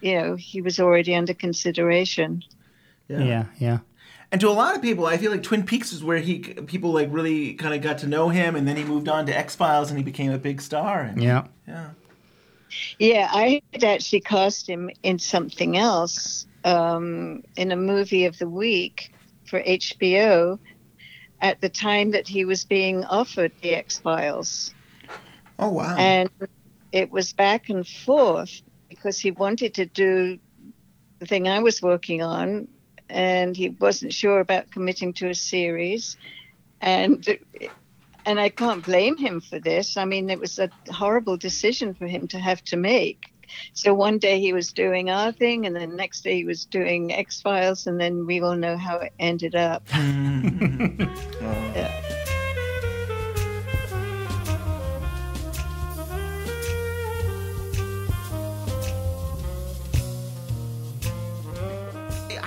you 0.00 0.14
know 0.20 0.36
he 0.36 0.60
was 0.60 0.80
already 0.80 1.14
under 1.14 1.34
consideration. 1.34 2.42
Yeah. 3.08 3.46
Yeah. 3.58 3.78
And 4.34 4.40
to 4.40 4.48
a 4.48 4.50
lot 4.50 4.74
of 4.74 4.82
people, 4.82 5.06
I 5.06 5.16
feel 5.16 5.30
like 5.30 5.44
Twin 5.44 5.62
Peaks 5.62 5.92
is 5.92 6.02
where 6.02 6.18
he 6.18 6.40
people 6.40 6.90
like 6.90 7.06
really 7.12 7.54
kind 7.54 7.72
of 7.72 7.82
got 7.82 7.98
to 7.98 8.08
know 8.08 8.30
him, 8.30 8.56
and 8.56 8.66
then 8.66 8.76
he 8.76 8.82
moved 8.82 9.08
on 9.08 9.26
to 9.26 9.32
X 9.32 9.54
Files, 9.54 9.90
and 9.90 9.96
he 9.96 10.02
became 10.02 10.32
a 10.32 10.38
big 10.38 10.60
star. 10.60 11.02
And, 11.02 11.22
Yeah. 11.22 11.46
Yeah. 11.68 11.90
Yeah, 12.98 13.28
I 13.30 13.62
had 13.72 13.84
actually 13.84 14.22
cast 14.22 14.68
him 14.68 14.90
in 15.04 15.20
something 15.20 15.76
else, 15.76 16.48
um, 16.64 17.44
in 17.54 17.70
a 17.70 17.76
movie 17.76 18.24
of 18.24 18.36
the 18.38 18.48
week 18.48 19.14
for 19.44 19.62
HBO 19.62 20.58
at 21.40 21.60
the 21.60 21.68
time 21.68 22.10
that 22.10 22.26
he 22.26 22.44
was 22.44 22.64
being 22.64 23.04
offered 23.04 23.52
the 23.62 23.76
X 23.76 23.98
Files. 23.98 24.74
Oh 25.60 25.68
wow. 25.68 25.94
And 25.96 26.28
it 26.90 27.08
was 27.08 27.32
back 27.32 27.68
and 27.68 27.86
forth 27.86 28.62
because 28.88 29.20
he 29.20 29.30
wanted 29.30 29.74
to 29.74 29.86
do 29.86 30.40
the 31.20 31.26
thing 31.26 31.46
I 31.46 31.60
was 31.60 31.80
working 31.80 32.20
on 32.20 32.66
and 33.08 33.56
he 33.56 33.70
wasn't 33.70 34.12
sure 34.12 34.40
about 34.40 34.70
committing 34.70 35.12
to 35.14 35.28
a 35.28 35.34
series. 35.34 36.16
And 36.80 37.26
and 38.26 38.40
I 38.40 38.48
can't 38.48 38.84
blame 38.84 39.16
him 39.16 39.40
for 39.40 39.58
this. 39.58 39.96
I 39.96 40.04
mean, 40.04 40.30
it 40.30 40.40
was 40.40 40.58
a 40.58 40.70
horrible 40.90 41.36
decision 41.36 41.94
for 41.94 42.06
him 42.06 42.26
to 42.28 42.38
have 42.38 42.62
to 42.64 42.76
make. 42.76 43.30
So 43.74 43.92
one 43.94 44.18
day 44.18 44.40
he 44.40 44.52
was 44.52 44.72
doing 44.72 45.10
our 45.10 45.30
thing, 45.30 45.66
and 45.66 45.76
then 45.76 45.90
the 45.90 45.96
next 45.96 46.22
day 46.22 46.36
he 46.36 46.44
was 46.44 46.64
doing 46.64 47.12
X 47.12 47.40
Files, 47.40 47.86
and 47.86 48.00
then 48.00 48.26
we 48.26 48.40
all 48.40 48.56
know 48.56 48.76
how 48.76 48.98
it 48.98 49.12
ended 49.18 49.54
up. 49.54 49.86
Yeah. 51.74 52.13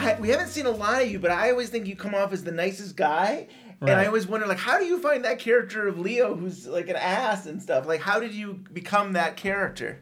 I, 0.07 0.19
we 0.19 0.29
haven't 0.29 0.49
seen 0.49 0.65
a 0.65 0.71
lot 0.71 1.01
of 1.01 1.09
you, 1.09 1.19
but 1.19 1.31
I 1.31 1.51
always 1.51 1.69
think 1.69 1.87
you 1.87 1.95
come 1.95 2.15
off 2.15 2.33
as 2.33 2.43
the 2.43 2.51
nicest 2.51 2.95
guy. 2.95 3.47
And 3.79 3.91
I 3.91 4.07
always 4.07 4.25
wonder, 4.25 4.47
like, 4.47 4.57
how 4.57 4.79
do 4.79 4.85
you 4.85 4.99
find 4.99 5.23
that 5.23 5.37
character 5.37 5.87
of 5.87 5.99
Leo, 5.99 6.35
who's 6.35 6.65
like 6.65 6.89
an 6.89 6.95
ass 6.95 7.45
and 7.45 7.61
stuff? 7.61 7.85
Like, 7.85 8.01
how 8.01 8.19
did 8.19 8.33
you 8.33 8.63
become 8.73 9.13
that 9.13 9.37
character? 9.37 10.01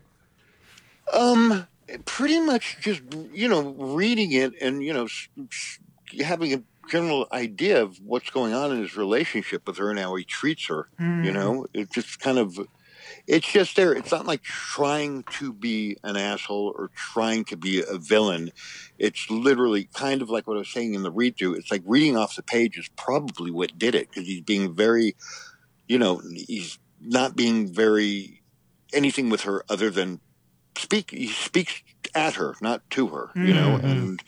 Um, 1.12 1.68
pretty 2.06 2.40
much 2.40 2.78
just 2.80 3.02
you 3.34 3.48
know 3.50 3.62
reading 3.78 4.32
it 4.32 4.54
and 4.62 4.82
you 4.82 4.94
know 4.94 5.08
having 6.24 6.54
a 6.54 6.64
general 6.90 7.28
idea 7.32 7.82
of 7.82 8.00
what's 8.00 8.30
going 8.30 8.54
on 8.54 8.72
in 8.72 8.82
his 8.82 8.96
relationship 8.96 9.68
with 9.68 9.78
her 9.78 9.90
and 9.90 10.00
how 10.00 10.16
he 10.16 10.24
treats 10.24 10.68
her. 10.68 10.88
You 11.26 11.32
know, 11.34 11.68
it 11.74 11.92
just 11.92 12.20
kind 12.22 12.38
of. 12.38 12.58
It's 13.28 13.52
just 13.52 13.76
there. 13.76 13.92
It's 13.94 14.12
not 14.12 14.28
like 14.28 14.44
trying 14.44 15.24
to 15.40 15.52
be 15.52 15.98
an 16.04 16.16
asshole 16.16 16.74
or 16.78 16.90
trying 16.96 17.44
to 17.46 17.58
be 17.58 17.82
a 17.82 17.98
villain. 17.98 18.52
It's 19.00 19.30
literally 19.32 19.86
kind 19.94 20.22
of 20.22 20.30
like 20.30 20.46
what 20.46 20.56
I 20.56 20.60
was 20.60 20.70
saying 20.70 20.94
in 20.94 21.02
the 21.04 21.12
read 21.12 21.38
through. 21.38 21.56
It's 21.56 21.72
like 21.72 21.82
reading 21.86 22.16
off 22.18 22.36
the 22.36 22.44
page 22.44 22.78
is 22.78 22.88
probably 22.96 23.50
what 23.50 23.78
did 23.80 23.96
it 23.96 24.10
because 24.10 24.28
he's 24.28 24.42
being 24.42 24.76
very, 24.76 25.16
you 25.88 25.98
know, 25.98 26.22
he's 26.48 26.78
not 27.02 27.36
being 27.36 27.68
very 27.74 28.44
anything 28.94 29.30
with 29.30 29.42
her 29.42 29.64
other 29.70 29.90
than 29.90 30.20
speak 30.78 31.10
he 31.12 31.28
speaks 31.28 31.82
at 32.14 32.36
her, 32.36 32.56
not 32.62 32.88
to 32.92 33.08
her. 33.08 33.32
You 33.36 33.54
know, 33.54 33.80
Mhm. 33.80 33.84
and 33.84 34.20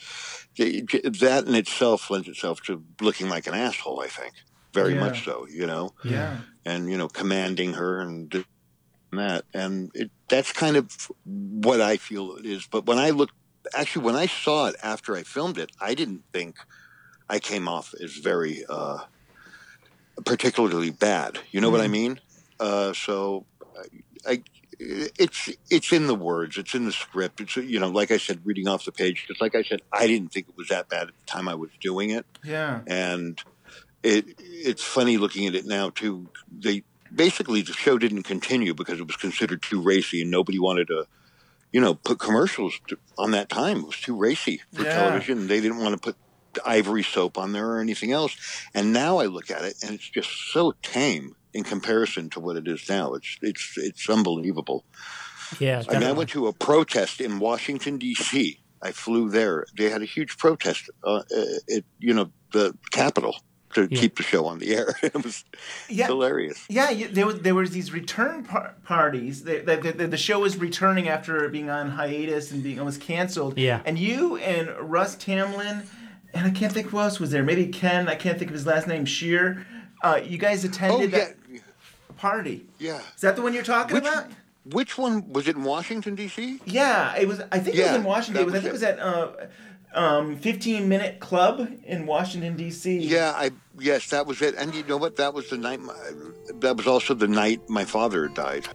that 1.19 1.43
in 1.47 1.53
itself 1.55 2.09
lends 2.09 2.27
itself 2.27 2.61
to 2.63 2.83
looking 2.99 3.29
like 3.29 3.45
an 3.45 3.53
asshole. 3.53 4.01
I 4.01 4.07
think 4.07 4.33
very 4.73 4.93
Yeah. 4.95 5.01
much 5.01 5.23
so. 5.23 5.45
You 5.47 5.67
know, 5.67 5.93
Yeah. 6.03 6.39
and 6.65 6.89
you 6.89 6.97
know, 6.97 7.07
commanding 7.07 7.73
her 7.73 7.99
and 7.99 8.43
that, 9.17 9.45
and 9.53 9.91
it, 9.93 10.11
that's 10.29 10.51
kind 10.51 10.77
of 10.77 10.91
what 11.25 11.81
I 11.81 11.97
feel 11.97 12.35
it 12.37 12.45
is. 12.45 12.67
But 12.71 12.85
when 12.85 12.97
I 12.99 13.11
look, 13.11 13.31
actually, 13.75 14.05
when 14.05 14.15
I 14.15 14.27
saw 14.27 14.67
it 14.67 14.75
after 14.83 15.15
I 15.15 15.23
filmed 15.23 15.57
it, 15.57 15.71
I 15.81 15.93
didn't 15.95 16.23
think 16.33 16.55
I 17.29 17.39
came 17.39 17.67
off 17.67 17.93
as 18.03 18.13
very 18.15 18.63
uh, 18.69 18.99
particularly 20.25 20.89
bad. 20.89 21.39
You 21.51 21.61
know 21.61 21.69
what 21.69 21.81
I 21.81 21.87
Mhm. 21.87 21.91
mean? 21.91 22.19
Uh, 22.59 22.93
so, 22.93 23.45
I, 24.25 24.31
I, 24.31 24.43
it's 24.79 25.49
it's 25.69 25.91
in 25.91 26.07
the 26.07 26.15
words, 26.15 26.57
it's 26.57 26.73
in 26.75 26.85
the 26.85 26.91
script. 26.91 27.39
It's 27.41 27.55
you 27.55 27.79
know, 27.79 27.89
like 27.89 28.11
I 28.11 28.17
said, 28.17 28.41
reading 28.45 28.67
off 28.67 28.85
the 28.85 28.91
page. 28.91 29.25
Because 29.27 29.41
like 29.41 29.55
I 29.55 29.63
said, 29.63 29.81
I 29.93 30.07
didn't 30.07 30.29
think 30.29 30.47
it 30.49 30.55
was 30.57 30.67
that 30.69 30.89
bad 30.89 31.03
at 31.07 31.15
the 31.17 31.23
time 31.31 31.47
I 31.47 31.55
was 31.55 31.71
doing 31.81 32.09
it 32.11 32.25
Yeah. 32.43 32.81
and 32.87 33.39
it 34.03 34.25
it's 34.39 34.83
funny 34.83 35.17
looking 35.17 35.47
at 35.47 35.55
it 35.55 35.65
now 35.65 35.89
too. 35.89 36.29
They 36.51 36.83
basically 37.17 37.61
the 37.61 37.73
show 37.73 37.97
didn't 37.97 38.23
continue 38.23 38.73
because 38.73 38.99
it 38.99 39.07
was 39.07 39.17
considered 39.17 39.61
too 39.61 39.81
racy, 39.81 40.21
and 40.21 40.31
nobody 40.31 40.59
wanted 40.59 40.87
to, 40.87 41.05
you 41.73 41.81
know, 41.81 41.95
put 41.95 42.19
commercials 42.19 42.79
to, 42.87 42.97
on 43.17 43.31
that 43.31 43.49
time. 43.49 43.79
It 43.79 43.87
was 43.87 43.99
too 43.99 44.15
racy 44.15 44.61
for 44.73 44.83
Yeah. 44.83 44.93
television. 44.93 45.47
They 45.47 45.59
didn't 45.59 45.79
want 45.79 45.95
to 45.95 45.99
put 45.99 46.15
ivory 46.65 47.03
soap 47.03 47.37
on 47.37 47.51
there 47.51 47.69
or 47.71 47.79
anything 47.79 48.11
else. 48.11 48.35
And 48.73 48.93
now 48.93 49.17
I 49.17 49.25
look 49.25 49.51
at 49.51 49.63
it, 49.65 49.75
and 49.83 49.93
it's 49.93 50.09
just 50.09 50.29
so 50.53 50.73
tame 50.81 51.35
in 51.53 51.63
comparison 51.63 52.29
to 52.31 52.39
what 52.39 52.55
it 52.55 52.67
is 52.67 52.87
now. 52.87 53.13
It's 53.13 53.37
it's 53.41 53.73
it's 53.77 54.09
unbelievable. 54.09 54.85
Yeah, 55.59 55.83
I 55.89 55.93
mean, 55.93 56.03
I 56.03 56.11
went 56.11 56.29
to 56.31 56.47
a 56.47 56.53
protest 56.53 57.21
in 57.21 57.39
Washington 57.39 57.97
D.C. 57.97 58.59
I 58.81 58.91
flew 58.91 59.29
there. 59.29 59.65
They 59.77 59.89
had 59.89 60.01
a 60.01 60.05
huge 60.05 60.37
protest 60.37 60.89
uh, 61.03 61.23
at 61.75 61.83
you 61.99 62.13
know 62.13 62.31
the 62.53 62.77
Capitol 62.91 63.35
to 63.73 63.87
Yeah. 63.91 63.99
keep 63.99 64.17
the 64.17 64.23
show 64.23 64.45
on 64.45 64.59
the 64.59 64.75
air. 64.75 64.95
it 65.03 65.13
was 65.23 65.43
Yeah. 65.89 66.07
hilarious. 66.07 66.65
Yeah, 66.69 66.93
there 67.11 67.25
was 67.25 67.39
there 67.41 67.55
was 67.55 67.71
these 67.71 67.91
return 67.91 68.43
par- 68.43 68.73
parties. 68.83 69.43
The, 69.43 69.59
the, 69.59 69.91
the, 69.91 70.07
the 70.07 70.17
show 70.17 70.39
was 70.39 70.57
returning 70.57 71.07
after 71.09 71.47
being 71.49 71.69
on 71.69 71.91
hiatus 71.91 72.51
and 72.51 72.63
being 72.63 72.79
almost 72.79 73.01
canceled. 73.01 73.57
Yeah. 73.57 73.81
And 73.85 73.99
you 73.99 74.37
and 74.37 74.69
Russ 74.79 75.15
Tamblyn, 75.15 75.83
and 76.33 76.47
I 76.47 76.51
can't 76.51 76.71
think 76.73 76.87
who 76.89 76.99
else 76.99 77.19
was 77.19 77.31
there. 77.31 77.43
Maybe 77.43 77.67
Ken. 77.67 78.07
I 78.07 78.15
can't 78.15 78.37
think 78.37 78.49
of 78.51 78.55
his 78.55 78.65
last 78.65 78.87
name. 78.87 79.05
Sheer. 79.05 79.65
Uh, 80.03 80.19
you 80.23 80.37
guys 80.37 80.63
attended 80.63 81.13
Oh, 81.13 81.17
that 81.17 81.35
party. 82.17 82.65
Yeah. 82.79 82.99
Is 83.15 83.21
that 83.21 83.35
the 83.35 83.41
one 83.41 83.53
you're 83.53 83.63
talking 83.63 83.95
Which- 83.95 84.03
about? 84.05 84.27
Which 84.71 84.97
one 84.97 85.31
was 85.31 85.47
it 85.47 85.55
in 85.55 85.63
Washington 85.63 86.13
D.C.? 86.15 86.59
Yeah, 86.65 87.15
it 87.15 87.25
was. 87.25 87.39
I 87.53 87.59
think 87.59 87.77
it 87.77 87.83
was 87.87 87.95
in 87.95 88.03
Washington. 88.03 88.43
It 88.43 88.45
was, 88.47 88.53
I 88.55 88.57
think 88.59 88.67
it 88.69 88.71
was 88.73 88.83
at 88.83 88.99
uh, 88.99 89.29
um, 89.97 90.37
15 90.37 90.87
Minute 90.87 91.19
Club 91.19 91.67
in 91.85 92.05
Washington 92.05 92.55
D.C. 92.55 92.99
Yeah, 92.99 93.33
I 93.35 93.51
yes, 93.79 94.09
that 94.11 94.27
was 94.27 94.41
it. 94.41 94.55
And 94.55 94.73
you 94.73 94.83
know 94.83 94.97
what? 94.97 95.15
That 95.17 95.33
was 95.33 95.49
the 95.49 95.57
night. 95.57 95.81
My, 95.81 95.95
that 96.59 96.77
was 96.77 96.87
also 96.87 97.13
the 97.13 97.27
night 97.27 97.67
my 97.67 97.83
father 97.83 98.27
died. 98.27 98.67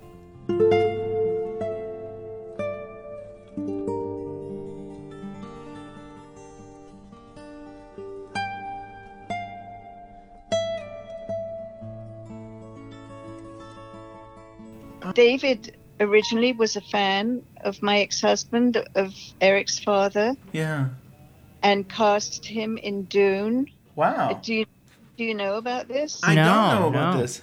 David 15.14 15.76
originally 16.00 16.52
was 16.52 16.74
a 16.74 16.80
fan 16.80 17.42
of 17.60 17.82
my 17.82 18.00
ex-husband, 18.00 18.82
of 18.94 19.14
Eric's 19.40 19.78
father, 19.78 20.34
Yeah. 20.52 20.88
And 21.62 21.88
cast 21.88 22.44
him 22.44 22.78
in 22.78 23.04
Dune. 23.04 23.66
Wow. 23.94 24.40
Do 24.42 24.54
you 24.54 24.66
do 25.16 25.24
you 25.24 25.34
know 25.34 25.56
about 25.56 25.88
this? 25.88 26.20
I 26.22 26.34
don't 26.34 26.46
know 26.46 26.88
about 26.88 27.18
this. 27.18 27.42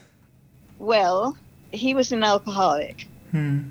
Well, 0.79 1.37
he 1.71 1.93
was 1.93 2.11
an 2.11 2.23
alcoholic, 2.23 3.07
Hmm. 3.31 3.69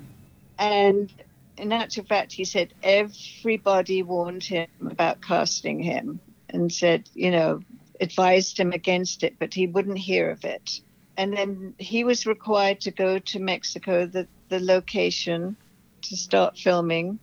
and 0.57 1.11
in 1.57 1.73
actual 1.73 2.05
fact, 2.05 2.31
he 2.31 2.45
said 2.45 2.73
everybody 2.81 4.01
warned 4.03 4.43
him 4.43 4.67
about 4.89 5.21
casting 5.21 5.83
him 5.83 6.19
and 6.49 6.71
said, 6.71 7.09
you 7.13 7.31
know, 7.31 7.59
advised 7.99 8.57
him 8.57 8.71
against 8.71 9.23
it, 9.23 9.35
but 9.39 9.53
he 9.53 9.67
wouldn't 9.67 9.97
hear 9.97 10.29
of 10.29 10.45
it. 10.45 10.79
And 11.17 11.35
then 11.35 11.73
he 11.77 12.05
was 12.05 12.25
required 12.25 12.79
to 12.81 12.91
go 12.91 13.19
to 13.19 13.39
Mexico, 13.39 14.05
the, 14.05 14.25
the 14.47 14.61
location, 14.61 15.57
to 16.03 16.15
start 16.15 16.57
filming. 16.57 17.19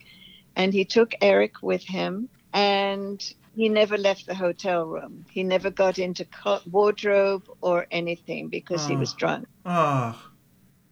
And 0.54 0.74
he 0.74 0.84
took 0.84 1.14
Eric 1.22 1.62
with 1.62 1.82
him, 1.82 2.28
and 2.56 3.22
he 3.54 3.68
never 3.68 3.98
left 3.98 4.26
the 4.26 4.34
hotel 4.34 4.86
room. 4.86 5.26
He 5.30 5.44
never 5.44 5.70
got 5.70 5.98
into 5.98 6.26
wardrobe 6.66 7.44
or 7.60 7.86
anything 7.90 8.48
because 8.48 8.86
he 8.86 8.96
Oh. 8.96 9.00
was 9.00 9.12
drunk. 9.12 9.46
Oh. 9.66 10.18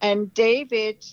And 0.01 0.33
David 0.33 1.03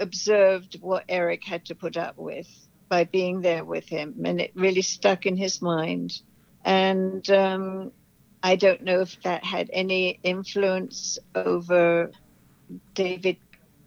observed 0.00 0.76
what 0.80 1.04
Eric 1.08 1.42
had 1.46 1.66
to 1.66 1.76
put 1.76 1.96
up 1.96 2.18
with 2.18 2.48
by 2.88 3.04
being 3.04 3.42
there 3.42 3.64
with 3.64 3.88
him, 3.88 4.14
and 4.26 4.40
it 4.40 4.52
really 4.56 4.82
stuck 4.82 5.26
in 5.26 5.36
his 5.36 5.62
mind. 5.62 6.12
And 6.64 7.28
um, 7.30 7.92
I 8.42 8.56
don't 8.56 8.82
know 8.82 9.02
if 9.02 9.20
that 9.22 9.44
had 9.44 9.70
any 9.72 10.18
influence 10.24 11.18
over 11.36 12.10
David 12.96 13.38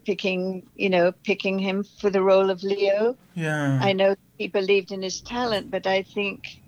picking, 0.06 0.68
you 0.76 0.90
know, 0.90 1.12
picking 1.24 1.60
him 1.60 1.84
for 1.84 2.10
the 2.10 2.22
role 2.22 2.50
of 2.50 2.64
Leo. 2.64 3.16
Yeah. 3.34 3.80
I 3.82 3.94
know 3.94 4.16
he 4.38 4.48
believed 4.48 4.92
in 4.92 5.02
his 5.02 5.22
talent, 5.22 5.72
but 5.72 5.88
I 5.88 6.04
think, 6.04 6.60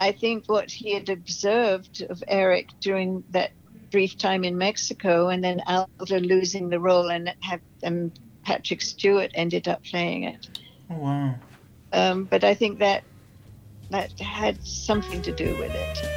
I 0.00 0.12
think 0.12 0.44
what 0.46 0.70
he 0.70 0.94
had 0.94 1.08
observed 1.08 2.02
of 2.08 2.22
Eric 2.26 2.68
during 2.80 3.24
that 3.30 3.52
brief 3.90 4.16
time 4.16 4.44
in 4.44 4.56
Mexico, 4.56 5.28
and 5.28 5.42
then 5.42 5.60
Aldo 5.66 6.20
losing 6.20 6.70
the 6.70 6.80
role, 6.80 7.10
and 7.10 7.34
have 7.40 7.60
and 7.82 8.12
Patrick 8.44 8.82
Stewart 8.82 9.30
ended 9.34 9.68
up 9.68 9.84
playing 9.84 10.24
it. 10.24 10.48
Oh, 10.90 10.96
wow. 10.96 11.34
Um, 11.92 12.24
but 12.24 12.44
I 12.44 12.54
think 12.54 12.78
that 12.78 13.04
that 13.90 14.18
had 14.20 14.64
something 14.64 15.20
to 15.22 15.32
do 15.32 15.56
with 15.56 15.74
it. 15.74 16.09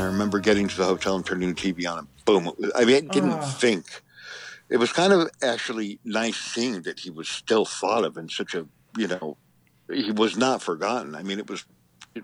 I 0.00 0.04
remember 0.04 0.40
getting 0.40 0.66
to 0.68 0.76
the 0.76 0.84
hotel 0.86 1.16
and 1.16 1.24
turning 1.26 1.50
the 1.50 1.54
TV 1.54 1.86
on, 1.90 1.98
and 1.98 2.08
boom! 2.24 2.46
it 2.46 2.58
was- 2.58 2.72
I 2.74 2.84
mean, 2.84 2.96
I 2.96 3.00
didn't 3.00 3.32
Ah. 3.32 3.40
think. 3.40 4.02
It 4.68 4.78
was 4.78 4.92
kind 4.92 5.12
of 5.12 5.28
actually 5.42 5.98
nice 6.04 6.36
seeing 6.36 6.82
that 6.82 7.00
he 7.00 7.10
was 7.10 7.28
still 7.28 7.64
thought 7.64 8.04
of 8.04 8.16
in 8.16 8.28
such 8.28 8.54
a, 8.54 8.66
you 8.96 9.08
know, 9.08 9.36
he 9.92 10.10
was 10.12 10.36
not 10.36 10.62
forgotten. 10.62 11.14
I 11.14 11.22
mean, 11.22 11.38
it 11.38 11.50
was 11.50 11.64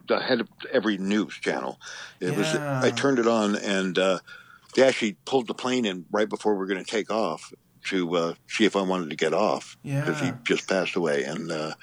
ahead 0.08 0.40
of 0.40 0.48
every 0.72 0.96
news 0.96 1.34
channel. 1.34 1.78
It 2.20 2.36
was. 2.36 2.54
I 2.54 2.90
turned 2.90 3.18
it 3.18 3.26
on, 3.26 3.56
and 3.56 3.98
uh, 3.98 4.20
they 4.74 4.82
actually 4.82 5.16
pulled 5.24 5.48
the 5.48 5.54
plane 5.54 5.84
in 5.84 6.06
right 6.10 6.28
before 6.28 6.54
we 6.54 6.58
were 6.58 6.66
going 6.66 6.84
to 6.84 6.90
take 6.90 7.10
off 7.10 7.52
to 7.88 8.16
uh, 8.16 8.34
see 8.48 8.64
if 8.64 8.74
I 8.76 8.82
wanted 8.82 9.10
to 9.10 9.16
get 9.16 9.34
off 9.34 9.76
because 10.04 10.20
he 10.20 10.32
just 10.44 10.68
passed 10.68 10.94
away. 10.96 11.24
And 11.24 11.50
uh, 11.50 11.74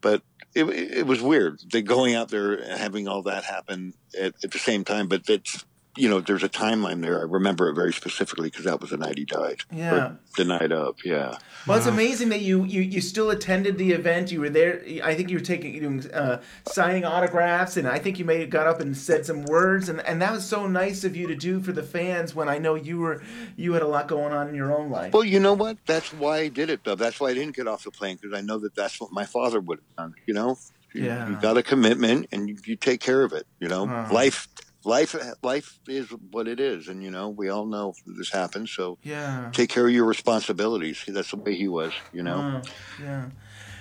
but 0.00 0.22
it, 0.58 0.98
it 0.98 1.06
was 1.06 1.20
weird. 1.20 1.60
They 1.70 1.82
going 1.82 2.14
out 2.14 2.28
there 2.28 2.54
and 2.54 2.78
having 2.78 3.08
all 3.08 3.22
that 3.22 3.44
happen 3.44 3.94
at, 4.18 4.34
at 4.42 4.50
the 4.50 4.58
same 4.58 4.84
time. 4.84 5.08
But 5.08 5.28
it's 5.28 5.64
you 5.98 6.08
know 6.08 6.20
there's 6.20 6.42
a 6.42 6.48
timeline 6.48 7.02
there. 7.02 7.18
I 7.18 7.22
remember 7.24 7.68
it 7.68 7.74
very 7.74 7.92
specifically 7.92 8.48
because 8.50 8.64
that 8.64 8.80
was 8.80 8.90
the 8.90 8.96
night 8.96 9.18
he 9.18 9.24
died. 9.24 9.62
Yeah. 9.72 10.12
The 10.36 10.44
night 10.44 10.72
of. 10.72 10.96
Yeah. 11.04 11.38
Well, 11.66 11.76
it's 11.76 11.86
amazing 11.86 12.28
that 12.30 12.40
you, 12.40 12.64
you 12.64 12.80
you 12.82 13.00
still 13.00 13.30
attended 13.30 13.76
the 13.78 13.92
event. 13.92 14.30
You 14.32 14.40
were 14.40 14.48
there. 14.50 14.82
I 15.02 15.14
think 15.14 15.30
you 15.30 15.36
were 15.36 15.44
taking 15.44 15.74
you 15.74 15.80
doing 15.80 16.10
uh, 16.12 16.40
signing 16.68 17.04
autographs, 17.04 17.76
and 17.76 17.86
I 17.88 17.98
think 17.98 18.18
you 18.18 18.24
may 18.24 18.40
have 18.40 18.50
got 18.50 18.66
up 18.66 18.80
and 18.80 18.96
said 18.96 19.26
some 19.26 19.42
words, 19.44 19.88
and, 19.88 20.00
and 20.02 20.22
that 20.22 20.32
was 20.32 20.44
so 20.46 20.66
nice 20.66 21.04
of 21.04 21.16
you 21.16 21.26
to 21.26 21.34
do 21.34 21.60
for 21.60 21.72
the 21.72 21.82
fans. 21.82 22.34
When 22.34 22.48
I 22.48 22.58
know 22.58 22.74
you 22.74 22.98
were 22.98 23.22
you 23.56 23.72
had 23.72 23.82
a 23.82 23.88
lot 23.88 24.08
going 24.08 24.32
on 24.32 24.48
in 24.48 24.54
your 24.54 24.76
own 24.76 24.90
life. 24.90 25.12
Well, 25.12 25.24
you 25.24 25.40
know 25.40 25.54
what? 25.54 25.78
That's 25.86 26.12
why 26.12 26.38
I 26.38 26.48
did 26.48 26.70
it, 26.70 26.84
though. 26.84 26.94
That's 26.94 27.18
why 27.20 27.28
I 27.30 27.34
didn't 27.34 27.56
get 27.56 27.66
off 27.68 27.84
the 27.84 27.90
plane 27.90 28.16
because 28.20 28.36
I 28.36 28.40
know 28.40 28.58
that 28.58 28.74
that's 28.74 29.00
what 29.00 29.12
my 29.12 29.24
father 29.24 29.60
would 29.60 29.78
have 29.78 29.96
done. 29.96 30.14
You 30.26 30.34
know, 30.34 30.58
you, 30.94 31.04
Yeah. 31.04 31.28
you 31.28 31.36
got 31.40 31.56
a 31.58 31.62
commitment 31.62 32.28
and 32.32 32.48
you, 32.48 32.56
you 32.64 32.76
take 32.76 33.00
care 33.00 33.22
of 33.22 33.32
it. 33.32 33.46
You 33.60 33.68
know, 33.68 33.84
Wow. 33.84 34.12
life, 34.12 34.48
life, 34.84 35.14
life 35.42 35.78
is 35.88 36.08
what 36.30 36.48
it 36.48 36.60
is, 36.60 36.88
and 36.88 37.02
you 37.02 37.10
know 37.10 37.28
we 37.28 37.48
all 37.48 37.66
know 37.66 37.94
this 38.06 38.30
happens. 38.30 38.70
So 38.72 38.98
Yeah. 39.02 39.50
take 39.52 39.70
care 39.70 39.86
of 39.86 39.92
your 39.92 40.04
responsibilities. 40.06 41.04
That's 41.06 41.30
the 41.30 41.36
way 41.36 41.54
he 41.54 41.68
was. 41.68 41.92
You 42.12 42.22
know. 42.22 42.38
Wow. 42.38 42.62
Yeah. 43.00 43.30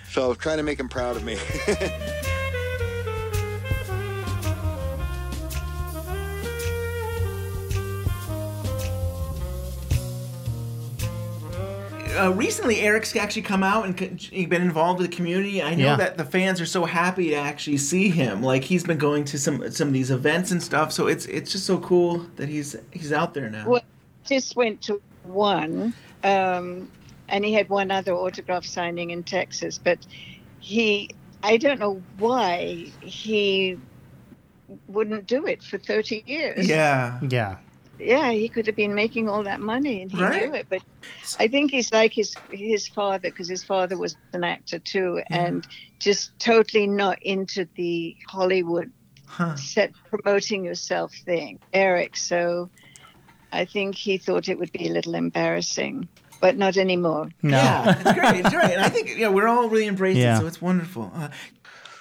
So 0.10 0.24
I 0.26 0.28
was 0.28 0.38
trying 0.38 0.58
to 0.58 0.64
make 0.64 0.80
him 0.80 0.90
proud 0.90 1.16
of 1.16 1.24
me. 1.24 1.38
uh, 12.18 12.32
recently 12.34 12.80
Eric's 12.82 13.16
actually 13.16 13.44
come 13.44 13.64
out 13.64 13.86
and 13.86 14.20
c- 14.22 14.46
been 14.46 14.62
involved 14.62 15.00
with 15.00 15.10
the 15.10 15.16
community. 15.16 15.62
I 15.62 15.76
know 15.76 15.86
Yeah. 15.86 15.96
that 15.98 16.18
the 16.18 16.26
fans 16.26 16.60
are 16.60 16.66
so 16.66 16.86
happy 16.86 17.30
to 17.30 17.36
actually 17.36 17.78
see 17.78 18.10
him. 18.10 18.42
Like 18.44 18.64
he's 18.64 18.84
been 18.84 18.98
going 18.98 19.24
to 19.26 19.38
some 19.40 19.70
some 19.72 19.88
of 19.90 19.94
these 19.94 20.12
events 20.12 20.52
and 20.52 20.62
stuff. 20.62 20.92
So 20.92 21.08
it's 21.08 21.26
it's 21.28 21.52
just 21.52 21.66
so 21.66 21.78
cool 21.80 22.26
that 22.36 22.50
he's 22.50 22.76
he's 22.92 23.12
out 23.14 23.34
there 23.34 23.50
now. 23.50 23.68
Well, 23.70 23.82
just 24.26 24.56
went 24.56 24.82
to 24.84 25.02
one, 25.24 25.94
um, 26.24 26.90
and 27.30 27.46
he 27.46 27.54
had 27.54 27.70
one 27.70 27.92
other 27.92 28.14
autograph 28.14 28.66
signing 28.66 29.12
in 29.12 29.24
Texas, 29.24 29.78
but 29.78 30.00
he, 30.60 31.10
I 31.44 31.58
don't 31.58 31.80
know 31.80 32.02
why 32.18 32.88
he 33.02 33.78
wouldn't 34.88 35.28
do 35.28 35.46
it 35.48 35.64
for 35.64 35.78
30 35.78 36.24
years. 36.26 36.68
Yeah. 36.68 37.20
Yeah. 37.30 37.58
Yeah, 38.00 38.32
he 38.32 38.48
could 38.50 38.68
have 38.68 38.76
been 38.76 38.94
making 38.96 39.28
all 39.30 39.44
that 39.44 39.60
money 39.60 40.02
and 40.02 40.12
he 40.12 40.22
Right. 40.22 40.46
knew 40.46 40.54
it. 40.54 40.68
But 40.70 40.82
I 41.40 41.48
think 41.48 41.72
he's 41.72 41.92
like 41.92 42.14
his 42.14 42.36
his 42.52 42.88
father 42.88 43.30
because 43.30 43.48
his 43.50 43.64
father 43.64 43.98
was 43.98 44.16
an 44.34 44.44
actor 44.44 44.80
too, 44.80 45.22
and 45.30 45.66
just 46.00 46.38
totally 46.40 46.88
not 46.88 47.18
into 47.24 47.68
the 47.76 48.16
Hollywood 48.28 48.92
Huh. 49.26 49.56
set 49.56 49.92
promoting 50.10 50.64
yourself 50.64 51.14
thing, 51.26 51.60
Eric. 51.74 52.16
So 52.18 52.70
I 53.52 53.66
think 53.66 53.96
he 53.96 54.18
thought 54.18 54.48
it 54.50 54.58
would 54.60 54.72
be 54.72 54.88
a 54.88 54.92
little 54.94 55.16
embarrassing, 55.16 56.08
but 56.42 56.58
not 56.58 56.78
anymore. 56.78 57.30
No. 57.44 57.58
Yeah, 57.58 57.96
it's 58.00 58.14
great. 58.20 58.36
It's 58.46 58.54
great. 58.54 58.72
And 58.72 58.82
I 58.82 58.90
think 58.90 59.18
yeah, 59.18 59.30
we're 59.30 59.48
all 59.48 59.70
really 59.70 59.88
embracing 59.88 60.22
Yeah. 60.22 60.38
it, 60.38 60.42
so 60.42 60.48
it's 60.48 60.62
wonderful. 60.62 61.12
Uh, 61.16 61.30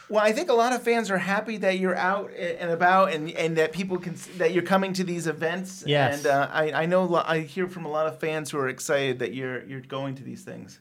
well, 0.09 0.25
I 0.25 0.33
think 0.33 0.51
a 0.51 0.55
lot 0.55 0.73
of 0.73 0.83
fans 0.83 1.11
are 1.11 1.19
happy 1.19 1.57
that 1.59 1.79
you're 1.79 1.97
out 1.97 2.31
and 2.35 2.71
about, 2.71 3.13
and 3.13 3.31
and 3.31 3.57
that 3.57 3.73
people 3.73 3.99
can 3.99 4.17
that 4.39 4.53
you're 4.53 4.63
coming 4.63 4.93
to 4.95 5.05
these 5.05 5.27
events. 5.27 5.85
Yes. 5.87 6.19
And 6.19 6.27
uh, 6.27 6.49
I 6.53 6.73
I 6.83 6.87
know 6.87 7.23
I 7.27 7.41
hear 7.41 7.67
from 7.67 7.85
a 7.85 7.91
lot 7.91 8.07
of 8.07 8.21
fans 8.21 8.51
who 8.51 8.59
are 8.59 8.69
excited 8.69 9.19
that 9.19 9.35
you're 9.35 9.65
you're 9.65 9.81
going 9.81 10.15
to 10.17 10.23
these 10.23 10.43
things. 10.43 10.81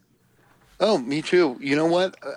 Oh, 0.80 0.98
me 0.98 1.22
too. 1.22 1.58
You 1.62 1.76
know 1.76 1.86
what? 1.86 2.16
Uh, 2.22 2.32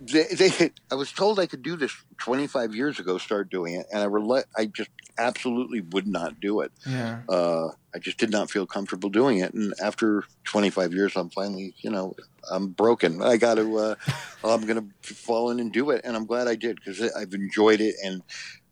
they, 0.00 0.24
they, 0.24 0.70
I 0.90 0.94
was 0.94 1.10
told 1.12 1.38
I 1.40 1.46
could 1.46 1.62
do 1.62 1.76
this 1.76 1.92
25 2.18 2.74
years 2.74 2.98
ago. 2.98 3.16
Start 3.18 3.50
doing 3.50 3.74
it, 3.74 3.86
and 3.92 4.02
I 4.02 4.06
rela- 4.06 4.44
I 4.56 4.66
just 4.66 4.90
absolutely 5.18 5.80
would 5.80 6.06
not 6.06 6.40
do 6.40 6.60
it. 6.60 6.72
Yeah. 6.86 7.20
Uh, 7.28 7.68
I 7.94 7.98
just 7.98 8.18
did 8.18 8.30
not 8.30 8.50
feel 8.50 8.66
comfortable 8.66 9.08
doing 9.08 9.38
it. 9.38 9.54
And 9.54 9.74
after 9.82 10.24
25 10.44 10.92
years, 10.92 11.16
I'm 11.16 11.30
finally, 11.30 11.74
you 11.78 11.90
know, 11.90 12.14
I'm 12.50 12.68
broken. 12.68 13.22
I 13.22 13.36
got 13.36 13.54
to, 13.54 13.76
uh, 13.78 13.94
I'm 14.44 14.66
going 14.66 14.92
to 15.02 15.14
fall 15.14 15.50
in 15.50 15.60
and 15.60 15.72
do 15.72 15.90
it. 15.90 16.02
And 16.04 16.16
I'm 16.16 16.26
glad 16.26 16.46
I 16.46 16.54
did 16.54 16.76
because 16.76 17.00
I've 17.14 17.34
enjoyed 17.34 17.80
it. 17.80 17.96
And 18.04 18.22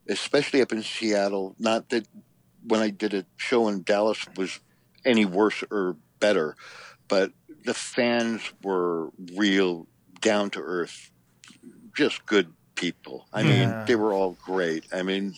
especially 0.09 0.63
up 0.63 0.73
in 0.73 0.83
Seattle, 0.83 1.55
not 1.59 1.89
that 1.91 2.07
when 2.67 2.81
I 2.81 2.91
did 2.91 3.15
a 3.15 3.25
show 3.37 3.69
in 3.69 3.83
Dallas 3.83 4.27
was 4.37 4.61
any 5.05 5.25
worse 5.25 5.65
or 5.71 5.97
better, 6.21 6.57
but 7.09 7.33
the 7.69 7.75
fans 7.75 8.41
were 8.63 9.11
real 9.37 9.87
down 10.23 10.49
to 10.51 10.61
earth, 10.61 11.11
just 11.97 12.25
good 12.25 12.49
people. 12.77 13.27
I 13.33 13.43
Yeah. 13.43 13.49
mean, 13.51 13.69
they 13.87 13.95
were 13.95 14.13
all 14.15 14.33
great. 14.51 14.85
I 14.93 15.03
mean, 15.03 15.35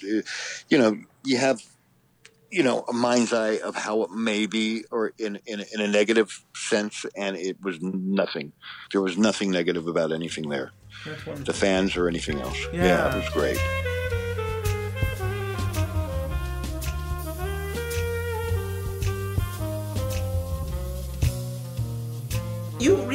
you 0.70 0.78
know, 0.78 0.90
you 1.24 1.36
have 1.38 1.58
you 2.52 2.62
know 2.62 2.84
a 2.88 2.92
mind's 2.92 3.32
eye 3.32 3.58
of 3.68 3.74
how 3.86 4.02
it 4.04 4.10
may 4.10 4.46
be 4.46 4.84
or 4.90 5.12
in, 5.18 5.38
in 5.46 5.58
in 5.72 5.80
a 5.80 5.86
negative 5.88 6.30
sense 6.56 7.06
and 7.16 7.36
it 7.36 7.56
was 7.62 7.76
nothing 7.80 8.52
there 8.90 9.00
was 9.00 9.16
nothing 9.16 9.52
negative 9.52 9.86
about 9.86 10.10
anything 10.10 10.48
there 10.48 10.72
the 11.44 11.52
fans 11.52 11.96
or 11.96 12.08
anything 12.08 12.40
else 12.40 12.58
yeah, 12.72 12.84
Yeah. 12.86 13.14
it 13.14 13.16
was 13.22 13.28
great 13.38 13.58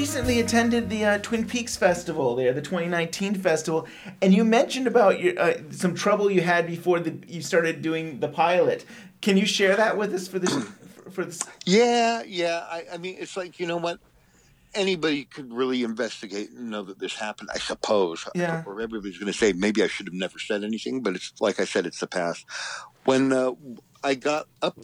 recently 0.06 0.40
attended 0.40 0.88
the 0.88 1.04
uh, 1.04 1.18
Twin 1.18 1.48
Peaks 1.48 1.76
Festival 1.76 2.36
there, 2.36 2.54
the 2.54 2.62
2019 2.62 3.34
festival, 3.34 3.88
and 4.22 4.36
you 4.36 4.46
mentioned 4.46 4.86
about 4.86 5.20
your 5.20 5.34
uh, 5.40 5.56
some 5.72 5.96
trouble 5.96 6.30
you 6.30 6.42
had 6.42 6.68
before 6.68 7.00
the 7.00 7.18
you 7.28 7.42
started 7.42 7.82
doing 7.82 8.20
the 8.20 8.28
pilot. 8.28 8.86
Can 9.24 9.36
you 9.36 9.48
share 9.48 9.76
that 9.76 9.98
with 9.98 10.14
us 10.14 10.28
for 10.28 10.38
this 10.38 10.54
for, 11.10 11.26
this? 11.26 11.40
yeah 11.66 12.22
yeah 12.28 12.68
I, 12.70 12.84
I 12.94 12.98
mean 12.98 13.16
it's 13.18 13.36
like 13.36 13.60
you 13.60 13.66
know 13.66 13.78
what 13.78 13.98
anybody 14.76 15.24
could 15.24 15.52
really 15.52 15.82
investigate 15.82 16.52
and 16.52 16.70
know 16.70 16.84
that 16.84 17.00
this 17.00 17.16
happened 17.16 17.50
i 17.54 17.58
suppose 17.58 18.28
Yeah. 18.36 18.64
or 18.66 18.82
everybody's 18.82 19.18
going 19.18 19.32
to 19.32 19.38
say 19.38 19.54
maybe 19.54 19.82
i 19.82 19.88
should 19.88 20.08
have 20.08 20.14
never 20.14 20.38
said 20.38 20.66
anything 20.66 21.02
but 21.02 21.16
it's 21.16 21.32
like 21.40 21.62
i 21.62 21.66
said 21.66 21.86
it's 21.86 22.02
the 22.02 22.08
past 22.08 22.46
when 23.06 23.32
uh, 23.32 23.52
i 24.04 24.16
got 24.16 24.48
up 24.62 24.78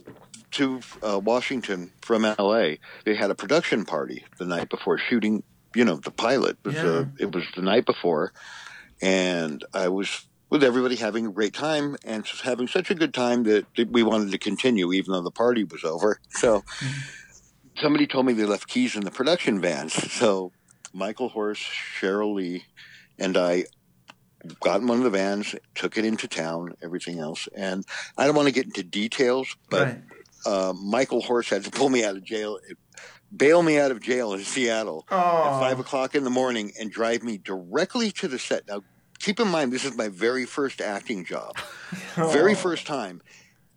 to 0.52 0.80
uh, 1.02 1.20
washington 1.20 1.92
from 2.02 2.24
la 2.24 2.74
they 3.06 3.16
had 3.16 3.32
a 3.32 3.36
production 3.36 3.86
party 3.86 4.26
the 4.38 4.46
night 4.46 4.70
before 4.70 4.98
shooting 4.98 5.44
you 5.76 5.86
know 5.86 5.96
the 5.96 6.12
pilot 6.12 6.58
it 6.66 6.68
was, 6.68 6.78
uh, 6.84 7.06
it 7.20 7.32
was 7.34 7.44
the 7.56 7.62
night 7.62 7.86
before 7.86 8.32
and 9.02 9.64
i 9.74 9.88
was 9.88 10.28
with 10.50 10.64
everybody 10.64 10.98
having 10.98 11.26
a 11.26 11.32
great 11.32 11.54
time 11.54 11.96
and 12.04 12.26
just 12.26 12.42
having 12.42 12.68
such 12.68 12.92
a 12.92 12.96
good 12.96 13.14
time 13.14 13.44
that, 13.44 13.66
that 13.78 13.90
we 13.90 14.04
wanted 14.04 14.32
to 14.32 14.38
continue 14.38 14.92
even 14.92 15.14
though 15.14 15.22
the 15.22 15.32
party 15.32 15.64
was 15.64 15.84
over 15.84 16.20
so 16.30 16.64
somebody 17.78 18.08
told 18.08 18.26
me 18.26 18.34
they 18.34 18.46
left 18.46 18.68
keys 18.68 18.96
in 18.96 19.04
the 19.04 19.12
production 19.12 19.60
vans. 19.60 19.94
So 19.94 20.52
Michael 20.94 21.30
Horse, 21.30 21.64
Sheryl 22.00 22.36
Lee, 22.36 22.66
and 23.18 23.38
I 23.38 23.66
got 24.62 24.82
in 24.82 24.88
one 24.88 24.98
of 24.98 25.04
the 25.04 25.10
vans, 25.10 25.56
took 25.76 25.98
it 25.98 26.06
into 26.06 26.28
town, 26.28 26.74
everything 26.82 27.20
else. 27.20 27.48
And 27.56 27.86
I 28.18 28.26
don't 28.26 28.36
want 28.36 28.48
to 28.48 28.54
get 28.54 28.66
into 28.66 28.84
details, 28.84 29.56
but 29.70 29.88
Right. 29.88 30.02
Uh, 30.46 30.74
Michael 30.76 31.22
Horse 31.22 31.50
had 31.50 31.64
to 31.64 31.72
pull 31.72 31.90
me 31.90 32.04
out 32.04 32.16
of 32.16 32.24
jail, 32.24 32.60
bail 33.36 33.64
me 33.64 33.78
out 33.78 33.92
of 33.92 34.02
jail 34.02 34.34
in 34.34 34.42
Seattle 34.42 35.06
at 35.10 35.60
five 35.60 35.80
o'clock 35.80 36.16
in 36.16 36.24
the 36.24 36.30
morning 36.30 36.72
and 36.80 36.92
drive 36.92 37.24
me 37.24 37.38
directly 37.38 38.12
to 38.12 38.28
the 38.28 38.40
set. 38.40 38.68
Now, 38.68 38.82
keep 39.20 39.40
in 39.40 39.48
mind, 39.48 39.72
this 39.72 39.86
is 39.86 39.96
my 39.96 40.10
very 40.10 40.46
first 40.46 40.82
acting 40.82 41.26
job, 41.26 41.56
very 42.16 42.56
first 42.56 42.86
time. 42.88 43.22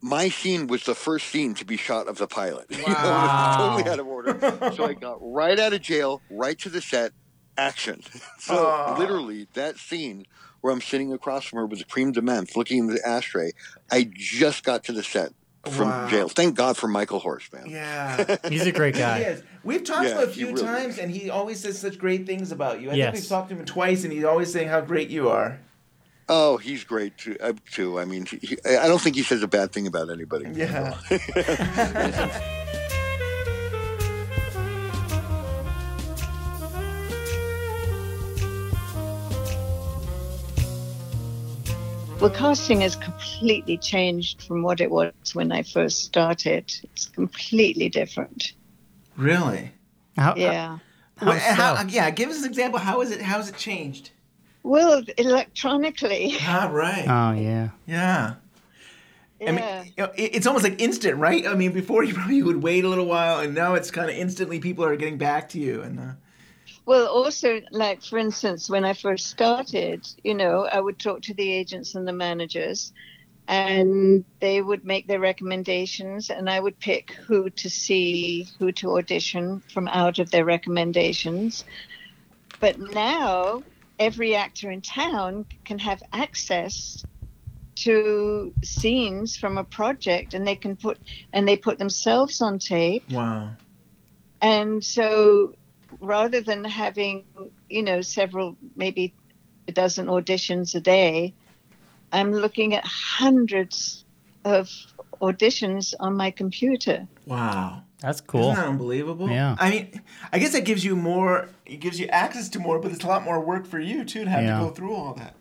My 0.00 0.28
scene 0.28 0.66
was 0.66 0.84
the 0.84 0.94
first 0.94 1.28
scene 1.28 1.54
to 1.54 1.64
be 1.64 1.78
shot 1.78 2.08
of 2.08 2.18
the 2.18 2.26
pilot. 2.26 2.66
You 2.70 2.76
know, 2.78 2.84
it 2.84 2.88
was 2.92 3.56
totally 3.56 3.90
out 3.90 3.98
of 3.98 4.06
order. 4.06 4.38
So 4.76 4.84
I 4.84 4.92
got 4.92 5.16
right 5.20 5.58
out 5.58 5.72
of 5.72 5.80
jail, 5.80 6.20
right 6.30 6.58
to 6.58 6.68
the 6.68 6.82
set, 6.82 7.12
action. 7.56 8.02
So 8.38 8.66
Aw. 8.66 8.98
literally, 8.98 9.48
that 9.54 9.78
scene 9.78 10.26
where 10.60 10.70
I'm 10.70 10.82
sitting 10.82 11.12
across 11.14 11.44
from 11.46 11.58
her 11.58 11.66
with 11.66 11.80
a 11.80 11.84
crème 11.84 12.12
de 12.12 12.20
menthe, 12.20 12.54
looking 12.56 12.78
in 12.78 12.86
the 12.88 13.00
ashtray, 13.06 13.52
I 13.90 14.10
just 14.12 14.64
got 14.64 14.84
to 14.84 14.92
the 14.92 15.02
set 15.02 15.32
from 15.70 15.88
Wow. 15.88 16.08
jail. 16.08 16.28
Thank 16.28 16.54
God 16.56 16.76
for 16.76 16.88
Michael 16.88 17.18
Horse, 17.18 17.48
man. 17.52 17.66
Yeah. 17.68 18.36
He's 18.48 18.66
a 18.66 18.72
great 18.72 18.94
guy. 18.96 19.18
He 19.18 19.24
is. 19.24 19.42
We've 19.62 19.82
talked 19.84 20.08
Yeah, 20.08 20.14
to 20.14 20.22
him 20.22 20.28
a 20.28 20.32
few 20.32 20.46
really 20.48 20.62
times, 20.62 20.98
and 20.98 21.10
he 21.10 21.30
always 21.30 21.60
says 21.60 21.78
such 21.78 21.98
great 21.98 22.26
things 22.26 22.52
about 22.52 22.80
you. 22.80 22.90
I 22.90 22.94
Yes. 22.94 23.12
think 23.12 23.22
we've 23.22 23.28
talked 23.28 23.48
to 23.50 23.56
him 23.56 23.64
twice, 23.64 24.04
and 24.04 24.12
he's 24.12 24.24
always 24.24 24.52
saying 24.52 24.68
how 24.68 24.80
great 24.80 25.08
you 25.10 25.28
are. 25.28 25.58
Oh, 26.28 26.56
he's 26.56 26.84
great 26.84 27.18
too. 27.18 27.36
Uh, 27.40 27.52
too. 27.70 27.98
I 28.00 28.04
mean, 28.06 28.24
he, 28.26 28.56
I 28.66 28.88
don't 28.88 29.00
think 29.00 29.14
he 29.16 29.22
says 29.22 29.42
a 29.42 29.48
bad 29.48 29.72
thing 29.72 29.86
about 29.86 30.10
anybody. 30.10 30.46
Yeah. 30.54 30.96
Well, 42.24 42.32
casting 42.32 42.80
has 42.80 42.96
completely 42.96 43.76
changed 43.76 44.40
from 44.44 44.62
what 44.62 44.80
it 44.80 44.90
was 44.90 45.12
when 45.34 45.52
I 45.52 45.62
first 45.62 46.04
started. 46.04 46.72
It's 46.84 47.04
completely 47.04 47.90
different. 47.90 48.54
Really? 49.14 49.72
How, 50.16 50.34
Yeah. 50.34 50.78
How 51.18 51.26
Well, 51.26 51.34
and 51.34 51.56
how- 51.58 51.84
yeah. 51.86 52.08
Give 52.08 52.30
us 52.30 52.38
an 52.38 52.46
example. 52.48 52.78
How 52.78 53.02
is 53.02 53.10
it? 53.10 53.20
How 53.20 53.36
has 53.36 53.50
it 53.50 53.58
changed? 53.58 54.08
Well, 54.62 55.02
electronically. 55.18 56.34
Ah, 56.40 56.70
right. 56.72 57.04
Oh 57.06 57.38
yeah. 57.38 57.68
yeah. 57.86 58.36
I 59.42 59.44
mean, 59.50 59.56
Yeah. 59.56 59.82
you 59.84 59.92
know, 59.98 60.12
it's 60.16 60.46
almost 60.46 60.64
like 60.64 60.80
instant, 60.80 61.18
right? 61.18 61.46
I 61.46 61.54
mean, 61.54 61.72
before 61.72 62.04
you 62.04 62.14
probably 62.18 62.42
would 62.42 62.62
wait 62.62 62.86
a 62.86 62.88
little 62.88 63.04
while, 63.04 63.40
and 63.40 63.54
now 63.54 63.74
it's 63.74 63.90
kind 63.90 64.08
of 64.08 64.16
instantly 64.16 64.60
people 64.60 64.82
are 64.86 64.96
getting 64.96 65.18
back 65.18 65.50
to 65.50 65.58
you. 65.60 65.82
And 65.82 66.00
uh, 66.00 66.12
Well, 66.86 67.06
also, 67.06 67.60
like 67.70 68.02
for 68.02 68.18
instance, 68.18 68.68
when 68.68 68.84
I 68.84 68.92
first 68.92 69.26
started, 69.26 70.06
you 70.22 70.34
know, 70.34 70.66
I 70.70 70.80
would 70.80 70.98
talk 70.98 71.22
to 71.22 71.34
the 71.34 71.50
agents 71.50 71.94
and 71.94 72.06
the 72.06 72.12
managers, 72.12 72.92
and 73.48 74.24
they 74.40 74.60
would 74.60 74.84
make 74.84 75.06
their 75.06 75.20
recommendations, 75.20 76.30
and 76.30 76.48
I 76.48 76.60
would 76.60 76.78
pick 76.78 77.12
who 77.26 77.48
to 77.50 77.70
see, 77.70 78.48
who 78.58 78.72
to 78.72 78.98
audition 78.98 79.62
from 79.72 79.88
out 79.88 80.18
of 80.18 80.30
their 80.30 80.44
recommendations. 80.44 81.64
But 82.60 82.78
now, 82.78 83.64
every 83.98 84.34
actor 84.34 84.70
in 84.70 84.82
town 84.82 85.46
can 85.64 85.78
have 85.78 86.02
access 86.12 87.04
to 87.76 88.54
scenes 88.62 89.36
from 89.36 89.58
a 89.58 89.64
project, 89.64 90.34
and 90.34 90.46
they 90.46 90.56
can 90.56 90.76
put 90.76 90.98
and 91.32 91.48
they 91.48 91.56
put 91.56 91.78
themselves 91.78 92.40
on 92.40 92.58
tape. 92.58 93.04
wow. 93.10 93.56
And 94.40 94.84
so 94.84 95.54
rather 96.00 96.40
than 96.40 96.64
having, 96.64 97.24
you 97.68 97.82
know, 97.82 98.00
several, 98.00 98.56
maybe 98.76 99.14
a 99.68 99.72
dozen 99.72 100.06
auditions 100.06 100.74
a 100.74 100.80
day, 100.80 101.34
I'm 102.12 102.32
looking 102.32 102.74
at 102.74 102.84
hundreds 102.84 104.04
of 104.44 104.70
auditions 105.20 105.94
on 106.00 106.16
my 106.16 106.30
computer. 106.30 107.06
Wow. 107.26 107.82
That's 108.00 108.20
cool. 108.20 108.50
Isn't 108.50 108.56
that 108.56 108.68
unbelievable? 108.68 109.30
Yeah. 109.30 109.56
I 109.58 109.70
mean, 109.70 110.02
I 110.30 110.38
guess 110.38 110.54
it 110.54 110.66
gives 110.66 110.84
you 110.84 110.94
more. 110.94 111.48
It 111.64 111.80
gives 111.80 111.98
you 111.98 112.06
access 112.08 112.50
to 112.50 112.58
more, 112.58 112.78
but 112.78 112.92
it's 112.92 113.02
a 113.02 113.06
lot 113.06 113.24
more 113.24 113.40
work 113.40 113.66
for 113.66 113.80
you 113.80 114.04
too 114.04 114.24
to 114.24 114.30
have 114.30 114.44
Yeah. 114.44 114.58
to 114.58 114.64
go 114.66 114.70
through 114.70 114.94
all 114.94 115.14
that. 115.14 115.34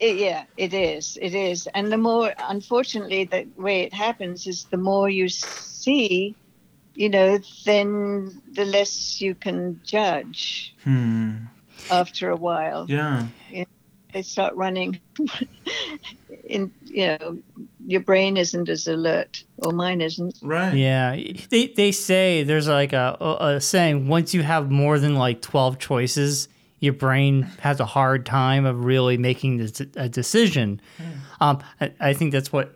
It, 0.00 0.16
yeah, 0.16 0.44
it 0.56 0.72
is. 0.72 1.18
It 1.20 1.34
is. 1.34 1.66
And 1.74 1.92
the 1.92 1.98
more, 1.98 2.32
unfortunately, 2.38 3.24
the 3.24 3.46
way 3.56 3.82
it 3.82 3.92
happens 3.92 4.46
is 4.46 4.64
the 4.64 4.76
more 4.78 5.10
you 5.10 5.28
see, 5.28 6.34
you 6.96 7.08
know, 7.08 7.38
then 7.64 8.40
the 8.52 8.64
less 8.64 9.20
you 9.20 9.34
can 9.34 9.80
judge 9.84 10.74
Hmm. 10.84 11.32
after 11.90 12.30
a 12.30 12.36
while. 12.36 12.86
Yeah. 12.88 13.26
They 14.12 14.22
start 14.22 14.54
running. 14.54 14.98
in 16.48 16.70
you 16.84 17.06
know, 17.06 17.38
your 17.86 18.00
brain 18.00 18.36
isn't 18.36 18.68
as 18.68 18.86
alert, 18.86 19.44
or 19.58 19.72
mine 19.72 20.00
isn't. 20.00 20.38
Right. 20.42 20.74
Yeah, 20.74 21.16
they 21.50 21.66
they 21.68 21.92
say 21.92 22.42
there's 22.42 22.68
like 22.68 22.92
a, 22.92 23.16
a, 23.20 23.56
a 23.56 23.60
saying 23.60 24.08
once 24.08 24.32
you 24.32 24.42
have 24.42 24.70
more 24.70 24.98
than 24.98 25.16
like 25.16 25.42
twelve 25.42 25.78
choices, 25.78 26.48
your 26.80 26.92
brain 26.94 27.42
has 27.60 27.80
a 27.80 27.84
hard 27.84 28.24
time 28.24 28.64
of 28.64 28.84
really 28.84 29.18
making 29.18 29.60
a 29.96 30.08
decision. 30.08 30.80
Um, 31.40 31.58
I, 31.80 31.92
I 32.00 32.12
think 32.14 32.32
that's 32.32 32.52
what 32.52 32.74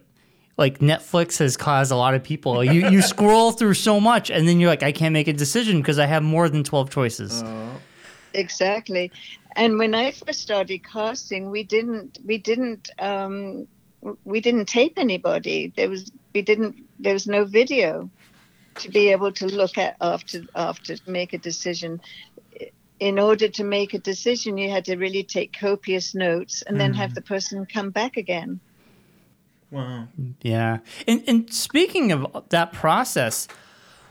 like 0.60 0.78
Netflix 0.78 1.38
has 1.38 1.56
caused 1.56 1.90
a 1.90 1.96
lot 1.96 2.14
of 2.14 2.22
people. 2.22 2.62
You 2.62 2.88
you 2.90 3.02
scroll 3.14 3.50
through 3.50 3.74
so 3.74 3.98
much, 3.98 4.30
and 4.30 4.46
then 4.46 4.60
you're 4.60 4.70
like, 4.70 4.84
I 4.84 4.92
can't 4.92 5.12
make 5.12 5.26
a 5.26 5.32
decision 5.32 5.78
because 5.78 5.98
I 5.98 6.06
have 6.06 6.22
more 6.22 6.48
than 6.48 6.62
twelve 6.62 6.90
choices. 6.90 7.42
Exactly. 8.34 9.10
And 9.56 9.78
when 9.78 9.94
I 9.94 10.12
first 10.12 10.40
started 10.40 10.84
casting, 10.84 11.50
we 11.50 11.64
didn't 11.64 12.18
we 12.24 12.38
didn't 12.38 12.90
um, 12.98 13.66
we 14.24 14.40
didn't 14.40 14.66
tape 14.66 14.98
anybody. 14.98 15.72
There 15.74 15.88
was 15.88 16.12
we 16.34 16.42
didn't 16.42 16.76
there 17.00 17.14
was 17.14 17.26
no 17.26 17.44
video 17.44 18.10
to 18.76 18.88
be 18.90 19.08
able 19.08 19.32
to 19.32 19.46
look 19.46 19.76
at 19.78 19.96
after 20.00 20.42
after 20.54 20.96
to 20.96 21.10
make 21.10 21.32
a 21.32 21.38
decision. 21.38 22.00
In 23.00 23.18
order 23.18 23.48
to 23.48 23.64
make 23.64 23.94
a 23.94 23.98
decision, 23.98 24.58
you 24.58 24.70
had 24.70 24.84
to 24.84 24.96
really 24.96 25.22
take 25.22 25.58
copious 25.58 26.14
notes 26.14 26.60
and 26.60 26.78
then 26.78 26.92
have 26.92 27.14
the 27.14 27.22
person 27.22 27.64
come 27.64 27.88
back 27.88 28.18
again. 28.18 28.60
Wow. 29.70 30.08
Yeah. 30.42 30.78
And 31.06 31.22
and 31.26 31.52
speaking 31.52 32.12
of 32.12 32.26
that 32.50 32.72
process, 32.72 33.46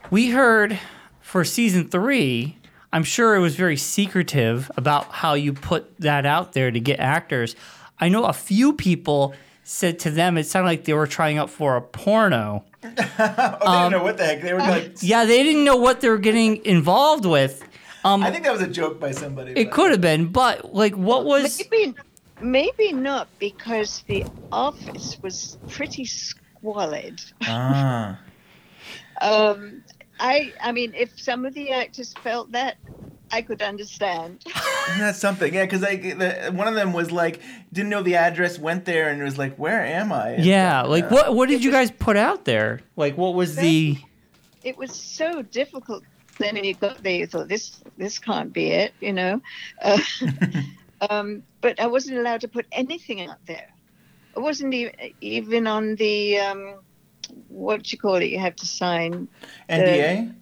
we 0.10 0.30
heard 0.32 0.80
for 1.20 1.44
season 1.44 1.88
three, 1.90 2.58
I'm 2.94 3.04
sure 3.04 3.36
it 3.36 3.40
was 3.40 3.56
very 3.56 3.78
secretive 3.78 4.72
about 4.78 5.06
how 5.06 5.34
you 5.34 5.54
put 5.54 6.00
that 6.00 6.26
out 6.26 6.54
there 6.54 6.72
to 6.72 6.80
get 6.80 7.00
actors. 7.00 7.56
I 8.00 8.10
know 8.10 8.24
a 8.26 8.34
few 8.34 8.74
people 8.74 9.34
said 9.64 10.00
to 10.00 10.10
them 10.12 10.38
it 10.38 10.46
sounded 10.46 10.68
like 10.70 10.86
they 10.86 10.94
were 10.94 11.06
trying 11.08 11.38
out 11.38 11.50
for 11.50 11.76
a 11.76 11.82
porno. 11.82 12.64
Oh, 12.82 12.86
they 12.88 13.90
didn't 13.90 13.92
know 13.92 14.04
what 14.04 14.18
the 14.18 14.26
heck. 14.26 14.42
They 14.42 14.54
were 14.54 14.60
like, 14.60 14.94
Yeah, 15.02 15.26
they 15.26 15.44
didn't 15.44 15.66
know 15.66 15.76
what 15.76 16.00
they 16.00 16.08
were 16.10 16.18
getting 16.18 16.64
involved 16.66 17.26
with. 17.26 17.62
Um, 18.06 18.24
I 18.24 18.32
think 18.32 18.46
that 18.46 18.54
was 18.54 18.62
a 18.62 18.68
joke 18.68 18.98
by 19.02 19.12
somebody. 19.12 19.52
it 19.52 19.66
but- 19.66 19.74
could 19.74 19.92
have 19.92 20.00
been, 20.00 20.28
but 20.32 20.74
like, 20.74 20.96
what 20.96 21.26
was? 21.26 21.62
Maybe, 21.70 21.94
maybe 22.42 22.94
not 22.94 23.28
because 23.40 24.04
the 24.08 24.26
office 24.52 25.18
was 25.22 25.58
pretty 25.68 26.06
squalid. 26.06 27.22
Ah. 27.44 28.20
Um, 29.22 29.84
I, 30.18 30.54
I 30.62 30.72
mean, 30.72 30.94
if 30.96 31.20
some 31.20 31.46
of 31.46 31.54
the 31.54 31.72
actors 31.72 32.14
felt 32.24 32.54
that, 32.54 32.78
I 33.32 33.42
could 33.42 33.62
understand. 33.62 34.44
Isn't 34.96 35.14
something? 35.16 35.54
Yeah, 35.54 35.66
because 35.66 35.82
like 35.82 36.02
the, 36.02 36.52
one 36.54 36.68
of 36.68 36.74
them 36.74 36.94
was 36.94 37.12
like 37.12 37.42
didn't 37.72 37.90
know 37.90 38.02
the 38.02 38.16
address, 38.16 38.58
went 38.58 38.86
there 38.86 39.10
and 39.10 39.22
was 39.22 39.38
like, 39.38 39.58
"Where 39.58 39.84
am 39.84 40.12
I?" 40.12 40.30
And 40.32 40.46
Yeah, 40.46 40.80
stuff, 40.80 40.90
like 40.90 41.12
what? 41.12 41.36
What 41.36 41.50
did 41.50 41.64
you 41.64 41.72
guys 41.72 41.92
put 41.92 42.18
out 42.18 42.46
there? 42.46 42.80
Like, 42.96 43.18
what 43.18 43.36
was 43.36 43.56
the? 43.56 43.98
It 44.64 44.78
was 44.78 44.92
so 44.92 45.42
difficult. 45.42 46.04
Then 46.40 46.56
you 46.64 46.74
got 46.74 47.04
there, 47.04 47.16
you 47.16 47.28
thought 47.28 47.50
this, 47.50 47.82
this 47.98 48.18
can't 48.18 48.54
be 48.54 48.72
it, 48.72 48.94
you 49.02 49.12
know. 49.12 49.42
Uh, 49.82 50.00
um, 51.10 51.44
but 51.62 51.80
I 51.80 51.88
wasn't 51.88 52.18
allowed 52.20 52.42
to 52.42 52.48
put 52.48 52.66
anything 52.72 53.22
out 53.22 53.46
there. 53.46 53.68
I 54.36 54.40
wasn't 54.40 54.74
even 54.74 54.94
even 55.22 55.68
on 55.68 55.96
the 55.96 56.40
um, 56.40 56.76
what 57.48 57.84
do 57.84 57.90
you 57.92 57.98
call 57.98 58.16
it? 58.16 58.26
You 58.26 58.40
have 58.40 58.56
to 58.58 58.66
sign 58.66 59.28
NDA. 59.70 60.34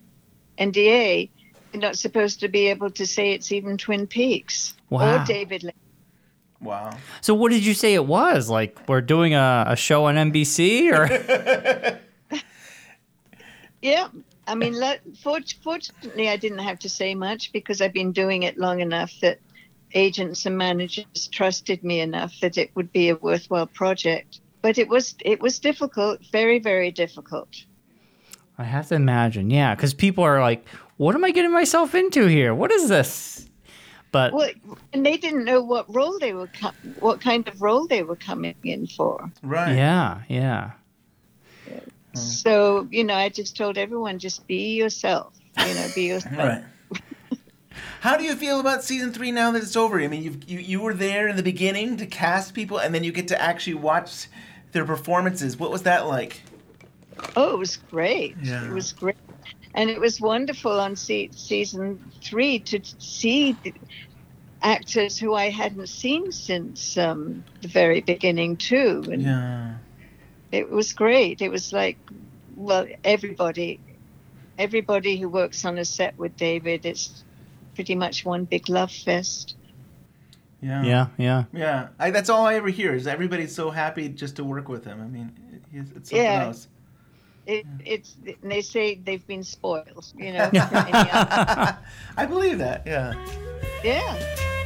NDA. 0.58 1.30
You're 1.74 1.82
not 1.82 1.98
supposed 1.98 2.40
to 2.42 2.48
be 2.48 2.68
able 2.68 2.90
to 2.92 3.06
say 3.06 3.34
it's 3.34 3.52
even 3.52 3.78
Twin 3.78 4.08
Peaks 4.08 4.74
Wow. 4.90 5.22
or 5.22 5.26
David 5.26 5.64
Lynch. 5.64 5.76
Wow. 6.62 6.92
So, 7.22 7.36
what 7.36 7.52
did 7.52 7.64
you 7.66 7.74
say 7.74 7.94
it 7.94 8.06
was? 8.06 8.50
Like, 8.50 8.88
we're 8.88 9.02
doing 9.02 9.36
a, 9.36 9.66
a 9.68 9.76
show 9.76 10.06
on 10.06 10.16
NBC, 10.16 10.92
or? 10.92 12.00
Yeah, 13.82 14.08
I 14.48 14.56
mean, 14.56 14.76
fortunately, 15.22 16.30
I 16.30 16.36
didn't 16.38 16.60
have 16.60 16.80
to 16.80 16.90
say 16.90 17.14
much 17.14 17.52
because 17.52 17.80
I've 17.80 17.94
been 17.94 18.12
doing 18.12 18.44
it 18.44 18.58
long 18.58 18.80
enough 18.80 19.14
that 19.22 19.40
agents 19.94 20.46
and 20.46 20.58
managers 20.58 21.28
trusted 21.32 21.84
me 21.84 22.00
enough 22.00 22.34
that 22.42 22.58
it 22.58 22.72
would 22.76 22.92
be 22.92 23.10
a 23.10 23.16
worthwhile 23.16 23.68
project. 23.68 24.42
But 24.62 24.78
it 24.78 24.88
was 24.88 25.16
it 25.24 25.40
was 25.42 25.60
difficult, 25.60 26.20
very 26.32 26.60
very 26.60 26.92
difficult. 26.92 27.50
I 28.58 28.64
have 28.64 28.88
to 28.88 28.96
imagine, 28.96 29.52
yeah, 29.52 29.76
because 29.76 29.94
people 29.94 30.24
are 30.24 30.42
like, 30.42 30.68
"What 30.98 31.14
am 31.16 31.24
I 31.24 31.32
getting 31.32 31.52
myself 31.54 31.94
into 31.94 32.26
here? 32.26 32.56
What 32.56 32.72
is 32.72 32.90
this?" 32.90 33.48
But 34.12 34.34
Well, 34.34 34.50
and 34.94 35.06
they 35.06 35.18
didn't 35.18 35.46
know 35.46 35.62
what 35.62 35.94
role 35.94 36.18
they 36.20 36.34
were 36.34 36.48
co- 36.48 36.72
what 37.00 37.22
kind 37.22 37.48
of 37.48 37.62
role 37.62 37.88
they 37.88 38.04
were 38.04 38.16
coming 38.16 38.56
in 38.64 38.88
for. 38.88 39.32
Right. 39.44 39.76
yeah, 39.76 40.22
yeah, 40.28 40.72
So 42.14 42.88
you 42.90 43.04
know, 43.04 43.16
I 43.16 43.30
just 43.30 43.56
told 43.56 43.78
everyone 43.78 44.18
just 44.18 44.48
be 44.48 44.76
yourself. 44.76 45.34
You 45.60 45.74
know, 45.74 45.88
be 45.94 46.04
yourself. 46.04 46.36
Right. 46.36 46.64
How 48.02 48.18
do 48.18 48.24
you 48.24 48.36
feel 48.36 48.60
about 48.60 48.84
season 48.84 49.12
three 49.14 49.32
now 49.32 49.52
that 49.52 49.62
it's 49.64 49.76
over? 49.76 50.00
I 50.00 50.08
mean, 50.08 50.24
you've, 50.24 50.50
you 50.50 50.60
you 50.60 50.80
were 50.82 50.94
there 50.94 51.28
in 51.28 51.36
the 51.36 51.44
beginning 51.44 51.98
to 51.98 52.06
cast 52.06 52.54
people, 52.54 52.78
and 52.78 52.94
then 52.94 53.04
you 53.04 53.12
get 53.12 53.28
to 53.30 53.42
actually 53.42 53.76
watch 53.76 54.28
their 54.72 54.86
performances. 54.86 55.58
What 55.58 55.72
was 55.72 55.84
that 55.84 56.08
like? 56.08 56.42
Oh, 57.36 57.54
it 57.56 57.58
was 57.60 57.78
great. 57.78 58.36
Yeah. 58.42 58.66
It 58.66 58.72
was 58.72 58.94
great. 58.94 59.16
And 59.74 59.90
it 59.90 60.00
was 60.00 60.20
wonderful 60.22 60.80
on 60.80 60.96
se- 60.96 61.32
season 61.34 62.04
three 62.24 62.60
to 62.60 62.80
see 63.00 63.56
the 63.64 63.74
actors 64.62 65.18
who 65.20 65.34
I 65.34 65.50
hadn't 65.50 65.88
seen 65.88 66.32
since 66.32 66.98
um, 66.98 67.44
the 67.62 67.68
very 67.68 68.02
beginning, 68.02 68.58
too. 68.58 69.04
And 69.12 69.22
Yeah. 69.22 69.74
it 70.52 70.70
was 70.70 70.94
great. 70.94 71.42
It 71.42 71.50
was 71.50 71.74
like, 71.74 71.98
well, 72.56 72.88
everybody, 73.04 73.80
everybody 74.58 75.18
who 75.18 75.30
works 75.30 75.64
on 75.66 75.78
a 75.78 75.86
set 75.86 76.18
with 76.18 76.36
David, 76.38 76.86
it's 76.86 77.24
pretty 77.78 77.94
much 77.94 78.26
one 78.26 78.44
big 78.46 78.70
love 78.70 78.92
fest. 78.92 79.56
Yeah. 80.62 80.84
yeah, 80.84 81.08
yeah. 81.20 81.44
Yeah. 81.54 81.90
I, 82.00 82.10
that's 82.10 82.28
all 82.28 82.44
I 82.48 82.56
ever 82.56 82.70
hear 82.70 82.96
is 82.96 83.06
everybody's 83.06 83.54
so 83.54 83.70
happy 83.70 84.10
just 84.10 84.38
to 84.38 84.44
work 84.44 84.68
with 84.68 84.84
him. 84.84 85.00
I 85.00 85.06
mean, 85.06 85.32
it's 85.72 85.92
it's 85.92 86.10
something 86.10 86.26
Yeah. 86.26 86.46
else. 86.46 86.68
It, 87.46 87.68
it's 87.86 88.16
and 88.42 88.52
they 88.52 88.62
say 88.62 88.96
they've 88.96 89.26
been 89.28 89.44
spoiled, 89.44 90.12
you 90.18 90.34
know. 90.34 90.50
for 90.50 90.78
any 90.78 91.10
other- 91.12 91.78
I 92.18 92.26
believe 92.26 92.58
that. 92.58 92.82
Yeah. 92.88 93.14
yeah. 93.84 94.57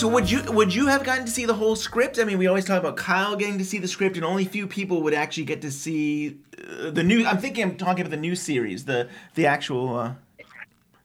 So 0.00 0.08
would 0.08 0.30
you 0.30 0.42
would 0.52 0.74
you 0.74 0.86
have 0.86 1.04
gotten 1.04 1.26
to 1.26 1.30
see 1.30 1.44
the 1.44 1.52
whole 1.52 1.76
script? 1.76 2.18
I 2.18 2.24
mean, 2.24 2.38
we 2.38 2.46
always 2.46 2.64
talk 2.64 2.80
about 2.80 2.96
Kyle 2.96 3.36
getting 3.36 3.58
to 3.58 3.66
see 3.66 3.76
the 3.76 3.86
script, 3.86 4.16
and 4.16 4.24
only 4.24 4.46
few 4.46 4.66
people 4.66 5.02
would 5.02 5.12
actually 5.12 5.44
get 5.44 5.60
to 5.60 5.70
see 5.70 6.38
uh, 6.56 6.90
the 6.90 7.02
new. 7.02 7.26
I'm 7.26 7.36
thinking 7.36 7.64
I'm 7.64 7.76
talking 7.76 8.00
about 8.00 8.10
the 8.10 8.16
new 8.16 8.34
series, 8.34 8.86
the 8.86 9.10
the 9.34 9.44
actual 9.44 9.94
uh, 9.94 10.14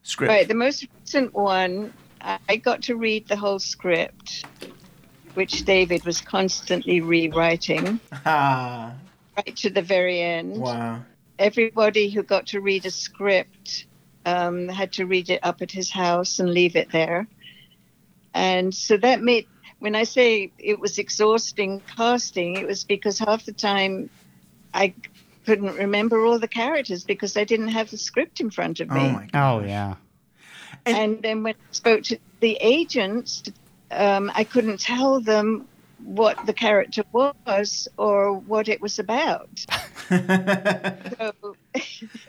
script. 0.02 0.30
Right, 0.30 0.48
the 0.48 0.54
most 0.54 0.88
recent 0.98 1.34
one, 1.34 1.92
I 2.22 2.56
got 2.56 2.80
to 2.84 2.96
read 2.96 3.28
the 3.28 3.36
whole 3.36 3.58
script, 3.58 4.46
which 5.34 5.66
David 5.66 6.06
was 6.06 6.22
constantly 6.22 7.02
rewriting 7.02 8.00
Ah, 8.24 8.94
right 9.36 9.56
to 9.56 9.68
the 9.68 9.82
very 9.82 10.22
end. 10.22 10.56
wow. 10.56 11.02
Everybody 11.38 12.08
who 12.08 12.22
got 12.22 12.46
to 12.46 12.62
read 12.62 12.86
a 12.86 12.90
script 12.90 13.84
um, 14.24 14.68
had 14.68 14.90
to 14.94 15.04
read 15.04 15.28
it 15.28 15.40
up 15.42 15.60
at 15.60 15.70
his 15.70 15.90
house 15.90 16.38
and 16.38 16.48
leave 16.48 16.76
it 16.76 16.90
there. 16.92 17.28
And 18.36 18.74
so 18.74 18.98
that 18.98 19.22
made, 19.22 19.46
when 19.78 19.96
I 19.96 20.04
say 20.04 20.52
it 20.58 20.78
was 20.78 20.98
exhausting 20.98 21.80
casting, 21.96 22.56
it 22.56 22.66
was 22.66 22.84
because 22.84 23.18
half 23.18 23.46
the 23.46 23.52
time 23.52 24.10
I 24.74 24.92
couldn't 25.46 25.74
remember 25.76 26.22
all 26.26 26.38
the 26.38 26.46
characters 26.46 27.02
because 27.02 27.38
I 27.38 27.44
didn't 27.44 27.68
have 27.68 27.90
the 27.90 27.96
script 27.96 28.40
in 28.40 28.50
front 28.50 28.80
of 28.80 28.90
me. 28.90 29.00
Oh 29.00 29.08
my. 29.08 29.28
Oh, 29.32 29.60
yeah. 29.64 29.94
And, 30.84 31.22
then 31.22 31.44
when 31.44 31.54
I 31.54 31.72
spoke 31.72 32.02
to 32.04 32.18
the 32.40 32.58
agents, 32.60 33.42
um, 33.90 34.30
I 34.34 34.44
couldn't 34.44 34.80
tell 34.80 35.18
them 35.18 35.66
what 36.04 36.44
the 36.44 36.52
character 36.52 37.04
was 37.12 37.88
or 37.96 38.34
what 38.34 38.68
it 38.68 38.82
was 38.82 38.98
about. 38.98 39.48
so, 40.10 41.56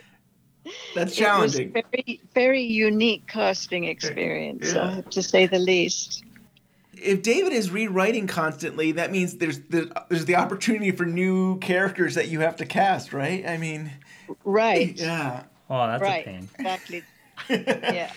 That's 0.95 1.11
It 1.17 1.21
was 1.23 1.53
challenging. 1.53 1.71
very, 1.73 2.21
very 2.33 2.61
unique 2.63 3.27
casting 3.27 3.85
experience, 3.85 4.73
Yeah. 4.73 4.83
I 4.87 4.91
have 4.95 5.09
to 5.11 5.23
say 5.23 5.45
the 5.47 5.59
least. 5.59 6.23
If 6.99 7.21
David 7.21 7.53
is 7.53 7.69
rewriting 7.69 8.25
constantly, 8.25 8.91
that 8.93 9.11
means 9.11 9.37
there's 9.37 9.59
the, 9.69 9.91
there's 10.09 10.25
the 10.25 10.35
opportunity 10.35 10.91
for 10.91 11.05
new 11.05 11.59
characters 11.59 12.15
that 12.15 12.29
you 12.29 12.39
have 12.39 12.55
to 12.57 12.65
cast, 12.65 13.13
right? 13.13 13.45
I 13.47 13.57
mean, 13.57 13.91
Right. 14.43 14.95
yeah. 14.99 15.43
Oh, 15.69 15.85
that's 15.87 16.01
right. 16.01 16.25
a 16.25 16.29
pain. 16.29 16.49
Exactly. 16.57 17.03
yeah. 17.49 18.11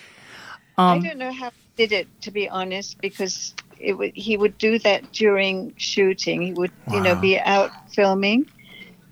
Um, 0.77 0.99
I 1.03 1.07
don't 1.07 1.17
know 1.17 1.31
how 1.31 1.49
he 1.51 1.85
did 1.87 1.91
it, 1.91 2.07
to 2.21 2.31
be 2.31 2.49
honest, 2.49 2.99
because 3.01 3.53
it 3.79 3.93
would, 3.93 4.13
he 4.15 4.35
would 4.37 4.57
do 4.57 4.79
that 4.79 5.11
during 5.11 5.73
shooting. 5.77 6.41
He 6.41 6.53
would, 6.53 6.71
you 6.91 7.01
know, 7.01 7.15
be 7.15 7.37
out 7.39 7.71
filming, 7.93 8.49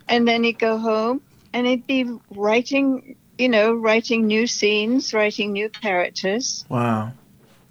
and 0.08 0.28
then 0.28 0.44
he'd 0.44 0.58
go 0.60 0.78
home 0.78 1.22
and 1.54 1.68
he'd 1.68 1.86
be 1.88 2.06
writing, 2.32 3.16
you 3.40 3.48
know, 3.50 3.74
writing 3.74 4.28
new 4.28 4.46
scenes, 4.46 5.14
writing 5.14 5.54
new 5.54 5.70
characters. 5.70 6.66
Wow. 6.68 7.14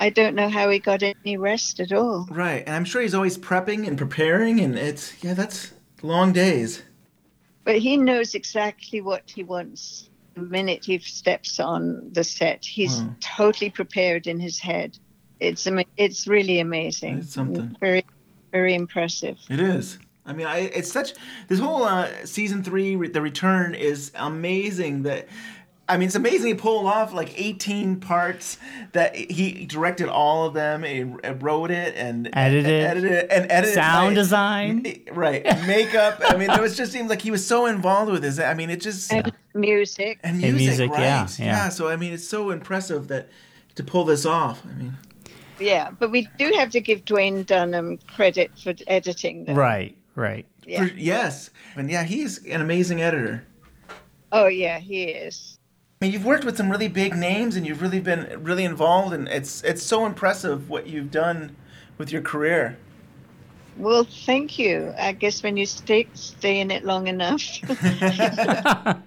I 0.00 0.08
don't 0.10 0.34
know 0.34 0.48
how 0.48 0.70
he 0.70 0.78
got 0.78 1.02
any 1.02 1.36
rest 1.36 1.78
at 1.78 1.92
all. 1.92 2.26
Right. 2.30 2.62
And 2.66 2.74
I'm 2.74 2.84
sure 2.84 3.02
he's 3.02 3.14
always 3.14 3.36
prepping 3.36 3.86
and 3.86 3.98
preparing, 3.98 4.60
and 4.60 4.78
it's, 4.78 5.22
yeah, 5.22 5.34
that's 5.34 5.72
long 6.02 6.32
days. 6.32 6.82
But 7.64 7.78
he 7.78 7.96
knows 7.98 8.34
exactly 8.34 9.02
what 9.02 9.24
he 9.30 9.42
wants 9.42 10.08
the 10.34 10.40
minute 10.40 10.84
he 10.86 10.98
steps 11.00 11.60
on 11.60 12.10
the 12.12 12.24
set. 12.24 12.64
He's 12.64 13.02
Wow. 13.02 13.14
totally 13.20 13.70
prepared 13.70 14.26
in 14.26 14.40
his 14.40 14.58
head. 14.58 14.96
It's 15.40 15.66
ama- 15.66 15.84
it's 15.96 16.26
really 16.26 16.60
amazing. 16.60 17.18
It's 17.18 17.34
something. 17.34 17.76
Very, 17.78 18.04
very 18.52 18.74
impressive. 18.74 19.36
It 19.50 19.60
is. 19.60 19.98
I 20.24 20.32
mean, 20.32 20.46
I, 20.46 20.58
it's 20.58 20.92
such 20.92 21.14
this 21.48 21.58
whole 21.58 21.84
uh, 21.84 22.08
season 22.24 22.62
three, 22.62 22.94
the 23.08 23.20
return 23.22 23.74
is 23.74 24.12
amazing. 24.14 25.02
That 25.04 25.26
I 25.90 25.96
mean, 25.96 26.06
it's 26.08 26.14
amazing 26.16 26.48
he 26.48 26.54
pulled 26.54 26.84
off 26.86 27.12
like 27.14 27.32
18 27.40 28.00
parts. 28.00 28.58
That 28.92 29.16
he 29.16 29.64
directed 29.66 30.08
all 30.08 30.46
of 30.46 30.54
them, 30.54 30.84
and 30.84 31.42
wrote 31.42 31.70
it 31.70 31.94
and 31.96 32.28
Edited. 32.32 32.66
edited 32.70 33.12
it, 33.12 33.26
and 33.30 33.50
edited 33.50 33.74
Sound 33.74 34.10
by- 34.10 34.14
design. 34.14 35.02
right, 35.12 35.44
makeup. 35.66 36.20
I 36.26 36.36
mean, 36.36 36.50
it 36.50 36.60
was 36.60 36.76
just 36.76 36.92
seemed 36.92 37.08
like 37.08 37.22
he 37.22 37.30
was 37.30 37.46
so 37.46 37.66
involved 37.66 38.10
with 38.12 38.22
this. 38.22 38.38
I 38.38 38.54
mean, 38.54 38.70
it 38.70 38.80
just 38.80 39.12
And 39.12 39.32
music. 39.54 40.20
and 40.22 40.42
And 40.42 40.54
music, 40.56 40.78
music, 40.78 40.90
right? 40.90 41.00
yeah, 41.00 41.28
yeah. 41.38 41.68
So 41.70 41.88
I 41.88 41.96
mean, 41.96 42.12
it's 42.12 42.26
so 42.28 42.50
impressive 42.50 43.08
that 43.08 43.28
to 43.76 43.82
pull 43.84 44.04
this 44.04 44.26
off. 44.26 44.62
I 44.66 44.74
mean, 44.74 44.94
Yeah, 45.58 45.90
but 45.90 46.10
we 46.10 46.28
do 46.38 46.52
have 46.56 46.70
to 46.70 46.80
give 46.80 47.04
Duwayne 47.04 47.44
Dunham 47.46 47.98
credit 48.14 48.50
for 48.62 48.74
editing 48.86 49.44
them. 49.46 49.56
Right, 49.56 49.96
right. 50.14 50.44
Yeah. 50.64 50.86
for- 50.86 50.94
yes, 50.94 51.50
and 51.76 51.90
yeah, 51.90 52.04
he's 52.04 52.44
an 52.46 52.60
amazing 52.60 53.00
editor. 53.00 53.44
Oh 54.32 54.46
yeah, 54.46 54.78
he 54.78 55.04
is. 55.04 55.57
I 56.00 56.04
mean, 56.04 56.12
you've 56.12 56.24
worked 56.24 56.44
with 56.44 56.56
some 56.56 56.70
really 56.70 56.86
big 56.86 57.16
names, 57.16 57.56
and 57.56 57.66
you've 57.66 57.82
really 57.82 57.98
been 57.98 58.42
really 58.42 58.64
involved, 58.64 59.12
and 59.12 59.26
it's 59.28 59.62
it's 59.64 59.82
so 59.82 60.06
impressive 60.06 60.70
what 60.70 60.86
you've 60.86 61.10
done 61.10 61.56
with 61.98 62.12
your 62.12 62.22
career. 62.22 62.78
Well, 63.76 64.04
thank 64.04 64.58
you. 64.58 64.94
I 64.98 65.12
guess 65.12 65.42
when 65.42 65.56
you 65.56 65.66
stay 65.66 66.06
stay 66.14 66.60
in 66.60 66.70
it 66.70 66.84
long 66.84 67.08
enough. 67.08 67.42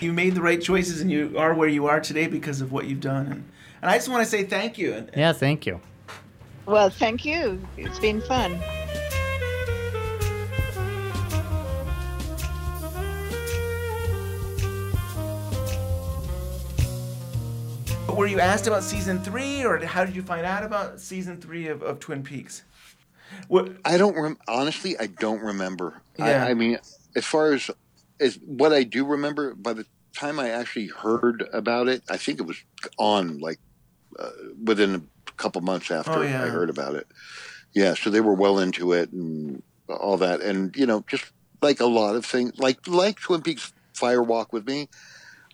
You 0.00 0.12
made 0.12 0.34
the 0.34 0.42
right 0.42 0.60
choices, 0.60 1.00
and 1.00 1.10
you 1.12 1.34
are 1.38 1.54
where 1.54 1.68
you 1.68 1.86
are 1.86 2.00
today 2.00 2.26
because 2.26 2.60
of 2.60 2.72
what 2.72 2.86
you've 2.86 3.00
done. 3.00 3.26
And, 3.26 3.44
and 3.82 3.90
I 3.90 3.94
just 3.94 4.08
want 4.08 4.24
to 4.24 4.28
say 4.28 4.42
thank 4.42 4.76
you. 4.76 5.06
Yeah, 5.16 5.32
thank 5.32 5.64
you. 5.64 5.80
well, 6.66 6.90
thank 6.90 7.24
you. 7.24 7.64
It's 7.76 8.00
been 8.00 8.20
fun. 8.20 8.58
Were 18.22 18.28
you 18.28 18.38
asked 18.38 18.68
about 18.68 18.84
season 18.84 19.18
three, 19.18 19.64
or 19.64 19.84
how 19.84 20.04
did 20.04 20.14
you 20.14 20.22
find 20.22 20.46
out 20.46 20.62
about 20.62 21.00
season 21.00 21.40
three 21.40 21.66
of, 21.66 21.82
of 21.82 21.98
Twin 21.98 22.22
Peaks? 22.22 22.62
What? 23.48 23.72
I 23.84 23.96
don't 23.96 24.16
rem- 24.16 24.38
honestly. 24.46 24.96
I 24.96 25.08
don't 25.08 25.40
remember. 25.40 26.00
Yeah. 26.16 26.46
I, 26.46 26.50
I 26.50 26.54
mean, 26.54 26.78
as 27.16 27.24
far 27.24 27.52
as 27.52 27.68
as 28.20 28.38
what 28.46 28.72
I 28.72 28.84
do 28.84 29.04
remember, 29.04 29.56
by 29.56 29.72
the 29.72 29.86
time 30.14 30.38
I 30.38 30.50
actually 30.50 30.86
heard 30.86 31.48
about 31.52 31.88
it, 31.88 32.04
I 32.08 32.16
think 32.16 32.38
it 32.38 32.44
was 32.44 32.62
on 32.96 33.40
like 33.40 33.58
uh, 34.16 34.30
within 34.62 34.94
a 34.94 35.32
couple 35.32 35.60
months 35.62 35.90
after 35.90 36.12
Oh, 36.12 36.22
yeah. 36.22 36.44
I 36.44 36.46
heard 36.46 36.70
about 36.70 36.94
it. 36.94 37.08
Yeah, 37.74 37.94
so 37.94 38.08
they 38.08 38.20
were 38.20 38.34
well 38.34 38.60
into 38.60 38.92
it 38.92 39.10
and 39.10 39.64
all 39.88 40.18
that, 40.18 40.42
and 40.42 40.76
you 40.76 40.86
know, 40.86 41.04
just 41.08 41.24
like 41.60 41.80
a 41.80 41.86
lot 41.86 42.14
of 42.14 42.24
things, 42.24 42.56
like 42.56 42.86
like 42.86 43.18
Twin 43.18 43.42
Peaks 43.42 43.72
Fire 43.94 44.22
Walk 44.22 44.52
with 44.52 44.64
me, 44.64 44.88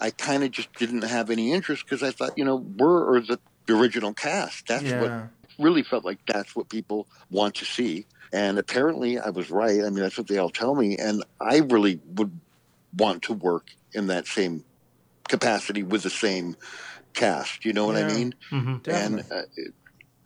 I 0.00 0.10
kind 0.10 0.44
of 0.44 0.50
just 0.50 0.72
didn't 0.74 1.02
have 1.02 1.30
any 1.30 1.52
interest 1.52 1.84
because 1.84 2.02
I 2.02 2.10
thought, 2.12 2.36
you 2.36 2.44
know, 2.44 2.56
we're 2.56 3.04
or 3.16 3.20
the, 3.20 3.38
the 3.66 3.76
original 3.76 4.14
cast. 4.14 4.66
That's 4.68 4.84
what 5.00 5.10
really 5.58 5.82
felt 5.82 6.04
like 6.04 6.18
that's 6.26 6.54
what 6.54 6.68
people 6.68 7.08
want 7.30 7.56
to 7.56 7.64
see. 7.64 8.06
And 8.32 8.58
apparently 8.58 9.18
I 9.18 9.30
was 9.30 9.50
right. 9.50 9.80
I 9.80 9.90
mean, 9.90 10.00
that's 10.00 10.16
what 10.18 10.28
they 10.28 10.38
all 10.38 10.50
tell 10.50 10.74
me. 10.74 10.96
And 10.96 11.24
I 11.40 11.58
really 11.58 12.00
would 12.14 12.38
want 12.96 13.22
to 13.24 13.32
work 13.32 13.66
in 13.92 14.06
that 14.08 14.26
same 14.26 14.64
capacity 15.28 15.82
with 15.82 16.02
the 16.02 16.10
same 16.10 16.56
cast. 17.14 17.64
You 17.64 17.72
know 17.72 17.86
what 17.86 17.96
I 17.96 18.00
Yeah. 18.00 18.14
mean? 18.14 18.34
Mhm. 18.50 18.88
And 18.88 19.20
uh, 19.32 19.42
it, 19.56 19.74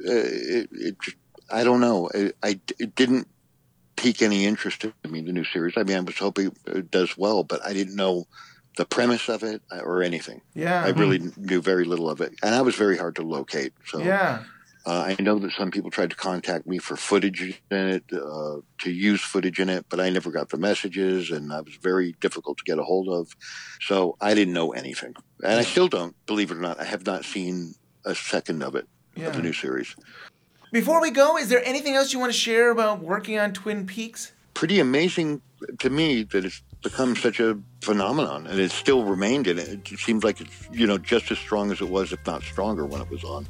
uh, 0.06 0.12
it, 0.12 0.68
it, 0.72 0.96
just- 1.00 1.16
I 1.50 1.64
don't 1.64 1.80
know. 1.80 2.08
I, 2.14 2.32
I 2.42 2.60
it 2.78 2.94
didn't 2.94 3.28
pique 3.96 4.22
any 4.22 4.46
interest 4.46 4.84
in 4.84 4.92
me, 5.10 5.20
the 5.22 5.32
new 5.32 5.44
series. 5.44 5.74
I 5.76 5.82
mean, 5.82 5.96
I 5.96 6.00
was 6.00 6.16
hoping 6.18 6.54
it 6.66 6.90
does 6.90 7.16
well, 7.16 7.44
but 7.44 7.64
I 7.64 7.72
didn't 7.72 7.94
know 7.96 8.26
the 8.76 8.84
premise 8.86 9.28
of 9.28 9.42
it 9.42 9.62
uh, 9.70 9.80
or 9.80 10.02
anything. 10.02 10.40
Yeah. 10.54 10.84
I 10.84 10.88
really 10.90 11.20
knew 11.36 11.60
very 11.60 11.84
little 11.84 12.08
of 12.08 12.20
it. 12.20 12.32
And 12.42 12.54
I 12.54 12.62
was 12.62 12.74
very 12.74 12.96
hard 12.96 13.16
to 13.16 13.22
locate. 13.22 13.72
So 13.86 13.98
Yeah. 13.98 14.44
uh, 14.86 15.14
I 15.18 15.22
know 15.22 15.38
that 15.40 15.52
some 15.52 15.70
people 15.70 15.90
tried 15.90 16.10
to 16.10 16.16
contact 16.16 16.66
me 16.66 16.78
for 16.78 16.96
footage 16.96 17.40
in 17.42 17.54
it, 17.70 18.04
uh, 18.12 18.56
to 18.78 18.90
use 18.90 19.20
footage 19.20 19.60
in 19.60 19.68
it, 19.68 19.86
but 19.88 20.00
I 20.00 20.08
never 20.10 20.30
got 20.30 20.48
the 20.48 20.56
messages, 20.56 21.30
and 21.30 21.52
I 21.52 21.60
was 21.60 21.74
very 21.82 22.16
difficult 22.20 22.58
to 22.58 22.64
get 22.64 22.78
a 22.78 22.82
hold 22.82 23.08
of. 23.08 23.36
So 23.80 24.16
I 24.20 24.34
didn't 24.34 24.54
know 24.54 24.72
anything, 24.72 25.14
and 25.44 25.60
I 25.60 25.62
still 25.62 25.88
don't. 25.88 26.16
Believe 26.26 26.50
it 26.50 26.56
or 26.56 26.60
not, 26.60 26.80
I 26.80 26.84
have 26.84 27.04
not 27.06 27.24
seen 27.24 27.74
a 28.04 28.14
second 28.14 28.62
of 28.62 28.74
it 28.74 28.88
of 29.16 29.36
the 29.36 29.42
new 29.42 29.52
series. 29.52 29.94
Before 30.72 31.00
we 31.02 31.10
go, 31.10 31.36
is 31.36 31.48
there 31.50 31.62
anything 31.64 31.94
else 31.94 32.14
you 32.14 32.18
want 32.18 32.32
to 32.32 32.38
share 32.38 32.70
about 32.70 33.00
working 33.02 33.38
on 33.38 33.52
Twin 33.52 33.86
Peaks? 33.86 34.32
Pretty 34.54 34.80
amazing 34.80 35.42
to 35.78 35.90
me 35.90 36.22
that 36.24 36.44
it's 36.46 36.62
become 36.82 37.16
such 37.16 37.40
a 37.40 37.58
phenomenon, 37.80 38.46
and 38.46 38.58
it's 38.58 38.74
still 38.74 39.04
remained 39.04 39.46
in 39.46 39.58
it. 39.58 39.90
It 39.90 39.98
seems 39.98 40.24
like 40.24 40.40
it's 40.40 40.68
you 40.72 40.86
know 40.86 40.98
just 40.98 41.30
as 41.30 41.38
strong 41.38 41.70
as 41.70 41.80
it 41.80 41.88
was, 41.88 42.12
if 42.12 42.24
not 42.26 42.42
stronger, 42.42 42.84
when 42.84 43.00
it 43.00 43.10
was 43.10 43.24
on. 43.24 43.46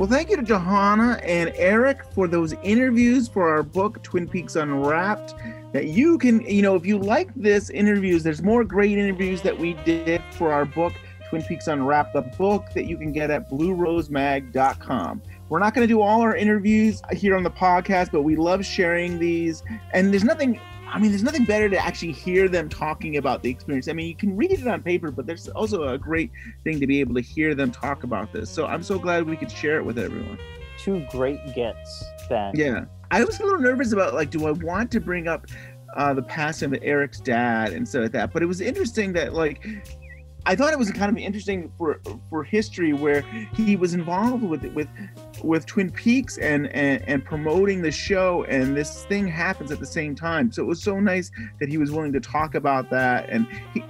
Well, 0.00 0.08
thank 0.08 0.30
you 0.30 0.36
to 0.36 0.42
Johanna 0.42 1.20
and 1.22 1.52
Eric 1.56 2.02
for 2.14 2.26
those 2.26 2.54
interviews 2.62 3.28
for 3.28 3.50
our 3.50 3.62
book, 3.62 4.02
Twin 4.02 4.26
Peaks 4.26 4.56
Unwrapped. 4.56 5.34
That 5.74 5.88
you 5.88 6.16
can, 6.16 6.40
you 6.48 6.62
know, 6.62 6.74
if 6.74 6.86
you 6.86 6.96
like 6.96 7.28
this 7.34 7.68
interviews, 7.68 8.22
there's 8.22 8.42
more 8.42 8.64
great 8.64 8.96
interviews 8.96 9.42
that 9.42 9.58
we 9.58 9.74
did 9.84 10.22
for 10.30 10.52
our 10.52 10.64
book, 10.64 10.94
Twin 11.28 11.42
Peaks 11.42 11.66
Unwrapped, 11.66 12.14
the 12.14 12.22
book 12.22 12.64
that 12.74 12.86
you 12.86 12.96
can 12.96 13.12
get 13.12 13.30
at 13.30 13.50
bluerosemag.com. 13.50 15.20
We're 15.50 15.58
not 15.58 15.74
going 15.74 15.86
to 15.86 15.92
do 15.92 16.00
all 16.00 16.22
our 16.22 16.36
interviews 16.36 17.02
here 17.12 17.34
on 17.36 17.42
the 17.42 17.50
podcast, 17.50 18.12
but 18.12 18.22
we 18.22 18.36
love 18.36 18.64
sharing 18.64 19.18
these. 19.18 19.64
And 19.92 20.12
there's 20.12 20.22
nothing, 20.22 20.60
I 20.86 21.00
mean, 21.00 21.10
there's 21.10 21.24
nothing 21.24 21.44
better 21.44 21.68
to 21.68 21.76
actually 21.76 22.12
hear 22.12 22.48
them 22.48 22.68
talking 22.68 23.16
about 23.16 23.42
the 23.42 23.50
experience. 23.50 23.88
I 23.88 23.94
mean, 23.94 24.06
you 24.06 24.14
can 24.14 24.36
read 24.36 24.52
it 24.52 24.64
on 24.68 24.80
paper, 24.80 25.10
but 25.10 25.26
there's 25.26 25.48
also 25.48 25.88
a 25.88 25.98
great 25.98 26.30
thing 26.62 26.78
to 26.78 26.86
be 26.86 27.00
able 27.00 27.16
to 27.16 27.20
hear 27.20 27.56
them 27.56 27.72
talk 27.72 28.04
about 28.04 28.32
this. 28.32 28.48
So 28.48 28.66
I'm 28.66 28.84
so 28.84 28.96
glad 28.96 29.28
we 29.28 29.36
could 29.36 29.50
share 29.50 29.78
it 29.78 29.84
with 29.84 29.98
everyone. 29.98 30.38
Two 30.78 31.04
great 31.10 31.40
gets, 31.52 32.04
Ben. 32.28 32.52
Yeah. 32.54 32.84
I 33.10 33.24
was 33.24 33.40
a 33.40 33.42
little 33.42 33.58
nervous 33.58 33.92
about 33.92 34.14
like, 34.14 34.30
do 34.30 34.46
I 34.46 34.52
want 34.52 34.92
to 34.92 35.00
bring 35.00 35.26
up 35.26 35.48
uh, 35.96 36.14
the 36.14 36.22
passing 36.22 36.72
of 36.72 36.80
Eric's 36.80 37.18
dad 37.18 37.72
and 37.72 37.88
stuff 37.88 38.02
like 38.02 38.12
that? 38.12 38.32
But 38.32 38.44
it 38.44 38.46
was 38.46 38.60
interesting 38.60 39.12
that 39.14 39.34
like 39.34 39.66
I 40.46 40.56
thought 40.56 40.72
it 40.72 40.78
was 40.78 40.90
kind 40.90 41.10
of 41.10 41.18
interesting 41.18 41.70
for 41.76 42.00
for 42.28 42.42
history 42.42 42.92
where 42.92 43.22
he 43.54 43.76
was 43.76 43.94
involved 43.94 44.42
with 44.42 44.64
with 44.72 44.88
with 45.42 45.66
Twin 45.66 45.90
Peaks 45.90 46.38
and, 46.38 46.68
and 46.68 47.02
and 47.06 47.24
promoting 47.24 47.82
the 47.82 47.90
show, 47.90 48.44
and 48.44 48.76
this 48.76 49.04
thing 49.04 49.26
happens 49.26 49.70
at 49.70 49.80
the 49.80 49.86
same 49.86 50.14
time. 50.14 50.50
So 50.50 50.62
it 50.62 50.66
was 50.66 50.82
so 50.82 50.98
nice 50.98 51.30
that 51.58 51.68
he 51.68 51.78
was 51.78 51.90
willing 51.90 52.12
to 52.12 52.20
talk 52.20 52.54
about 52.54 52.90
that, 52.90 53.28
and 53.28 53.46
he. 53.74 53.84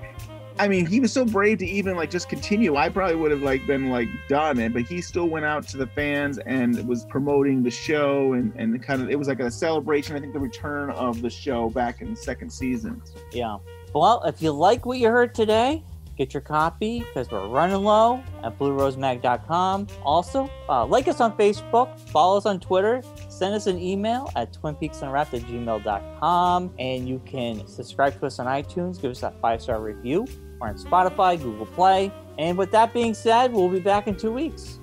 I 0.58 0.68
mean, 0.68 0.84
he 0.84 1.00
was 1.00 1.10
so 1.10 1.24
brave 1.24 1.56
to 1.58 1.66
even 1.66 1.96
like 1.96 2.10
just 2.10 2.28
continue. 2.28 2.76
I 2.76 2.90
probably 2.90 3.16
would 3.16 3.30
have 3.30 3.40
like 3.40 3.66
been 3.66 3.88
like 3.88 4.08
done 4.28 4.58
it, 4.58 4.74
but 4.74 4.82
he 4.82 5.00
still 5.00 5.26
went 5.26 5.46
out 5.46 5.66
to 5.68 5.78
the 5.78 5.86
fans 5.86 6.36
and 6.36 6.86
was 6.86 7.06
promoting 7.06 7.62
the 7.62 7.70
show 7.70 8.34
and 8.34 8.52
and 8.56 8.82
kind 8.82 9.00
of 9.00 9.08
it 9.08 9.18
was 9.18 9.26
like 9.26 9.40
a 9.40 9.50
celebration. 9.50 10.16
I 10.16 10.20
think 10.20 10.34
the 10.34 10.40
return 10.40 10.90
of 10.90 11.22
the 11.22 11.30
show 11.30 11.70
back 11.70 12.02
in 12.02 12.10
the 12.10 12.16
second 12.16 12.50
season. 12.50 13.00
Yeah. 13.32 13.56
Well, 13.94 14.22
if 14.24 14.42
you 14.42 14.52
like 14.52 14.84
what 14.84 14.98
you 14.98 15.08
heard 15.08 15.34
today, 15.34 15.82
get 16.20 16.34
your 16.34 16.42
copy 16.42 16.98
because 16.98 17.30
we're 17.30 17.48
running 17.48 17.82
low 17.82 18.22
at 18.44 18.58
bluerosemag.com. 18.58 19.86
Also, 20.04 20.50
uh, 20.68 20.84
like 20.84 21.08
us 21.08 21.18
on 21.18 21.34
Facebook, 21.34 21.98
follow 22.10 22.36
us 22.36 22.44
on 22.44 22.60
Twitter, 22.60 23.02
send 23.30 23.54
us 23.54 23.66
an 23.66 23.80
email 23.80 24.30
at 24.36 24.52
twinpeaksunwrapped 24.52 25.32
at 25.32 25.40
gmail.com 25.48 26.74
and 26.78 27.08
you 27.08 27.22
can 27.24 27.66
subscribe 27.66 28.20
to 28.20 28.26
us 28.26 28.38
on 28.38 28.44
iTunes, 28.44 29.00
give 29.00 29.10
us 29.10 29.22
that 29.22 29.40
five 29.40 29.62
star 29.62 29.80
review, 29.80 30.26
or 30.60 30.68
on 30.68 30.76
Spotify, 30.76 31.40
Google 31.40 31.64
Play. 31.64 32.12
And 32.36 32.58
with 32.58 32.70
that 32.72 32.92
being 32.92 33.14
said, 33.14 33.50
we'll 33.50 33.70
be 33.70 33.80
back 33.80 34.06
in 34.06 34.14
two 34.14 34.30
weeks. 34.30 34.78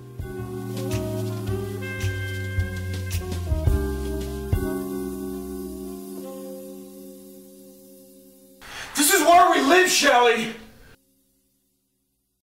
This 8.96 9.14
is 9.14 9.22
where 9.22 9.52
we 9.52 9.62
live, 9.62 9.88
Shelley! 9.88 10.56